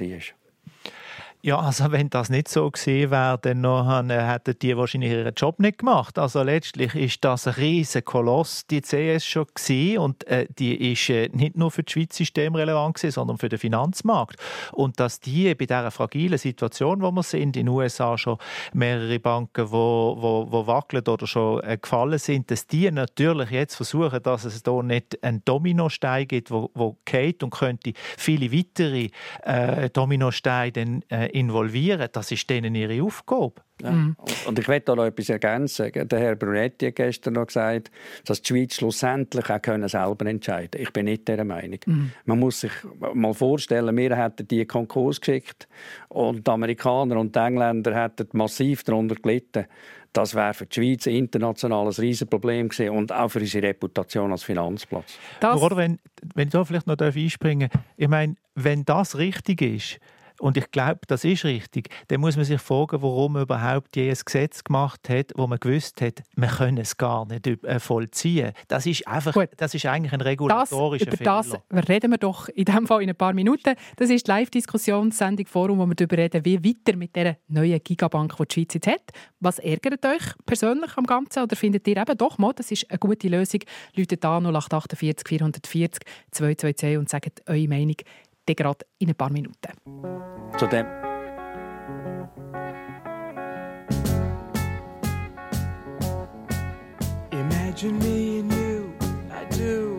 Ja, 1.42 1.58
also 1.58 1.90
wenn 1.90 2.10
das 2.10 2.28
nicht 2.28 2.48
so 2.48 2.70
gewesen 2.70 3.10
wäre, 3.10 3.38
dann 3.40 4.10
äh, 4.10 4.22
hätten 4.26 4.58
die 4.60 4.76
wahrscheinlich 4.76 5.12
ihren 5.12 5.32
Job 5.34 5.58
nicht 5.58 5.78
gemacht. 5.78 6.18
Also 6.18 6.42
letztlich 6.42 6.94
ist 6.94 7.24
das 7.24 7.46
ein 7.46 7.54
riesen 7.54 8.04
Koloss, 8.04 8.66
die 8.66 8.82
CS 8.82 9.24
schon 9.24 9.46
gewesen, 9.46 9.98
und 10.00 10.26
äh, 10.26 10.46
die 10.58 10.92
ist 10.92 11.08
äh, 11.08 11.30
nicht 11.32 11.56
nur 11.56 11.70
für 11.70 11.82
das 11.82 11.92
Schweiz 11.94 12.14
systemrelevant 12.14 12.96
gewesen, 12.96 13.14
sondern 13.14 13.38
für 13.38 13.48
den 13.48 13.58
Finanzmarkt. 13.58 14.36
Und 14.72 15.00
dass 15.00 15.18
die 15.18 15.54
bei 15.54 15.64
dieser 15.64 15.90
fragilen 15.90 16.36
Situation, 16.36 17.00
wo 17.00 17.10
wir 17.10 17.22
sind, 17.22 17.40
in 17.40 17.52
den 17.52 17.68
USA 17.68 18.18
schon 18.18 18.36
mehrere 18.74 19.18
Banken, 19.18 19.72
wo, 19.72 20.18
wo, 20.20 20.46
wo 20.50 20.66
wackeln 20.66 21.08
oder 21.08 21.26
schon 21.26 21.62
äh, 21.64 21.78
gefallen 21.78 22.18
sind, 22.18 22.50
dass 22.50 22.66
die 22.66 22.90
natürlich 22.90 23.48
jetzt 23.48 23.76
versuchen, 23.76 24.22
dass 24.22 24.44
es 24.44 24.62
da 24.62 24.82
nicht 24.82 25.24
einen 25.24 25.42
Dominostein 25.46 26.28
gibt, 26.28 26.50
wo, 26.50 26.70
wo 26.74 26.98
geht 27.06 27.42
und 27.42 27.48
könnte 27.48 27.94
viele 28.18 28.52
weitere 28.52 29.08
äh, 29.42 29.88
Dominosteine 29.88 30.72
dann, 30.72 31.02
äh, 31.08 31.29
involvieren 31.32 32.08
Das 32.12 32.30
ist 32.30 32.48
denen 32.48 32.74
ihre 32.74 33.02
Aufgabe. 33.02 33.54
Ja. 33.82 33.90
Mhm. 33.90 34.16
Und 34.46 34.58
ich 34.58 34.68
möchte 34.68 34.86
da 34.86 34.96
noch 34.96 35.04
etwas 35.04 35.28
ergänzen. 35.28 35.90
Der 35.92 36.18
Herr 36.18 36.36
Brunetti 36.36 36.86
hat 36.86 36.96
gestern 36.96 37.34
noch 37.34 37.46
gesagt, 37.46 37.90
dass 38.24 38.42
die 38.42 38.48
Schweiz 38.48 38.74
schlussendlich 38.74 39.48
auch 39.48 39.62
können 39.62 39.88
selber 39.88 40.26
entscheiden 40.26 40.70
können. 40.72 40.82
Ich 40.84 40.92
bin 40.92 41.06
nicht 41.06 41.26
dieser 41.26 41.44
Meinung. 41.44 41.78
Mhm. 41.86 42.12
Man 42.26 42.38
muss 42.38 42.60
sich 42.60 42.72
mal 43.14 43.32
vorstellen, 43.32 43.96
wir 43.96 44.16
hätten 44.16 44.46
die 44.48 44.66
Konkurs 44.66 45.20
geschickt 45.20 45.68
und 46.08 46.46
die 46.46 46.50
Amerikaner 46.50 47.18
und 47.18 47.34
die 47.34 47.40
Engländer 47.40 47.94
hätten 47.94 48.28
massiv 48.32 48.84
darunter 48.84 49.14
gelitten. 49.14 49.66
Das 50.12 50.34
wäre 50.34 50.54
für 50.54 50.66
die 50.66 50.74
Schweiz 50.74 51.06
international 51.06 51.86
ein 51.86 51.92
Riesenproblem 51.92 52.68
gewesen 52.68 52.90
und 52.90 53.12
auch 53.12 53.28
für 53.28 53.38
unsere 53.38 53.68
Reputation 53.68 54.32
als 54.32 54.42
Finanzplatz. 54.42 55.16
Das 55.38 55.60
Oder 55.62 55.76
wenn, 55.76 56.00
wenn 56.34 56.48
ich 56.48 56.52
da 56.52 56.64
vielleicht 56.64 56.88
noch 56.88 56.98
einspringen 56.98 57.68
darf, 57.68 57.82
ich 57.96 58.08
meine, 58.08 58.34
wenn 58.56 58.84
das 58.84 59.16
richtig 59.18 59.62
ist, 59.62 60.00
und 60.40 60.56
ich 60.56 60.70
glaube, 60.70 61.00
das 61.06 61.24
ist 61.24 61.44
richtig. 61.44 61.90
Dann 62.08 62.20
muss 62.20 62.36
man 62.36 62.44
sich 62.44 62.60
fragen, 62.60 63.02
warum 63.02 63.34
man 63.34 63.42
überhaupt 63.42 63.94
je 63.94 64.08
ein 64.08 64.16
Gesetz 64.24 64.64
gemacht 64.64 65.08
hat, 65.08 65.32
wo 65.36 65.46
man 65.46 65.60
gewusst 65.60 66.00
hat, 66.00 66.22
man 66.34 66.48
könne 66.48 66.80
es 66.80 66.96
gar 66.96 67.26
nicht 67.26 67.46
äh, 67.46 67.78
vollziehen. 67.78 68.52
Das 68.68 68.86
ist 68.86 69.06
einfach, 69.06 69.34
Gut. 69.34 69.50
das 69.58 69.74
ist 69.74 69.84
eigentlich 69.86 70.12
ein 70.12 70.22
regulatorischer 70.22 71.04
das, 71.06 71.20
über 71.20 71.42
Fehler. 71.50 71.62
Das 71.68 71.88
reden 71.88 72.10
wir 72.10 72.18
doch 72.18 72.48
in 72.48 72.64
diesem 72.64 72.86
Fall 72.86 73.02
in 73.02 73.10
ein 73.10 73.16
paar 73.16 73.34
Minuten. 73.34 73.74
Das 73.96 74.08
ist 74.08 74.26
die 74.26 74.30
Live-Diskussionssendung 74.30 75.46
Forum, 75.46 75.78
wo 75.78 75.86
wir 75.86 75.94
darüber 75.94 76.16
reden, 76.16 76.44
wie 76.44 76.64
weiter 76.64 76.96
mit 76.96 77.14
dieser 77.14 77.36
neuen 77.48 77.80
Gigabank, 77.82 78.34
die 78.36 78.44
die 78.48 78.54
Schweiz 78.54 78.74
jetzt 78.74 78.86
hat. 78.86 79.12
Was 79.40 79.58
ärgert 79.58 80.04
euch 80.06 80.22
persönlich 80.46 80.96
am 80.96 81.04
Ganzen? 81.04 81.42
Oder 81.42 81.54
findet 81.54 81.86
ihr 81.86 81.98
eben 81.98 82.16
doch 82.16 82.38
mal, 82.38 82.52
das 82.54 82.70
ist 82.70 82.90
eine 82.90 82.98
gute 82.98 83.28
Lösung? 83.28 83.60
Leute 83.94 84.16
da 84.16 84.38
0848 84.38 85.28
440 85.28 86.02
222 86.30 86.98
und 86.98 87.08
sagt 87.08 87.42
eure 87.46 87.68
Meinung 87.68 87.96
gerade 88.54 88.84
in 88.98 89.08
ein 89.08 89.14
paar 89.14 89.30
Minuten. 89.30 89.72
Zu 90.58 90.66
dem. 90.66 90.86
Imagine 97.32 97.98
me 97.98 98.40
and 98.40 98.52
you, 98.52 98.92
I 99.30 99.44
do. 99.56 99.98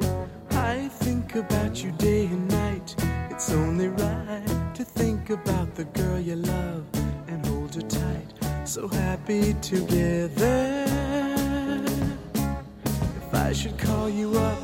I 0.52 0.90
think 1.00 1.36
about 1.36 1.84
you 1.84 1.92
day 1.94 2.26
and 2.26 2.48
night. 2.50 2.96
It's 3.30 3.52
only 3.52 3.88
right 3.88 4.76
to 4.76 4.84
think 4.84 5.30
about 5.30 5.74
the 5.76 5.86
girl 5.86 6.20
you 6.20 6.36
love 6.36 6.84
and 7.28 7.46
hold 7.48 7.74
her 7.76 7.82
tight. 7.82 8.28
So 8.66 8.88
happy 8.88 9.56
together. 9.62 10.86
If 12.36 13.34
I 13.34 13.54
should 13.54 13.78
call 13.80 14.10
you 14.10 14.38
up, 14.38 14.62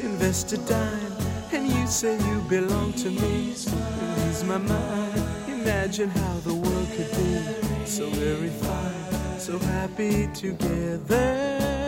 invest 0.00 0.52
a 0.52 0.58
dime 0.58 1.18
and 1.52 1.66
you 1.66 1.86
say 1.86 2.16
you 2.28 2.40
belong 2.48 2.92
to 2.94 3.10
me. 3.10 3.50
Ease 3.50 4.44
my 4.44 4.58
mind. 4.58 5.22
Imagine 5.48 6.10
how 6.10 6.34
the 6.44 6.54
world 6.54 6.88
could 6.96 7.10
be 7.10 7.86
so 7.86 8.08
very 8.10 8.48
fine, 8.48 9.38
so 9.38 9.58
happy 9.58 10.28
together. 10.34 11.87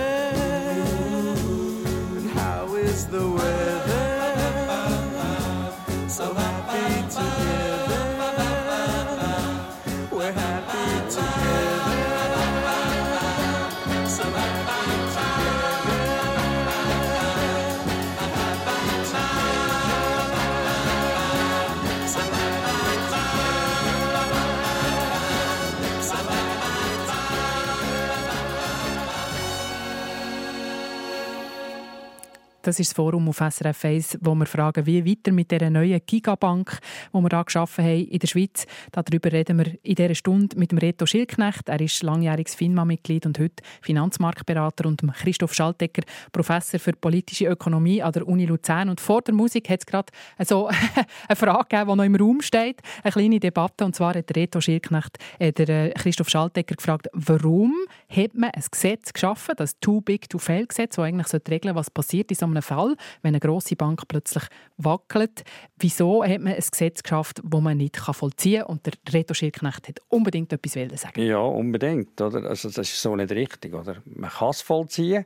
Das 32.63 32.79
ist 32.79 32.91
das 32.91 32.95
Forum 32.95 33.27
auf 33.27 33.37
SRF 33.37 33.85
1, 33.85 34.19
wo 34.21 34.35
wir 34.35 34.45
fragen, 34.45 34.85
wie 34.85 35.03
weiter 35.03 35.31
mit 35.31 35.49
dieser 35.49 35.71
neuen 35.71 35.99
Gigabank, 36.05 36.77
die 37.11 37.17
wir 37.17 37.29
hier 37.29 37.43
geschaffen 37.43 37.83
haben 37.83 38.05
in 38.05 38.19
der 38.19 38.27
Schweiz. 38.27 38.67
Darüber 38.91 39.31
reden 39.31 39.57
wir 39.57 39.77
in 39.81 39.95
dieser 39.95 40.13
Stunde 40.13 40.55
mit 40.59 40.71
dem 40.71 40.77
Reto 40.77 41.07
Schilknecht. 41.07 41.69
Er 41.69 41.81
ist 41.81 42.03
langjähriges 42.03 42.53
FINMA-Mitglied 42.53 43.25
und 43.25 43.39
heute 43.39 43.63
Finanzmarktberater 43.81 44.87
und 44.87 45.01
Christoph 45.13 45.55
Schaltecker, 45.55 46.03
Professor 46.31 46.79
für 46.79 46.93
politische 46.93 47.47
Ökonomie 47.47 48.03
an 48.03 48.11
der 48.11 48.27
Uni 48.27 48.45
Luzern. 48.45 48.89
Und 48.89 49.01
vor 49.01 49.23
der 49.23 49.33
Musik 49.33 49.67
hat 49.69 49.79
es 49.79 49.85
gerade 49.87 50.11
so 50.45 50.67
eine 51.27 51.35
Frage 51.35 51.65
gegeben, 51.67 51.89
die 51.89 51.97
noch 51.97 52.03
im 52.03 52.15
Raum 52.15 52.41
steht, 52.41 52.81
eine 53.01 53.11
kleine 53.11 53.39
Debatte. 53.39 53.85
Und 53.85 53.95
zwar 53.95 54.13
hat 54.13 54.35
Reto 54.35 54.61
Schilknecht 54.61 55.17
äh, 55.39 55.51
der 55.51 55.69
äh, 55.69 55.91
Christoph 55.93 56.29
Schaltecker 56.29 56.75
gefragt, 56.75 57.07
warum 57.13 57.73
hat 58.11 58.33
man 58.33 58.51
ein 58.51 58.63
Gesetz 58.69 59.13
geschaffen, 59.13 59.55
das 59.57 59.79
Too 59.79 60.01
Big 60.01 60.29
to 60.29 60.37
Fail 60.37 60.67
Gesetz, 60.67 60.95
das 60.95 61.05
eigentlich 61.05 61.27
regeln 61.49 61.75
was 61.75 61.89
passiert 61.89 62.29
in 62.31 62.35
so 62.35 62.45
einem 62.45 62.61
Fall, 62.61 62.95
wenn 63.21 63.29
eine 63.29 63.39
grosse 63.39 63.75
Bank 63.75 64.07
plötzlich 64.07 64.43
wackelt. 64.77 65.43
Wieso 65.77 66.23
hat 66.23 66.41
man 66.41 66.53
ein 66.53 66.63
Gesetz 66.69 67.03
geschafft, 67.03 67.41
das 67.43 67.61
man 67.61 67.77
nicht 67.77 67.97
vollziehen 67.97 68.63
kann? 68.63 68.69
Und 68.69 68.85
der 68.85 68.93
Reto 69.13 69.33
Schirknecht 69.33 69.87
hat 69.87 69.99
unbedingt 70.09 70.51
etwas 70.51 70.73
sagen. 70.73 71.21
Ja, 71.21 71.39
unbedingt. 71.39 72.19
Oder? 72.19 72.43
Also 72.49 72.69
das 72.69 72.89
ist 72.89 73.01
so 73.01 73.15
nicht 73.15 73.31
richtig. 73.31 73.73
Oder? 73.73 73.97
Man 74.05 74.29
kann 74.29 74.49
es 74.49 74.61
vollziehen. 74.61 75.25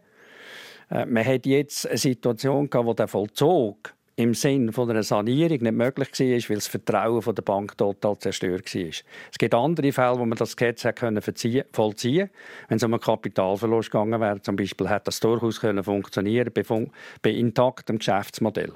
Äh, 0.90 1.06
man 1.06 1.26
hat 1.26 1.46
jetzt 1.46 1.88
eine 1.88 1.98
Situation, 1.98 2.70
wo 2.72 2.94
der 2.94 3.08
Vollzug 3.08 3.95
im 4.18 4.34
Sinn 4.34 4.72
von 4.72 4.90
einer 4.90 5.04
Sanierung 5.04 5.60
nicht 5.62 5.72
möglich 5.74 6.08
war, 6.12 6.50
weil 6.50 6.56
das 6.56 6.68
Vertrauen 6.68 7.36
der 7.36 7.42
Bank 7.42 7.78
total 7.78 8.18
zerstört 8.18 8.74
war. 8.74 8.82
Es 8.82 9.38
gibt 9.38 9.54
andere 9.54 9.92
Fälle, 9.92 10.20
wo 10.20 10.26
man 10.26 10.38
das 10.38 10.56
Gesetz 10.56 10.88
können 10.96 11.22
vollziehen. 11.22 12.30
Wenn 12.70 12.78
es 12.78 12.84
um 12.84 12.94
einen 12.94 13.02
Kapitalverlust 13.02 13.92
gegangen 13.92 14.22
wäre, 14.22 14.42
zum 14.42 14.56
Beispiel, 14.56 14.90
hätte 14.90 15.06
das 15.06 15.20
durchaus 15.20 15.60
können 15.60 15.84
funktionieren 15.84 16.52
bei, 16.54 16.64
bei 17.22 17.32
intaktem 17.32 17.98
Geschäftsmodell. 17.98 18.74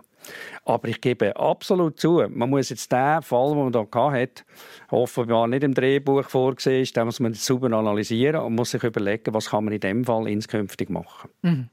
Aber 0.66 0.90
ich 0.90 1.00
gebe 1.00 1.36
absolut 1.38 2.00
zu, 2.00 2.26
man 2.30 2.50
muss 2.50 2.70
jetzt 2.70 2.92
den 2.92 3.22
Fall, 3.22 3.56
den 3.56 3.72
man 3.72 3.88
hier 3.92 4.12
hat, 4.12 4.46
offenbar 4.90 5.48
nicht 5.48 5.64
im 5.64 5.74
Drehbuch 5.74 6.26
vorgesehen 6.26 6.84
ist, 6.84 6.98
den 6.98 7.06
muss 7.06 7.22
man 7.22 7.34
sauber 7.34 7.72
analysieren 7.72 8.42
und 8.42 8.56
muss 8.56 8.72
sich 8.72 8.84
überlegen, 8.84 9.34
was 9.34 9.50
kann 9.50 9.64
man 9.64 9.74
in 9.74 9.80
dem 9.80 10.04
Fall 10.04 10.28
inskünftig 10.28 10.90
machen. 10.90 11.30
Mhm. 11.42 11.70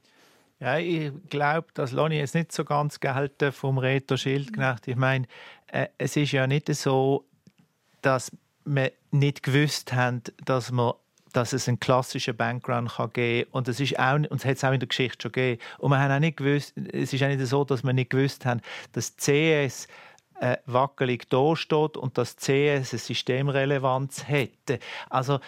Ja, 0.59 0.77
ich 0.79 1.11
glaube, 1.29 1.67
das 1.75 1.91
lasse 1.91 2.13
ich 2.13 2.19
jetzt 2.19 2.35
nicht 2.35 2.51
so 2.51 2.65
ganz 2.65 2.99
gelten 2.99 3.51
vom 3.51 3.77
Reto 3.77 4.17
Schildknecht. 4.17 4.87
Ich 4.87 4.95
meine, 4.95 5.27
äh, 5.67 5.87
es 5.97 6.15
ist 6.15 6.31
ja 6.31 6.47
nicht 6.47 6.73
so, 6.73 7.25
dass 8.01 8.31
wir 8.65 8.91
nicht 9.11 9.43
gewusst 9.43 9.93
haben, 9.93 10.23
dass 10.45 10.71
wir 10.71 10.95
dass 11.33 11.53
es 11.53 11.67
einen 11.67 11.79
klassischen 11.79 12.35
Background 12.35 12.93
kann 12.93 13.13
geben 13.13 13.43
kann. 13.43 13.59
Und 13.59 13.67
es 13.67 13.79
ist 13.79 13.99
auch, 13.99 14.15
und 14.15 14.33
es 14.33 14.45
hat 14.45 14.55
es 14.55 14.63
auch 14.63 14.71
in 14.71 14.79
der 14.79 14.87
Geschichte 14.87 15.21
schon 15.21 15.31
gegeben. 15.31 15.61
Und 15.77 15.91
wir 15.91 15.99
haben 15.99 16.11
auch 16.11 16.19
nicht 16.19 16.37
gewusst, 16.37 16.73
es 16.91 17.13
ist 17.13 17.21
auch 17.21 17.27
nicht 17.27 17.45
so, 17.45 17.63
dass 17.63 17.83
wir 17.83 17.93
nicht 17.93 18.09
gewusst 18.09 18.45
haben, 18.45 18.61
dass 18.93 19.15
CS 19.17 19.87
äh, 20.39 20.57
wackelig 20.65 21.29
dasteht 21.29 21.97
und 21.97 22.17
dass 22.17 22.37
CS 22.37 22.47
eine 22.49 22.83
Systemrelevanz 22.83 24.27
hätte. 24.27 24.79
Also 25.09 25.39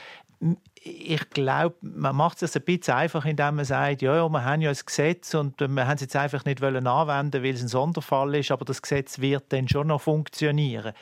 ich 0.82 1.30
glaube, 1.32 1.76
man 1.82 2.16
macht 2.16 2.42
es 2.42 2.56
ein 2.56 2.62
bisschen 2.64 2.94
einfach, 2.94 3.26
indem 3.26 3.56
man 3.56 3.66
sagt, 3.66 4.02
ja, 4.02 4.16
ja, 4.16 4.30
wir 4.30 4.46
haben 4.46 4.62
ja 4.62 4.70
ein 4.70 4.78
Gesetz 4.86 5.34
und 5.34 5.60
wir 5.60 5.88
haben 5.88 5.96
es 5.96 6.02
jetzt 6.02 6.16
einfach 6.16 6.46
nicht 6.46 6.64
anwenden 6.64 7.44
weil 7.44 7.54
es 7.54 7.62
ein 7.62 7.68
Sonderfall 7.68 8.36
ist, 8.36 8.52
aber 8.52 8.66
das 8.66 8.82
Gesetz 8.82 9.20
wird 9.20 9.44
dann 9.50 9.68
schon 9.68 9.88
noch 9.88 10.02
funktionieren. 10.02 10.94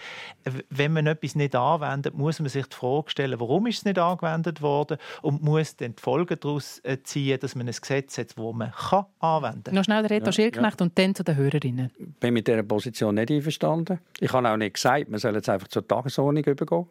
Wenn 0.70 0.94
man 0.94 1.08
etwas 1.08 1.36
nicht 1.36 1.56
anwendet, 1.56 2.16
muss 2.16 2.40
man 2.40 2.50
sich 2.50 2.66
die 2.68 2.76
Frage 2.76 3.10
stellen, 3.10 3.40
warum 3.40 3.68
ist 3.68 3.80
es 3.80 3.86
nicht 3.86 4.00
angewendet 4.00 4.62
worden 4.62 4.98
und 5.22 5.44
muss 5.44 5.76
dann 5.76 5.96
die 5.96 6.02
Folgen 6.02 6.38
daraus 6.40 6.80
äh, 6.84 6.98
ziehen, 7.04 7.40
dass 7.40 7.56
man 7.56 7.68
ein 7.68 7.74
Gesetz 7.74 8.18
hat, 8.18 8.38
das 8.38 8.38
man 8.38 8.72
kann 8.72 9.06
anwenden 9.20 9.64
kann. 9.64 9.76
Noch 9.76 9.84
schnell 9.84 10.02
der 10.04 10.12
Reto 10.12 10.28
ja, 10.28 10.32
Schildknecht 10.32 10.80
ja. 10.80 10.86
und 10.86 10.98
dann 10.98 11.16
zu 11.16 11.24
den 11.24 11.36
Hörerinnen. 11.36 11.92
Ich 11.98 12.20
bin 12.20 12.34
mit 12.34 12.48
dieser 12.48 12.64
Position 12.64 13.16
nicht 13.16 13.32
einverstanden. 13.32 14.00
Ich 14.20 14.32
habe 14.34 14.50
auch 14.50 14.58
nicht 14.58 14.76
gesagt, 14.76 15.10
man 15.10 15.20
soll 15.20 15.36
jetzt 15.36 15.50
einfach 15.50 15.68
zur 15.68 15.88
Tagesordnung 15.88 16.44
übergehen, 16.44 16.86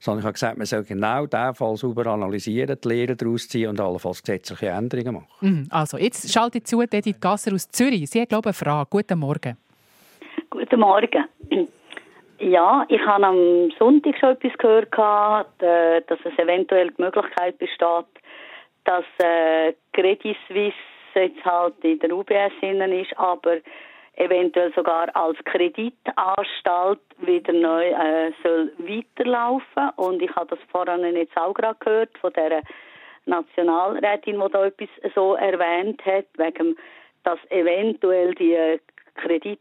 sondern 0.00 0.20
ich 0.20 0.24
habe 0.24 0.32
gesagt, 0.34 0.58
man 0.58 0.66
soll 0.66 0.84
genau 0.84 1.26
diesen 1.26 1.54
Fall 1.54 1.76
sauber 1.76 2.06
analysieren, 2.06 2.76
die 2.82 2.88
Lehre 2.88 3.16
daraus 3.16 3.48
ziehen 3.48 3.68
und 3.68 3.80
allenfalls 3.80 4.22
gesetzliche 4.22 4.68
Änderungen 4.68 5.14
machen. 5.14 5.26
Mhm. 5.40 5.66
Also, 5.70 5.98
jetzt 5.98 6.30
schaltet 6.32 6.66
zu 6.66 6.80
Edith 6.80 7.20
Gasser 7.20 7.54
aus 7.54 7.68
Zürich. 7.68 8.08
Sie 8.10 8.20
hat, 8.20 8.28
glaube 8.28 8.50
ich, 8.50 8.62
eine 8.62 8.70
Frage. 8.70 8.88
Guten 8.90 9.18
Morgen. 9.18 9.56
Guten 10.50 10.80
Morgen. 10.80 11.24
Ja, 12.42 12.84
ich 12.88 13.00
habe 13.06 13.24
am 13.24 13.70
Sonntag 13.78 14.18
schon 14.18 14.30
etwas 14.30 14.58
gehört, 14.58 15.62
äh, 15.62 16.02
dass 16.08 16.18
es 16.24 16.36
eventuell 16.36 16.90
die 16.90 17.00
Möglichkeit 17.00 17.56
besteht, 17.58 18.06
dass 18.82 19.04
äh, 19.18 19.74
Credit 19.92 20.36
Suisse 20.48 20.74
jetzt 21.14 21.44
halt 21.44 21.74
in 21.84 22.00
der 22.00 22.10
UBS 22.10 22.52
innen 22.60 22.90
ist, 22.90 23.16
aber 23.16 23.58
eventuell 24.16 24.72
sogar 24.74 25.14
als 25.14 25.38
Kreditanstalt 25.44 26.98
wieder 27.18 27.52
neu 27.52 27.90
äh, 27.90 28.32
soll 28.42 28.72
weiterlaufen. 28.78 29.90
Und 29.94 30.20
ich 30.20 30.34
habe 30.34 30.56
das 30.56 30.58
vorhin 30.72 31.14
jetzt 31.14 31.36
auch 31.36 31.54
gerade 31.54 31.78
gehört 31.78 32.18
von 32.18 32.32
der 32.32 32.62
Nationalrätin, 33.24 34.40
die 34.40 34.50
da 34.50 34.66
etwas 34.66 34.88
so 35.14 35.36
erwähnt 35.36 36.04
hat, 36.04 36.26
wegen 36.38 36.76
dass 37.24 37.38
eventuell 37.50 38.34
die 38.34 38.80
Kredit 39.14 39.60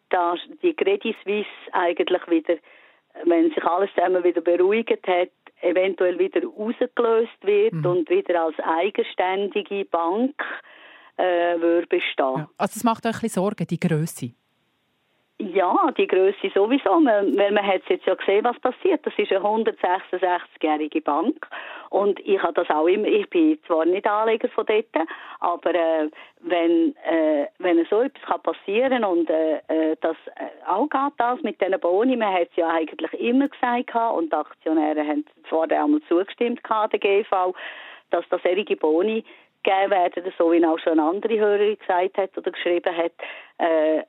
die 0.63 0.73
Credit 0.73 1.15
Suisse 1.23 1.47
eigentlich 1.73 2.27
wieder, 2.27 2.55
wenn 3.25 3.49
sich 3.49 3.63
alles 3.63 3.89
zusammen 3.95 4.23
wieder 4.23 4.41
beruhigt 4.41 5.07
hat, 5.07 5.31
eventuell 5.61 6.17
wieder 6.17 6.41
rausgelöst 6.43 7.43
wird 7.43 7.73
mhm. 7.73 7.85
und 7.85 8.09
wieder 8.09 8.43
als 8.43 8.55
eigenständige 8.59 9.85
Bank 9.85 10.33
äh, 11.17 11.59
würde 11.59 11.87
bestehen. 11.87 12.37
Ja, 12.37 12.49
also 12.57 12.73
es 12.75 12.83
macht 12.83 13.05
euch 13.05 13.13
ein 13.13 13.21
bisschen 13.21 13.43
Sorgen, 13.43 13.67
die 13.67 13.79
Größe. 13.79 14.33
Ja, 15.41 15.89
die 15.97 16.05
Größe 16.05 16.51
sowieso, 16.53 17.03
weil 17.03 17.51
man 17.51 17.65
hat 17.65 17.81
jetzt 17.89 18.05
ja 18.05 18.13
gesehen, 18.13 18.45
was 18.45 18.59
passiert. 18.59 19.03
Das 19.03 19.13
ist 19.17 19.31
eine 19.31 19.43
166-jährige 19.43 21.01
Bank 21.01 21.47
und 21.89 22.19
ich 22.19 22.39
habe 22.43 22.53
das 22.53 22.69
auch 22.69 22.85
immer. 22.85 23.07
Ich 23.07 23.27
bin 23.31 23.57
zwar 23.65 23.85
nicht 23.85 24.05
Anleger 24.05 24.49
von 24.49 24.67
dort, 24.67 24.85
aber 25.39 25.73
äh, 25.73 26.09
wenn 26.41 26.95
äh, 27.05 27.47
wenn 27.57 27.83
so 27.89 28.01
etwas 28.01 28.21
kann 28.21 28.41
passieren 28.43 29.03
und 29.03 29.31
äh, 29.31 29.61
äh 29.67 29.95
das 30.01 30.15
äh, 30.35 30.69
auch 30.69 30.87
geht 30.87 31.13
das 31.17 31.41
mit 31.41 31.59
diesen 31.59 31.79
Boni, 31.79 32.15
man 32.15 32.33
hat 32.33 32.49
es 32.51 32.57
ja 32.57 32.69
eigentlich 32.69 33.11
immer 33.13 33.47
gesagt 33.47 33.95
und 34.15 34.31
die 34.31 34.37
Aktionäre 34.37 35.03
haben 35.07 35.25
zwar 35.49 35.71
einmal 35.71 36.01
zugestimmt 36.07 36.61
der 36.69 36.99
GV, 36.99 37.55
dass 38.11 38.29
das 38.29 38.43
solche 38.43 38.75
Boni 38.75 39.23
gegeben 39.63 39.91
werden, 39.91 40.33
so 40.37 40.51
wie 40.51 40.63
auch 40.65 40.79
schon 40.79 40.99
andere 40.99 41.39
Hörerin 41.39 41.77
gesagt 41.79 42.17
hat 42.17 42.37
oder 42.37 42.51
geschrieben 42.51 42.95
hat, 42.95 43.13
äh, 43.57 44.03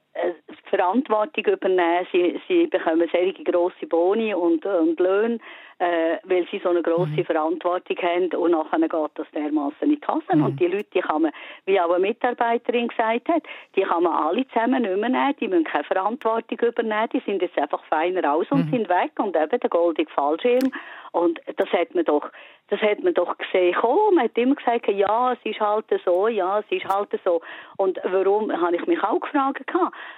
Verantwortung 0.68 1.44
übernehmen. 1.44 2.06
Sie, 2.12 2.40
sie 2.48 2.66
bekommen 2.66 3.08
sehr 3.12 3.32
grosse 3.32 3.86
Boni 3.86 4.34
und, 4.34 4.64
und 4.64 4.98
Löhne, 5.00 5.38
äh, 5.78 6.16
weil 6.24 6.46
sie 6.50 6.60
so 6.62 6.70
eine 6.70 6.82
grosse 6.82 7.10
mhm. 7.10 7.24
Verantwortung 7.24 7.96
haben 7.98 8.28
und 8.34 8.52
nachher 8.52 8.78
geht 8.78 9.10
das 9.14 9.26
dermaßen 9.34 9.78
in 9.80 9.90
die 9.90 10.00
Kasse. 10.00 10.34
Mhm. 10.34 10.44
Und 10.44 10.60
die 10.60 10.66
Leute, 10.66 10.88
die 10.94 11.00
kann 11.00 11.22
man, 11.22 11.32
wie 11.66 11.80
auch 11.80 11.90
eine 11.90 12.00
Mitarbeiterin 12.00 12.88
gesagt 12.88 13.28
hat, 13.28 13.42
die 13.76 13.82
kann 13.82 14.02
man 14.02 14.12
alle 14.12 14.46
zusammen 14.48 14.82
nicht 14.82 14.96
mehr 14.96 15.08
nehmen, 15.08 15.36
die 15.40 15.48
müssen 15.48 15.64
keine 15.64 15.84
Verantwortung 15.84 16.58
übernehmen, 16.58 17.08
die 17.12 17.22
sind 17.26 17.42
jetzt 17.42 17.58
einfach 17.58 17.84
feiner 17.84 18.22
raus 18.24 18.46
und 18.50 18.66
mhm. 18.66 18.70
sind 18.70 18.88
weg 18.88 19.12
und 19.18 19.36
eben 19.36 19.60
der 19.60 19.70
goldige 19.70 20.10
Fallschirm. 20.10 20.72
Und 21.12 21.40
das 21.56 21.68
hat 21.70 21.94
man 21.94 22.04
doch 22.04 22.30
das 22.72 22.80
hat 22.80 23.02
man 23.02 23.12
doch 23.12 23.36
gesehen. 23.36 23.76
Oh, 23.82 24.10
man 24.14 24.24
hat 24.24 24.38
immer 24.38 24.54
gesagt, 24.54 24.88
ja, 24.88 25.34
es 25.34 25.38
ist 25.44 25.60
halt 25.60 25.84
so, 26.06 26.26
ja, 26.26 26.60
es 26.60 26.64
ist 26.70 26.88
halt 26.88 27.10
so. 27.22 27.42
Und 27.76 28.00
warum, 28.02 28.50
habe 28.50 28.76
ich 28.76 28.86
mich 28.86 29.02
auch 29.02 29.20
gefragt, 29.20 29.66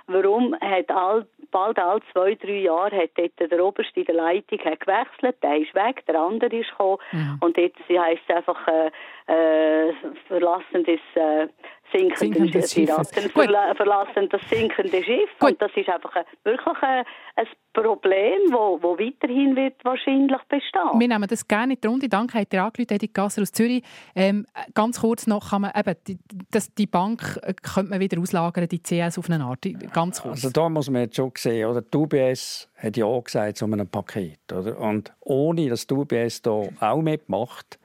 warum 0.06 0.54
hat 0.60 0.90
all, 0.90 1.26
bald 1.50 1.78
alle 1.78 2.00
zwei, 2.12 2.34
drei 2.34 2.60
Jahre 2.60 2.96
hat 2.96 3.10
dort 3.14 3.50
der 3.50 3.64
Oberste 3.64 4.00
in 4.00 4.06
der 4.06 4.14
Leitung 4.14 4.58
gewechselt, 4.58 5.36
der 5.42 5.58
ist 5.58 5.74
weg, 5.74 6.04
der 6.06 6.20
andere 6.20 6.54
ist 6.56 6.70
gekommen. 6.70 6.98
Mhm. 7.12 7.38
Und 7.40 7.56
jetzt 7.56 7.78
heisst 7.88 8.22
es 8.28 8.36
einfach, 8.36 8.68
äh, 8.68 8.90
äh, 9.26 9.92
verlassen 10.28 10.84
das 10.84 11.00
äh, 11.14 11.48
sinkende 11.92 12.66
Schiff. 12.66 12.90
Verla 13.32 13.74
verlassen 13.74 14.28
das 14.30 14.42
sinkende 14.50 15.02
Schiff. 15.02 15.30
Gut. 15.38 15.52
Und 15.52 15.62
das 15.62 15.70
ist 15.76 15.88
einfach 15.88 16.14
ein, 16.16 16.24
wirklich 16.42 16.82
ein, 16.82 17.04
ein 17.36 17.46
Problem, 17.72 18.52
wo, 18.52 18.82
wo 18.82 18.98
weiterhin 18.98 19.56
wird 19.56 19.82
wahrscheinlich 19.84 20.40
bestehen. 20.48 20.98
Wir 20.98 21.08
nehmen 21.08 21.26
das 21.28 21.46
gerne 21.46 21.74
in 21.74 21.80
die 21.80 21.86
Runde. 21.88 22.08
Danke, 22.08 22.38
hat 22.38 22.52
ihr 22.52 22.62
angerufen, 22.62 22.94
Edith 22.94 23.12
Gasser 23.14 23.42
aus 23.42 23.52
Zürich. 23.52 23.82
Ähm, 24.14 24.46
ganz 24.74 25.00
kurz 25.00 25.26
noch, 25.26 25.50
kann 25.50 25.62
man 25.62 25.72
eben, 25.74 25.94
die, 26.06 26.18
das, 26.50 26.74
die 26.74 26.86
Bank 26.86 27.40
äh, 27.42 27.54
könnte 27.54 27.90
man 27.90 28.00
wieder 28.00 28.20
auslagern, 28.20 28.68
die 28.68 28.82
CS 28.82 29.18
auf 29.18 29.30
eine 29.30 29.44
Art. 29.44 29.66
Ganz 29.92 30.20
kurz. 30.20 30.44
Also 30.44 30.50
da 30.50 30.68
muss 30.68 30.90
man 30.90 31.02
jetzt 31.02 31.16
schon 31.16 31.32
sehen, 31.36 31.68
oder? 31.68 31.80
Die 31.80 31.96
UBS 31.96 32.70
hat 32.76 32.96
ja 32.96 33.06
auch 33.06 33.24
gesagt 33.24 33.56
zu 33.56 33.64
einem 33.64 33.88
Paket. 33.88 34.52
Oder? 34.52 34.78
Und 34.78 35.12
ohne, 35.20 35.70
dass 35.70 35.86
die 35.86 35.94
UBS 35.94 36.42
da 36.42 36.64
auch 36.80 37.02
mitmacht, 37.02 37.78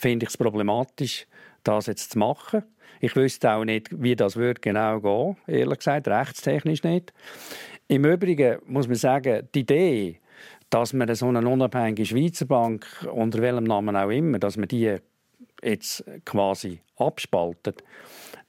finde 0.00 0.24
ich 0.24 0.30
es 0.30 0.36
problematisch, 0.36 1.26
das 1.62 1.86
jetzt 1.86 2.12
zu 2.12 2.18
machen. 2.18 2.64
Ich 3.00 3.16
wüsste 3.16 3.52
auch 3.52 3.64
nicht, 3.64 3.88
wie 4.02 4.16
das 4.16 4.36
wird 4.36 4.62
genau 4.62 5.00
gehen, 5.00 5.36
ehrlich 5.46 5.78
gesagt, 5.78 6.08
rechtstechnisch 6.08 6.82
nicht. 6.82 7.12
Im 7.88 8.04
Übrigen 8.04 8.58
muss 8.66 8.88
man 8.88 8.96
sagen, 8.96 9.48
die 9.54 9.60
Idee, 9.60 10.20
dass 10.70 10.92
man 10.92 11.14
so 11.14 11.28
eine 11.28 11.46
unabhängige 11.46 12.06
Schweizer 12.06 12.46
Bank, 12.46 12.86
unter 13.12 13.40
welchem 13.40 13.64
Namen 13.64 13.96
auch 13.96 14.10
immer, 14.10 14.38
dass 14.38 14.56
man 14.56 14.68
die 14.68 14.96
jetzt 15.62 16.04
quasi 16.24 16.80
abspaltet, 16.96 17.82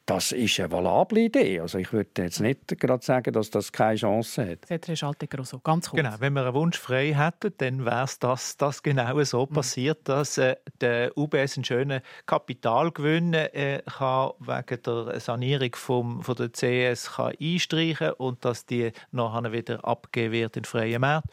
das 0.05 0.31
ist 0.31 0.59
eine 0.59 0.71
valable 0.71 1.21
Idee. 1.21 1.59
Also 1.59 1.77
ich 1.77 1.93
würde 1.93 2.09
jetzt 2.17 2.39
nicht 2.39 2.79
gerade 2.79 3.03
sagen, 3.03 3.33
dass 3.33 3.49
das 3.49 3.71
keine 3.71 3.95
Chance 3.95 4.51
hat. 4.51 4.87
Herr 4.87 4.95
Schaltegger 4.95 5.43
so, 5.45 5.59
ganz 5.59 5.89
kurz. 5.89 6.01
Genau, 6.01 6.15
wenn 6.19 6.33
wir 6.33 6.45
einen 6.45 6.53
Wunsch 6.53 6.77
frei 6.77 7.13
hätten, 7.13 7.53
dann 7.57 7.85
wäre 7.85 8.03
es, 8.03 8.19
dass 8.19 8.57
das 8.57 8.83
genau 8.83 9.23
so 9.23 9.45
mhm. 9.45 9.53
passiert, 9.53 9.99
dass 10.09 10.37
äh, 10.37 10.55
der 10.81 11.17
UBS 11.17 11.57
einen 11.57 11.65
schönen 11.65 12.01
Kapitalgewinn 12.25 13.33
äh, 13.33 13.81
kann 13.85 14.31
wegen 14.39 14.81
der 14.83 15.19
Sanierung 15.19 15.75
vom, 15.75 16.21
von 16.23 16.35
der 16.35 16.51
CS 16.51 17.13
kann 17.13 17.33
einstreichen 17.39 18.11
und 18.13 18.43
dass 18.43 18.65
die 18.65 18.91
nachher 19.11 19.51
wieder 19.51 19.85
abgegeben 19.85 20.33
wird 20.33 20.57
in 20.57 20.65
freien 20.65 21.01
Markt. 21.01 21.27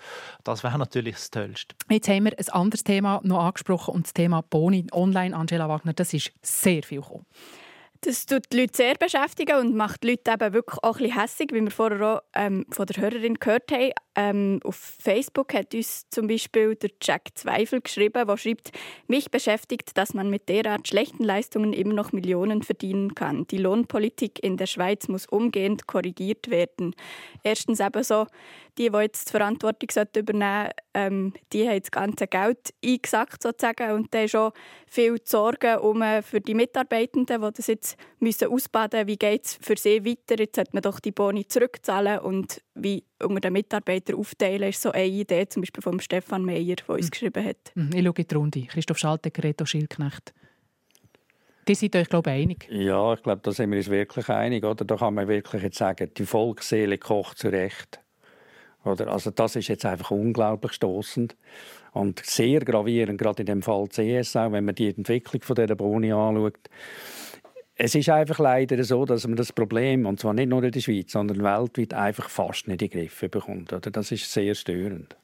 Das 0.44 0.62
wäre 0.62 0.78
natürlich 0.78 1.14
das 1.14 1.30
Tollste. 1.30 1.74
Jetzt 1.88 2.08
haben 2.08 2.24
wir 2.24 2.38
ein 2.38 2.48
anderes 2.50 2.84
Thema 2.84 3.20
noch 3.24 3.44
angesprochen 3.44 3.94
und 3.94 4.06
das 4.06 4.14
Thema 4.14 4.42
Boni 4.42 4.86
online, 4.92 5.34
Angela 5.34 5.68
Wagner, 5.68 5.94
das 5.94 6.12
ist 6.12 6.32
sehr 6.42 6.82
viel 6.82 7.00
gekommen. 7.00 7.26
Das 8.02 8.26
tut 8.26 8.44
die 8.52 8.60
Leute 8.60 8.76
sehr 8.76 8.94
beschäftigen 8.94 9.58
und 9.58 9.74
macht 9.74 10.04
die 10.04 10.10
Leute 10.10 10.30
eben 10.30 10.54
wirklich 10.54 10.78
auch 10.84 10.98
ein 10.98 11.02
bisschen 11.02 11.20
hässig, 11.20 11.52
wie 11.52 11.60
wir 11.60 11.70
vorher 11.72 12.16
auch 12.16 12.20
ähm, 12.32 12.64
von 12.70 12.86
der 12.86 13.02
Hörerin 13.02 13.34
gehört 13.34 13.72
haben. 13.72 13.90
Ähm, 14.14 14.60
auf 14.62 14.76
Facebook 14.76 15.52
hat 15.52 15.74
uns 15.74 16.08
zum 16.08 16.28
Beispiel 16.28 16.76
der 16.76 16.90
Jack 17.02 17.30
Zweifel 17.34 17.80
geschrieben, 17.80 18.26
der 18.26 18.36
schreibt, 18.36 18.70
mich 19.08 19.32
beschäftigt, 19.32 19.96
dass 19.96 20.14
man 20.14 20.30
mit 20.30 20.48
derart 20.48 20.86
schlechten 20.86 21.24
Leistungen 21.24 21.72
immer 21.72 21.94
noch 21.94 22.12
Millionen 22.12 22.62
verdienen 22.62 23.16
kann. 23.16 23.48
Die 23.48 23.58
Lohnpolitik 23.58 24.44
in 24.44 24.56
der 24.56 24.66
Schweiz 24.66 25.08
muss 25.08 25.26
umgehend 25.26 25.88
korrigiert 25.88 26.50
werden. 26.50 26.94
Erstens 27.42 27.80
eben 27.80 28.04
so, 28.04 28.26
die, 28.78 28.90
die 28.90 28.98
jetzt 28.98 29.28
die 29.28 29.32
Verantwortung 29.32 29.88
übernehmen 30.16 30.64
sollten, 30.64 30.72
ähm, 30.94 31.32
die 31.52 31.68
haben 31.68 31.80
das 31.80 31.90
ganze 31.90 32.26
Geld 32.26 32.74
eingesackt 32.84 33.42
sozusagen 33.42 33.92
und 33.92 34.14
da 34.14 34.22
ist 34.22 34.36
auch 34.36 34.52
viel 34.86 35.16
Sorge 35.24 35.80
um 35.80 36.02
äh, 36.02 36.22
für 36.22 36.40
die 36.40 36.54
Mitarbeitenden, 36.54 37.40
die 37.42 37.52
das 37.52 37.66
jetzt 37.66 37.96
müssen 38.20 38.48
ausbaden 38.48 39.00
müssen. 39.00 39.08
Wie 39.08 39.16
geht 39.16 39.44
es 39.44 39.58
für 39.60 39.76
sie 39.76 40.04
weiter? 40.04 40.38
Jetzt 40.38 40.56
sollte 40.56 40.70
man 40.72 40.82
doch 40.82 41.00
die 41.00 41.12
Boni 41.12 41.46
zurückzahlen 41.46 42.20
und 42.20 42.62
wie 42.74 43.04
unter 43.22 43.40
den 43.40 43.52
Mitarbeitern 43.52 44.16
aufteilen, 44.16 44.68
ist 44.68 44.80
so 44.80 44.92
eine 44.92 45.06
Idee, 45.06 45.48
zum 45.48 45.62
Beispiel 45.62 45.82
von 45.82 46.00
Stefan 46.00 46.44
Meyer, 46.44 46.76
der 46.76 46.88
uns 46.88 47.06
mhm. 47.06 47.10
geschrieben 47.10 47.44
hat. 47.44 47.72
Mhm, 47.74 47.90
ich 47.94 48.04
schaue 48.04 48.14
in 48.16 48.28
die 48.28 48.34
Runde. 48.34 48.62
Christoph 48.62 48.98
Schaltegger, 48.98 49.44
Reto 49.44 49.64
Schildknecht. 49.66 50.32
Die 51.66 51.74
sind 51.74 51.94
euch, 51.96 52.08
glaube 52.08 52.30
ich, 52.30 52.42
einig. 52.42 52.66
Ja, 52.70 53.12
ich 53.12 53.22
glaube, 53.22 53.42
da 53.42 53.52
sind 53.52 53.70
wir 53.70 53.76
uns 53.76 53.90
wirklich 53.90 54.28
einig. 54.30 54.64
Oder? 54.64 54.86
Da 54.86 54.96
kann 54.96 55.12
man 55.12 55.28
wirklich 55.28 55.62
jetzt 55.62 55.76
sagen, 55.76 56.10
die 56.16 56.24
Volksseele 56.24 56.96
kocht 56.96 57.38
zurecht. 57.38 58.00
Oder? 58.84 59.08
Also 59.08 59.30
das 59.30 59.56
ist 59.56 59.68
jetzt 59.68 59.84
einfach 59.84 60.10
unglaublich 60.10 60.72
stoßend 60.72 61.36
und 61.92 62.24
sehr 62.24 62.60
gravierend, 62.60 63.20
gerade 63.20 63.42
in 63.42 63.46
dem 63.46 63.62
Fall 63.62 63.88
CS, 63.88 64.36
auch 64.36 64.52
wenn 64.52 64.64
man 64.64 64.74
die 64.74 64.88
Entwicklung 64.88 65.42
von 65.42 65.56
dieser 65.56 65.74
Boni 65.74 66.12
anschaut. 66.12 66.70
Es 67.74 67.94
ist 67.94 68.08
einfach 68.08 68.38
leider 68.40 68.82
so, 68.82 69.04
dass 69.04 69.26
man 69.26 69.36
das 69.36 69.52
Problem, 69.52 70.06
und 70.06 70.18
zwar 70.18 70.34
nicht 70.34 70.48
nur 70.48 70.64
in 70.64 70.72
der 70.72 70.80
Schweiz, 70.80 71.12
sondern 71.12 71.42
weltweit, 71.42 71.94
einfach 71.94 72.28
fast 72.28 72.66
nicht 72.66 72.82
in 72.82 72.90
den 72.90 73.00
Griff 73.00 73.20
bekommt. 73.30 73.72
Oder? 73.72 73.90
Das 73.90 74.10
ist 74.10 74.32
sehr 74.32 74.54
störend. 74.54 75.16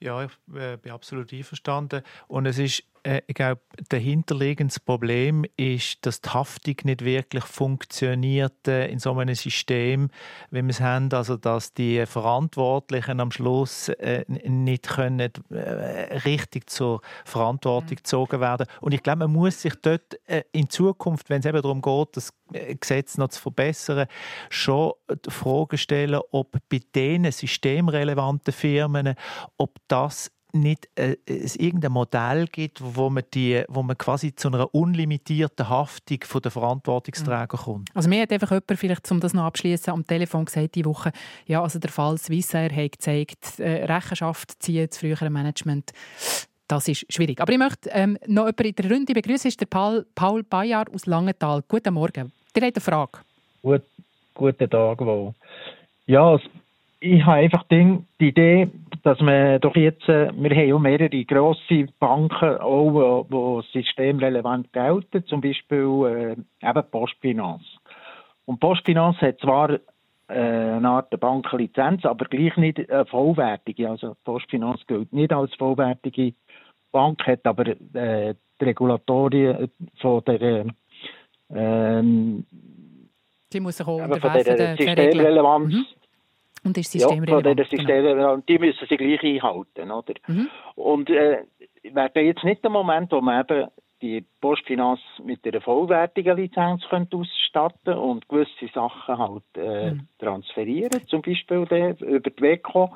Ja, 0.00 0.24
ich 0.24 0.32
äh, 0.52 0.76
bin 0.78 0.90
absolut 0.90 1.32
einverstanden. 1.32 2.02
Und 2.26 2.46
es 2.46 2.58
ist 2.58 2.82
äh, 3.02 3.22
ich 3.26 3.34
glaube, 3.34 3.60
dahinterliegendes 3.88 4.80
Problem 4.80 5.44
ist, 5.56 6.04
dass 6.06 6.20
die 6.20 6.30
Haftung 6.30 6.76
nicht 6.84 7.04
wirklich 7.04 7.44
funktioniert 7.44 8.68
äh, 8.68 8.88
in 8.88 8.98
so 8.98 9.12
einem 9.12 9.34
System, 9.34 10.10
wie 10.50 10.62
wir 10.62 10.70
es 10.70 10.80
haben, 10.80 11.12
also 11.12 11.36
dass 11.36 11.74
die 11.74 12.04
Verantwortlichen 12.06 13.20
am 13.20 13.30
Schluss 13.30 13.88
äh, 13.88 14.24
nicht 14.28 14.88
können, 14.88 15.32
äh, 15.50 16.18
richtig 16.24 16.70
zur 16.70 17.00
Verantwortung 17.24 17.90
mhm. 17.90 17.96
gezogen 17.96 18.40
werden. 18.40 18.66
Und 18.80 18.94
ich 18.94 19.02
glaube, 19.02 19.20
man 19.20 19.32
muss 19.32 19.62
sich 19.62 19.74
dort 19.82 20.18
äh, 20.26 20.42
in 20.52 20.68
Zukunft, 20.68 21.30
wenn 21.30 21.40
es 21.40 21.46
eben 21.46 21.62
darum 21.62 21.82
geht, 21.82 22.16
das 22.16 22.32
äh, 22.52 22.74
Gesetz 22.74 23.18
noch 23.18 23.28
zu 23.28 23.40
verbessern, 23.40 24.06
schon 24.50 24.92
die 25.10 25.30
Frage 25.30 25.78
stellen, 25.78 26.20
ob 26.30 26.52
bei 26.68 26.80
diesen 26.94 27.30
systemrelevanten 27.30 28.52
Firmen, 28.52 29.14
ob 29.56 29.76
das 29.88 30.30
nicht 30.52 30.88
äh, 30.96 31.16
es 31.26 31.56
irgendein 31.56 31.92
Modell 31.92 32.46
gibt, 32.46 32.80
wo 32.82 33.10
man, 33.10 33.24
die, 33.32 33.62
wo 33.68 33.82
man 33.82 33.96
quasi 33.96 34.34
zu 34.34 34.48
einer 34.48 34.74
unlimitierten 34.74 35.68
Haftung 35.68 36.18
von 36.24 36.42
der 36.42 36.50
Verantwortungsträger 36.50 37.56
mhm. 37.56 37.64
kommt. 37.64 37.88
Also 37.94 38.08
mir 38.08 38.22
hat 38.22 38.32
einfach 38.32 38.50
jemand, 38.50 38.78
vielleicht, 38.78 39.10
um 39.10 39.20
das 39.20 39.34
noch 39.34 39.44
abschließen, 39.44 39.92
am 39.92 40.06
Telefon 40.06 40.44
gesagt 40.44 40.74
die 40.74 40.84
Woche, 40.84 41.12
ja, 41.46 41.62
also 41.62 41.78
der 41.78 41.90
Fall 41.90 42.18
Swissair 42.18 42.74
hat 42.74 42.92
gezeigt, 42.92 43.58
äh, 43.58 43.84
Rechenschaft 43.84 44.62
ziehen, 44.62 44.86
das 44.88 44.98
frühere 44.98 45.30
Management, 45.30 45.92
das 46.68 46.88
ist 46.88 47.12
schwierig. 47.12 47.40
Aber 47.40 47.52
ich 47.52 47.58
möchte 47.58 47.90
ähm, 47.90 48.18
noch 48.26 48.46
jemanden 48.46 48.64
in 48.64 48.74
der 48.74 48.90
Runde 48.90 49.12
begrüßen, 49.12 49.48
ist 49.48 49.60
der 49.60 49.66
Paul, 49.66 50.06
Paul 50.14 50.42
Bayar 50.42 50.86
aus 50.92 51.06
Langenthal. 51.06 51.62
Guten 51.68 51.94
Morgen. 51.94 52.32
Der 52.54 52.66
hat 52.66 52.74
eine 52.76 52.80
Frage. 52.80 53.18
Gut, 53.62 53.82
guten 54.34 54.70
Tag, 54.70 55.00
wo. 55.00 55.34
Ja, 56.06 56.38
ich 57.02 57.26
habe 57.26 57.38
einfach 57.38 57.64
die 57.64 57.98
Idee, 58.18 58.68
dass 59.02 59.20
man 59.20 59.60
doch 59.60 59.74
jetzt, 59.74 60.08
äh, 60.08 60.30
wir 60.34 60.50
haben 60.50 60.68
ja 60.68 60.78
mehrere 60.78 61.24
grosse 61.24 61.86
Banken, 61.98 62.58
auch, 62.58 63.26
die 63.28 63.78
systemrelevant 63.78 64.72
gelten, 64.72 65.26
zum 65.26 65.40
Beispiel 65.40 66.36
äh, 66.62 66.68
eben 66.68 66.90
Postfinanz. 66.90 67.62
Und 68.46 68.60
Postfinanz 68.60 69.16
hat 69.18 69.40
zwar 69.40 69.70
äh, 69.70 69.78
eine 70.28 70.88
Art 70.88 71.18
Bankenlizenz, 71.18 72.04
aber 72.04 72.26
gleich 72.26 72.56
nicht 72.56 72.90
eine 72.90 73.04
vollwertige. 73.06 73.90
Also 73.90 74.16
Postfinanz 74.24 74.86
gilt 74.86 75.12
nicht 75.12 75.32
als 75.32 75.52
vollwertige 75.56 76.34
Bank, 76.92 77.26
hat 77.26 77.44
aber 77.44 77.66
äh, 77.66 78.34
die 78.60 78.64
Regulatorien 78.64 79.70
von 80.00 80.22
der 80.24 80.66
ähm, 81.54 82.46
die 83.52 83.60
muss 83.60 83.76
sich 83.76 83.86
auch 83.86 83.98
von 83.98 84.32
der 84.32 84.76
Systemrelevanz 84.76 85.74
mhm. 85.74 85.86
Und 86.64 86.78
ist 86.78 86.92
systemrelevant. 86.92 87.58
Ja, 87.58 87.64
System, 87.64 87.86
genau. 87.86 88.36
die 88.36 88.58
müssen 88.58 88.86
sie 88.88 88.96
gleich 88.96 89.22
einhalten. 89.22 89.90
Oder? 89.90 90.14
Mhm. 90.26 90.48
Und 90.76 91.10
äh, 91.10 91.42
wäre 91.82 92.20
jetzt 92.20 92.44
nicht 92.44 92.62
der 92.62 92.70
Moment, 92.70 93.10
wo 93.12 93.20
man 93.20 93.40
eben 93.40 93.68
die 94.00 94.24
Postfinanz 94.40 95.00
mit 95.22 95.46
einer 95.46 95.60
vollwertigen 95.60 96.36
Lizenz 96.36 96.82
könnte 96.88 97.16
ausstatten 97.16 97.94
und 97.94 98.28
gewisse 98.28 98.68
Sachen 98.74 99.18
halt 99.18 99.42
äh, 99.56 99.92
mhm. 99.92 100.08
transferieren, 100.18 101.06
zum 101.06 101.22
Beispiel 101.22 101.58
über 102.00 102.30
die 102.30 102.42
WECO. 102.42 102.90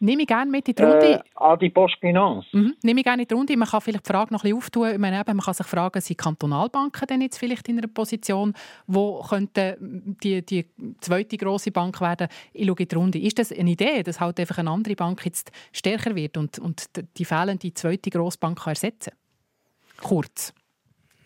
Nehme 0.00 0.22
ich 0.22 0.28
gerne 0.28 0.50
mit 0.50 0.68
in 0.68 0.74
die 0.74 0.82
Runde. 0.82 1.12
Äh, 1.14 1.20
an 1.36 1.58
die 1.58 1.70
Postfinanz. 1.70 2.44
Mhm. 2.52 2.74
Nehme 2.82 3.00
ich 3.00 3.04
gerne 3.04 3.22
in 3.22 3.28
die 3.28 3.34
Runde. 3.34 3.56
Man 3.56 3.68
kann 3.68 3.80
vielleicht 3.80 4.06
die 4.06 4.12
Frage 4.12 4.34
noch 4.34 4.44
ein 4.44 4.50
bisschen 4.50 4.56
auftun. 4.58 4.90
Ich 4.92 4.98
meine, 4.98 5.22
man 5.26 5.38
kann 5.38 5.54
sich 5.54 5.66
fragen, 5.66 6.00
sind 6.00 6.18
Kantonalbanken 6.18 7.06
denn 7.06 7.20
jetzt 7.22 7.38
vielleicht 7.38 7.68
in 7.68 7.78
einer 7.78 7.88
Position, 7.88 8.52
wo 8.86 9.22
könnte 9.22 9.78
die, 9.80 10.44
die 10.44 10.66
zweite 11.00 11.36
große 11.36 11.70
Bank 11.70 12.00
werden? 12.00 12.28
Ich 12.52 12.66
schaue 12.66 12.76
in 12.78 12.88
die 12.88 12.94
Runde. 12.94 13.18
Ist 13.18 13.38
das 13.38 13.52
eine 13.52 13.70
Idee, 13.70 14.02
dass 14.02 14.20
halt 14.20 14.38
einfach 14.40 14.58
eine 14.58 14.70
andere 14.70 14.96
Bank 14.96 15.24
jetzt 15.24 15.50
stärker 15.72 16.14
wird 16.14 16.36
und, 16.36 16.58
und 16.58 16.84
die 17.16 17.24
fehlende 17.24 17.72
zweite 17.72 18.10
Grossbank 18.10 18.66
ersetzen 18.66 19.10
kann? 19.10 20.08
Kurz. 20.08 20.52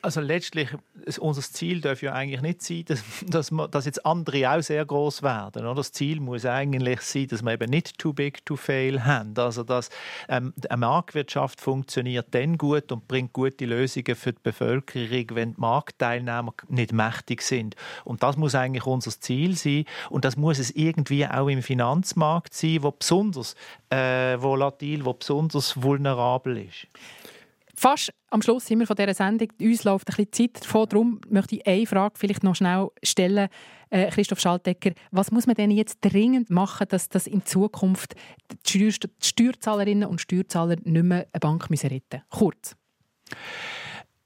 Also 0.08 0.22
letztlich, 0.22 0.70
unser 1.18 1.42
Ziel 1.42 1.82
darf 1.82 2.00
ja 2.00 2.14
eigentlich 2.14 2.40
nicht 2.40 2.62
sein, 2.62 2.82
dass, 2.86 3.04
dass, 3.26 3.50
wir, 3.50 3.68
dass 3.68 3.84
jetzt 3.84 4.06
andere 4.06 4.50
auch 4.50 4.62
sehr 4.62 4.82
groß 4.82 5.22
werden. 5.22 5.66
Oder? 5.66 5.74
Das 5.74 5.92
Ziel 5.92 6.18
muss 6.20 6.46
eigentlich 6.46 7.02
sein, 7.02 7.26
dass 7.28 7.42
wir 7.42 7.52
eben 7.52 7.68
nicht 7.68 7.98
too 7.98 8.14
big 8.14 8.42
to 8.46 8.56
fail 8.56 9.04
haben. 9.04 9.34
Also 9.36 9.64
dass 9.64 9.90
ähm, 10.30 10.54
eine 10.66 10.78
Marktwirtschaft 10.78 11.60
funktioniert 11.60 12.28
dann 12.30 12.56
gut 12.56 12.90
und 12.90 13.06
bringt 13.06 13.34
gute 13.34 13.66
Lösungen 13.66 14.16
für 14.16 14.32
die 14.32 14.40
Bevölkerung, 14.42 15.26
wenn 15.36 15.52
die 15.52 15.60
Marktteilnehmer 15.60 16.54
nicht 16.68 16.94
mächtig 16.94 17.42
sind. 17.42 17.76
Und 18.06 18.22
das 18.22 18.38
muss 18.38 18.54
eigentlich 18.54 18.86
unser 18.86 19.10
Ziel 19.10 19.58
sein. 19.58 19.84
Und 20.08 20.24
das 20.24 20.38
muss 20.38 20.58
es 20.58 20.70
irgendwie 20.70 21.26
auch 21.26 21.48
im 21.48 21.62
Finanzmarkt 21.62 22.54
sein, 22.54 22.82
wo 22.82 22.92
besonders 22.92 23.56
äh, 23.90 24.40
volatil, 24.40 25.04
wo 25.04 25.12
besonders 25.12 25.82
vulnerabel 25.82 26.66
ist. 26.66 26.86
Fast 27.80 28.12
am 28.30 28.42
Schluss 28.42 28.66
sind 28.66 28.80
wir 28.80 28.88
von 28.88 28.96
dieser 28.96 29.14
Sendung. 29.14 29.46
Uns 29.60 29.84
läuft 29.84 30.08
ein 30.08 30.16
bisschen 30.16 30.32
Zeit 30.52 30.64
davon. 30.64 30.88
Darum 30.88 31.20
möchte 31.28 31.54
ich 31.54 31.64
eine 31.64 31.86
Frage 31.86 32.14
vielleicht 32.18 32.42
noch 32.42 32.56
schnell 32.56 32.88
stellen. 33.04 33.48
Äh, 33.90 34.10
Christoph 34.10 34.40
Schaltegger, 34.40 34.90
was 35.12 35.30
muss 35.30 35.46
man 35.46 35.54
denn 35.54 35.70
jetzt 35.70 35.98
dringend 36.00 36.50
machen, 36.50 36.88
dass 36.88 37.08
das 37.08 37.28
in 37.28 37.46
Zukunft 37.46 38.16
die, 38.66 38.92
Steuerzahlerinnen 39.22 40.08
und 40.08 40.20
Steuerzahler 40.20 40.74
nicht 40.82 41.04
mehr 41.04 41.28
eine 41.32 41.40
Bank 41.40 41.70
retten 41.70 42.02
müssen? 42.10 42.22
Kurz. 42.30 42.74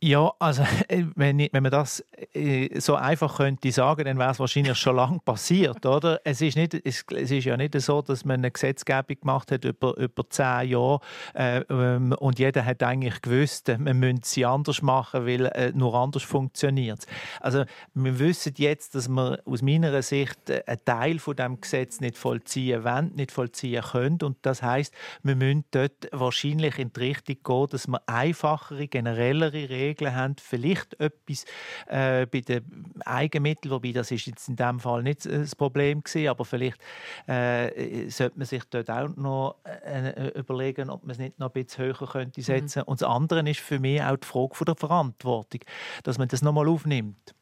Ja, 0.04 0.32
also 0.40 0.64
wenn, 1.14 1.38
ich, 1.38 1.52
wenn 1.52 1.62
man 1.62 1.70
das 1.70 2.04
äh, 2.34 2.80
so 2.80 2.96
einfach 2.96 3.36
könnte 3.36 3.70
sagen, 3.70 4.04
dann 4.04 4.18
wäre 4.18 4.32
es 4.32 4.40
wahrscheinlich 4.40 4.76
schon 4.76 4.96
lange 4.96 5.20
passiert, 5.20 5.86
oder? 5.86 6.20
Es 6.24 6.40
ist, 6.40 6.56
nicht, 6.56 6.74
es, 6.74 7.04
es, 7.14 7.30
ist 7.30 7.44
ja 7.44 7.56
nicht 7.56 7.80
so, 7.80 8.02
dass 8.02 8.24
man 8.24 8.40
eine 8.40 8.50
Gesetzgebung 8.50 9.20
gemacht 9.20 9.52
hat 9.52 9.64
über, 9.64 9.96
über 9.96 10.28
zehn 10.28 10.70
Jahre 10.70 10.98
äh, 11.34 11.60
ähm, 11.70 12.16
und 12.18 12.40
jeder 12.40 12.64
hat 12.64 12.82
eigentlich 12.82 13.22
gewusst, 13.22 13.68
man 13.78 13.96
müsse 14.00 14.22
sie 14.24 14.44
anders 14.44 14.82
machen, 14.82 15.24
weil 15.24 15.46
äh, 15.46 15.70
nur 15.72 15.94
anders 15.94 16.24
funktioniert 16.24 17.06
Also 17.38 17.64
wir 17.94 18.18
wissen 18.18 18.54
jetzt, 18.56 18.96
dass 18.96 19.08
wir 19.08 19.38
aus 19.44 19.62
meiner 19.62 20.02
Sicht 20.02 20.50
äh, 20.50 20.64
einen 20.66 20.84
Teil 20.84 21.18
von 21.20 21.36
dem 21.36 21.60
Gesetz 21.60 22.00
nicht 22.00 22.18
vollziehen 22.18 22.82
wollen, 22.82 23.12
nicht 23.14 23.30
vollziehen 23.30 23.84
können 23.84 24.18
und 24.24 24.38
das 24.42 24.64
heißt, 24.64 24.92
wir 25.22 25.36
müssen 25.36 25.64
dort 25.70 26.08
wahrscheinlich 26.10 26.80
in 26.80 26.92
die 26.92 27.00
Richtung 27.00 27.36
gehen, 27.44 27.66
dass 27.70 27.86
wir 27.86 28.02
einfachere, 28.08 28.88
generellere 28.88 29.68
Regeln 29.68 29.91
Regeln 29.92 30.14
haben, 30.14 30.36
vielleicht 30.38 30.98
etwas 31.00 31.44
äh, 31.86 32.26
bei 32.26 32.40
den 32.40 32.92
Eigenmitteln, 33.04 33.70
wobei 33.70 33.92
das 33.92 34.10
ist 34.10 34.26
jetzt 34.26 34.48
in 34.48 34.56
diesem 34.56 34.80
Fall 34.80 35.02
nicht 35.02 35.26
das 35.26 35.54
Problem 35.54 36.02
gewesen, 36.02 36.28
aber 36.28 36.44
vielleicht 36.44 36.78
äh, 37.26 38.08
sollte 38.08 38.38
man 38.38 38.46
sich 38.46 38.62
dort 38.70 38.90
auch 38.90 39.08
noch 39.16 39.56
äh, 39.64 40.30
überlegen, 40.38 40.90
ob 40.90 41.02
man 41.02 41.10
es 41.12 41.18
nicht 41.18 41.38
noch 41.38 41.54
ein 41.54 41.64
bisschen 41.64 41.84
höher 41.84 42.08
könnte 42.08 42.40
mhm. 42.40 42.44
setzen. 42.44 42.80
Mhm. 42.80 42.88
Und 42.88 43.00
das 43.00 43.08
andere 43.08 43.48
ist 43.48 43.60
für 43.60 43.78
mich 43.78 44.02
auch 44.02 44.16
die 44.16 44.26
Frage 44.26 44.54
von 44.54 44.64
der 44.64 44.76
Verantwortung, 44.76 45.60
dass 46.02 46.18
man 46.18 46.28
das 46.28 46.42
nochmal 46.42 46.68
aufnimmt. 46.68 47.34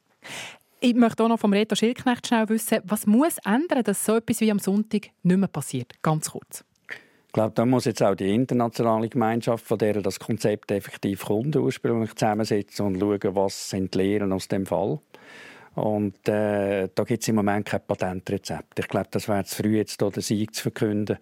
Ich 0.83 0.95
möchte 0.95 1.23
auch 1.23 1.29
noch 1.29 1.39
vom 1.39 1.53
Reto 1.53 1.75
Schildknecht 1.75 2.27
schnell 2.27 2.49
wissen, 2.49 2.79
was 2.85 3.07
muss 3.07 3.37
ändern, 3.45 3.85
dass 3.85 4.05
so 4.05 4.17
etwas 4.17 4.41
wie 4.41 4.51
am 4.51 4.59
Sonntag 4.59 5.09
nicht 5.23 5.37
mehr 5.37 5.49
passiert? 5.49 5.93
Ganz 6.03 6.31
kurz. 6.31 6.65
Ich 7.31 7.35
glaube, 7.35 7.53
da 7.55 7.65
muss 7.65 7.85
jetzt 7.85 8.03
auch 8.03 8.17
die 8.17 8.35
internationale 8.35 9.09
Gemeinschaft, 9.09 9.65
von 9.65 9.79
der 9.79 10.03
das 10.03 10.19
Konzept 10.19 10.73
effektiv 10.73 11.27
kommt, 11.27 11.55
ursprünglich 11.55 12.13
zusammensetzen 12.17 12.87
und 12.87 12.99
schauen, 12.99 13.37
was 13.37 13.71
sind 13.71 13.95
die 13.95 13.99
Lehren 13.99 14.33
aus 14.33 14.49
dem 14.49 14.67
Fall. 14.67 14.99
Und 15.77 16.29
äh, 16.29 16.89
da 16.93 17.05
gibt 17.05 17.23
es 17.23 17.29
im 17.29 17.37
Moment 17.37 17.67
kein 17.67 17.87
Patentrezept. 17.87 18.81
Ich 18.81 18.89
glaube, 18.89 19.07
das 19.13 19.29
wäre 19.29 19.45
zu 19.45 19.63
früh, 19.63 19.77
jetzt 19.77 20.01
hier 20.03 20.11
den 20.11 20.23
Sieg 20.25 20.57
zu 20.57 20.63
verkünden. 20.63 21.19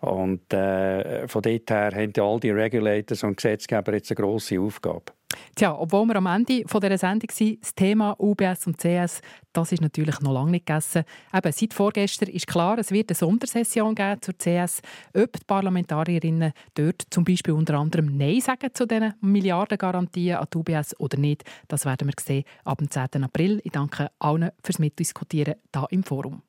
Und 0.00 0.52
äh, 0.52 1.28
von 1.28 1.42
dort 1.42 1.70
her 1.70 1.92
haben 1.94 2.12
ja 2.16 2.24
all 2.24 2.40
die 2.40 2.50
Regulators 2.50 3.22
und 3.22 3.36
Gesetzgeber 3.36 3.94
jetzt 3.94 4.10
eine 4.10 4.16
grosse 4.16 4.58
Aufgabe. 4.58 5.12
Tja, 5.54 5.76
obwohl 5.76 6.06
wir 6.06 6.16
am 6.16 6.26
Ende 6.26 6.62
von 6.66 6.80
dieser 6.80 6.98
Sendung 6.98 7.30
sind, 7.32 7.62
das 7.62 7.74
Thema 7.74 8.14
UBS 8.18 8.66
und 8.66 8.78
CS, 8.78 9.20
das 9.52 9.72
ist 9.72 9.82
natürlich 9.82 10.20
noch 10.20 10.32
lange 10.32 10.52
nicht 10.52 10.66
gegessen. 10.66 11.04
Eben, 11.34 11.52
seit 11.52 11.74
vorgestern 11.74 12.28
ist 12.28 12.46
klar, 12.46 12.78
es 12.78 12.90
wird 12.90 13.10
eine 13.10 13.16
Sondersession 13.16 13.94
geben 13.94 14.22
zur 14.22 14.34
CS. 14.38 14.80
Ob 15.14 15.32
die 15.32 15.44
Parlamentarierinnen 15.46 16.52
dort 16.74 17.02
zum 17.10 17.24
Beispiel 17.24 17.54
unter 17.54 17.74
anderem 17.74 18.16
Nein 18.16 18.40
sagen 18.40 18.70
zu 18.72 18.86
diesen 18.86 19.14
Milliardengarantien 19.20 20.36
an 20.36 20.46
die 20.52 20.58
UBS 20.58 20.98
oder 20.98 21.18
nicht, 21.18 21.44
das 21.66 21.84
werden 21.84 22.08
wir 22.08 22.14
sehen 22.20 22.44
ab 22.64 22.78
dem 22.78 22.90
10. 22.90 23.24
April. 23.24 23.60
Ich 23.64 23.72
danke 23.72 24.10
allen 24.18 24.50
fürs 24.62 24.78
Mitdiskutieren 24.78 25.56
hier 25.74 25.86
im 25.90 26.04
Forum. 26.04 26.42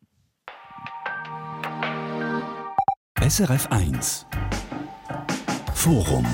SRF 3.20 3.68
1 3.72 4.26
Forum 5.74 6.26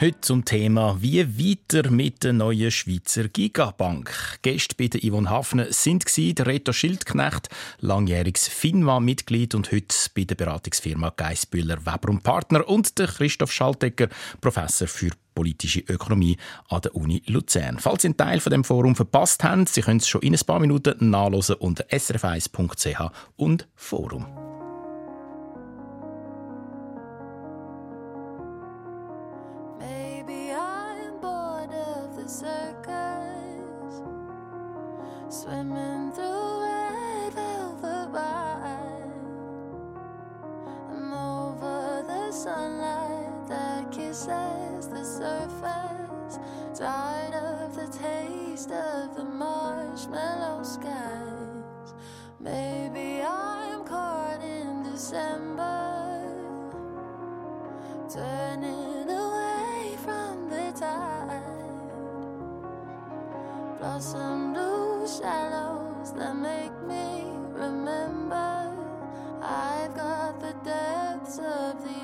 Heute 0.00 0.20
zum 0.22 0.44
Thema 0.44 1.00
«Wie 1.00 1.22
weiter 1.22 1.88
mit 1.88 2.24
der 2.24 2.32
neuen 2.32 2.72
Schweizer 2.72 3.28
Gigabank?» 3.28 4.40
Gäste 4.42 4.74
bei 4.76 4.88
der 4.88 5.00
Yvonne 5.00 5.30
Hafner 5.30 5.72
sind 5.72 6.04
Reto 6.18 6.72
Schildknecht, 6.72 7.48
langjähriges 7.78 8.48
FINMA-Mitglied 8.48 9.54
und 9.54 9.70
heute 9.70 9.94
bei 10.16 10.24
der 10.24 10.34
Beratungsfirma 10.34 11.12
Geisbüller 11.16 11.86
Weber 11.86 12.08
und 12.10 12.24
Partner 12.24 12.68
und 12.68 12.98
der 12.98 13.06
Christoph 13.06 13.52
Schaltegger, 13.52 14.08
Professor 14.40 14.88
für 14.88 15.10
politische 15.32 15.80
Ökonomie 15.80 16.38
an 16.68 16.80
der 16.80 16.96
Uni 16.96 17.22
Luzern. 17.26 17.78
Falls 17.78 18.02
Sie 18.02 18.08
einen 18.08 18.16
Teil 18.16 18.40
von 18.40 18.50
dem 18.50 18.64
Forum 18.64 18.96
verpasst 18.96 19.44
haben, 19.44 19.66
Sie 19.66 19.80
können 19.80 20.00
es 20.00 20.08
schon 20.08 20.22
in 20.22 20.34
ein 20.34 20.44
paar 20.44 20.58
Minuten 20.58 21.10
nachlesen 21.10 21.54
unter 21.54 21.84
srf1.ch 21.84 23.12
und 23.36 23.68
Forum. 23.76 24.43
Swimming 35.44 36.10
through 36.12 36.62
red 36.62 37.34
velvet. 37.34 38.16
I'm 40.90 41.12
over 41.12 42.02
the 42.06 42.32
sunlight 42.32 43.46
that 43.48 43.92
kisses 43.92 44.88
the 44.88 45.04
surface, 45.04 46.38
tired 46.78 47.34
of 47.34 47.76
the 47.76 47.88
taste 47.88 48.70
of 48.70 49.14
the 49.16 49.24
marshmallow 49.24 50.62
skies. 50.62 51.92
Maybe 52.40 53.20
I'm 53.20 53.84
caught 53.84 54.40
in 54.42 54.82
December, 54.82 56.22
turning 58.08 59.10
away 59.10 59.96
from 60.02 60.48
the 60.48 60.72
tide. 60.72 61.42
Blossom 63.78 64.54
blue 64.54 64.83
shallows 65.06 66.12
that 66.14 66.34
make 66.34 66.72
me 66.88 67.24
remember. 67.52 68.72
I've 69.42 69.94
got 69.94 70.40
the 70.40 70.54
depths 70.64 71.38
of 71.38 71.84
the 71.84 72.03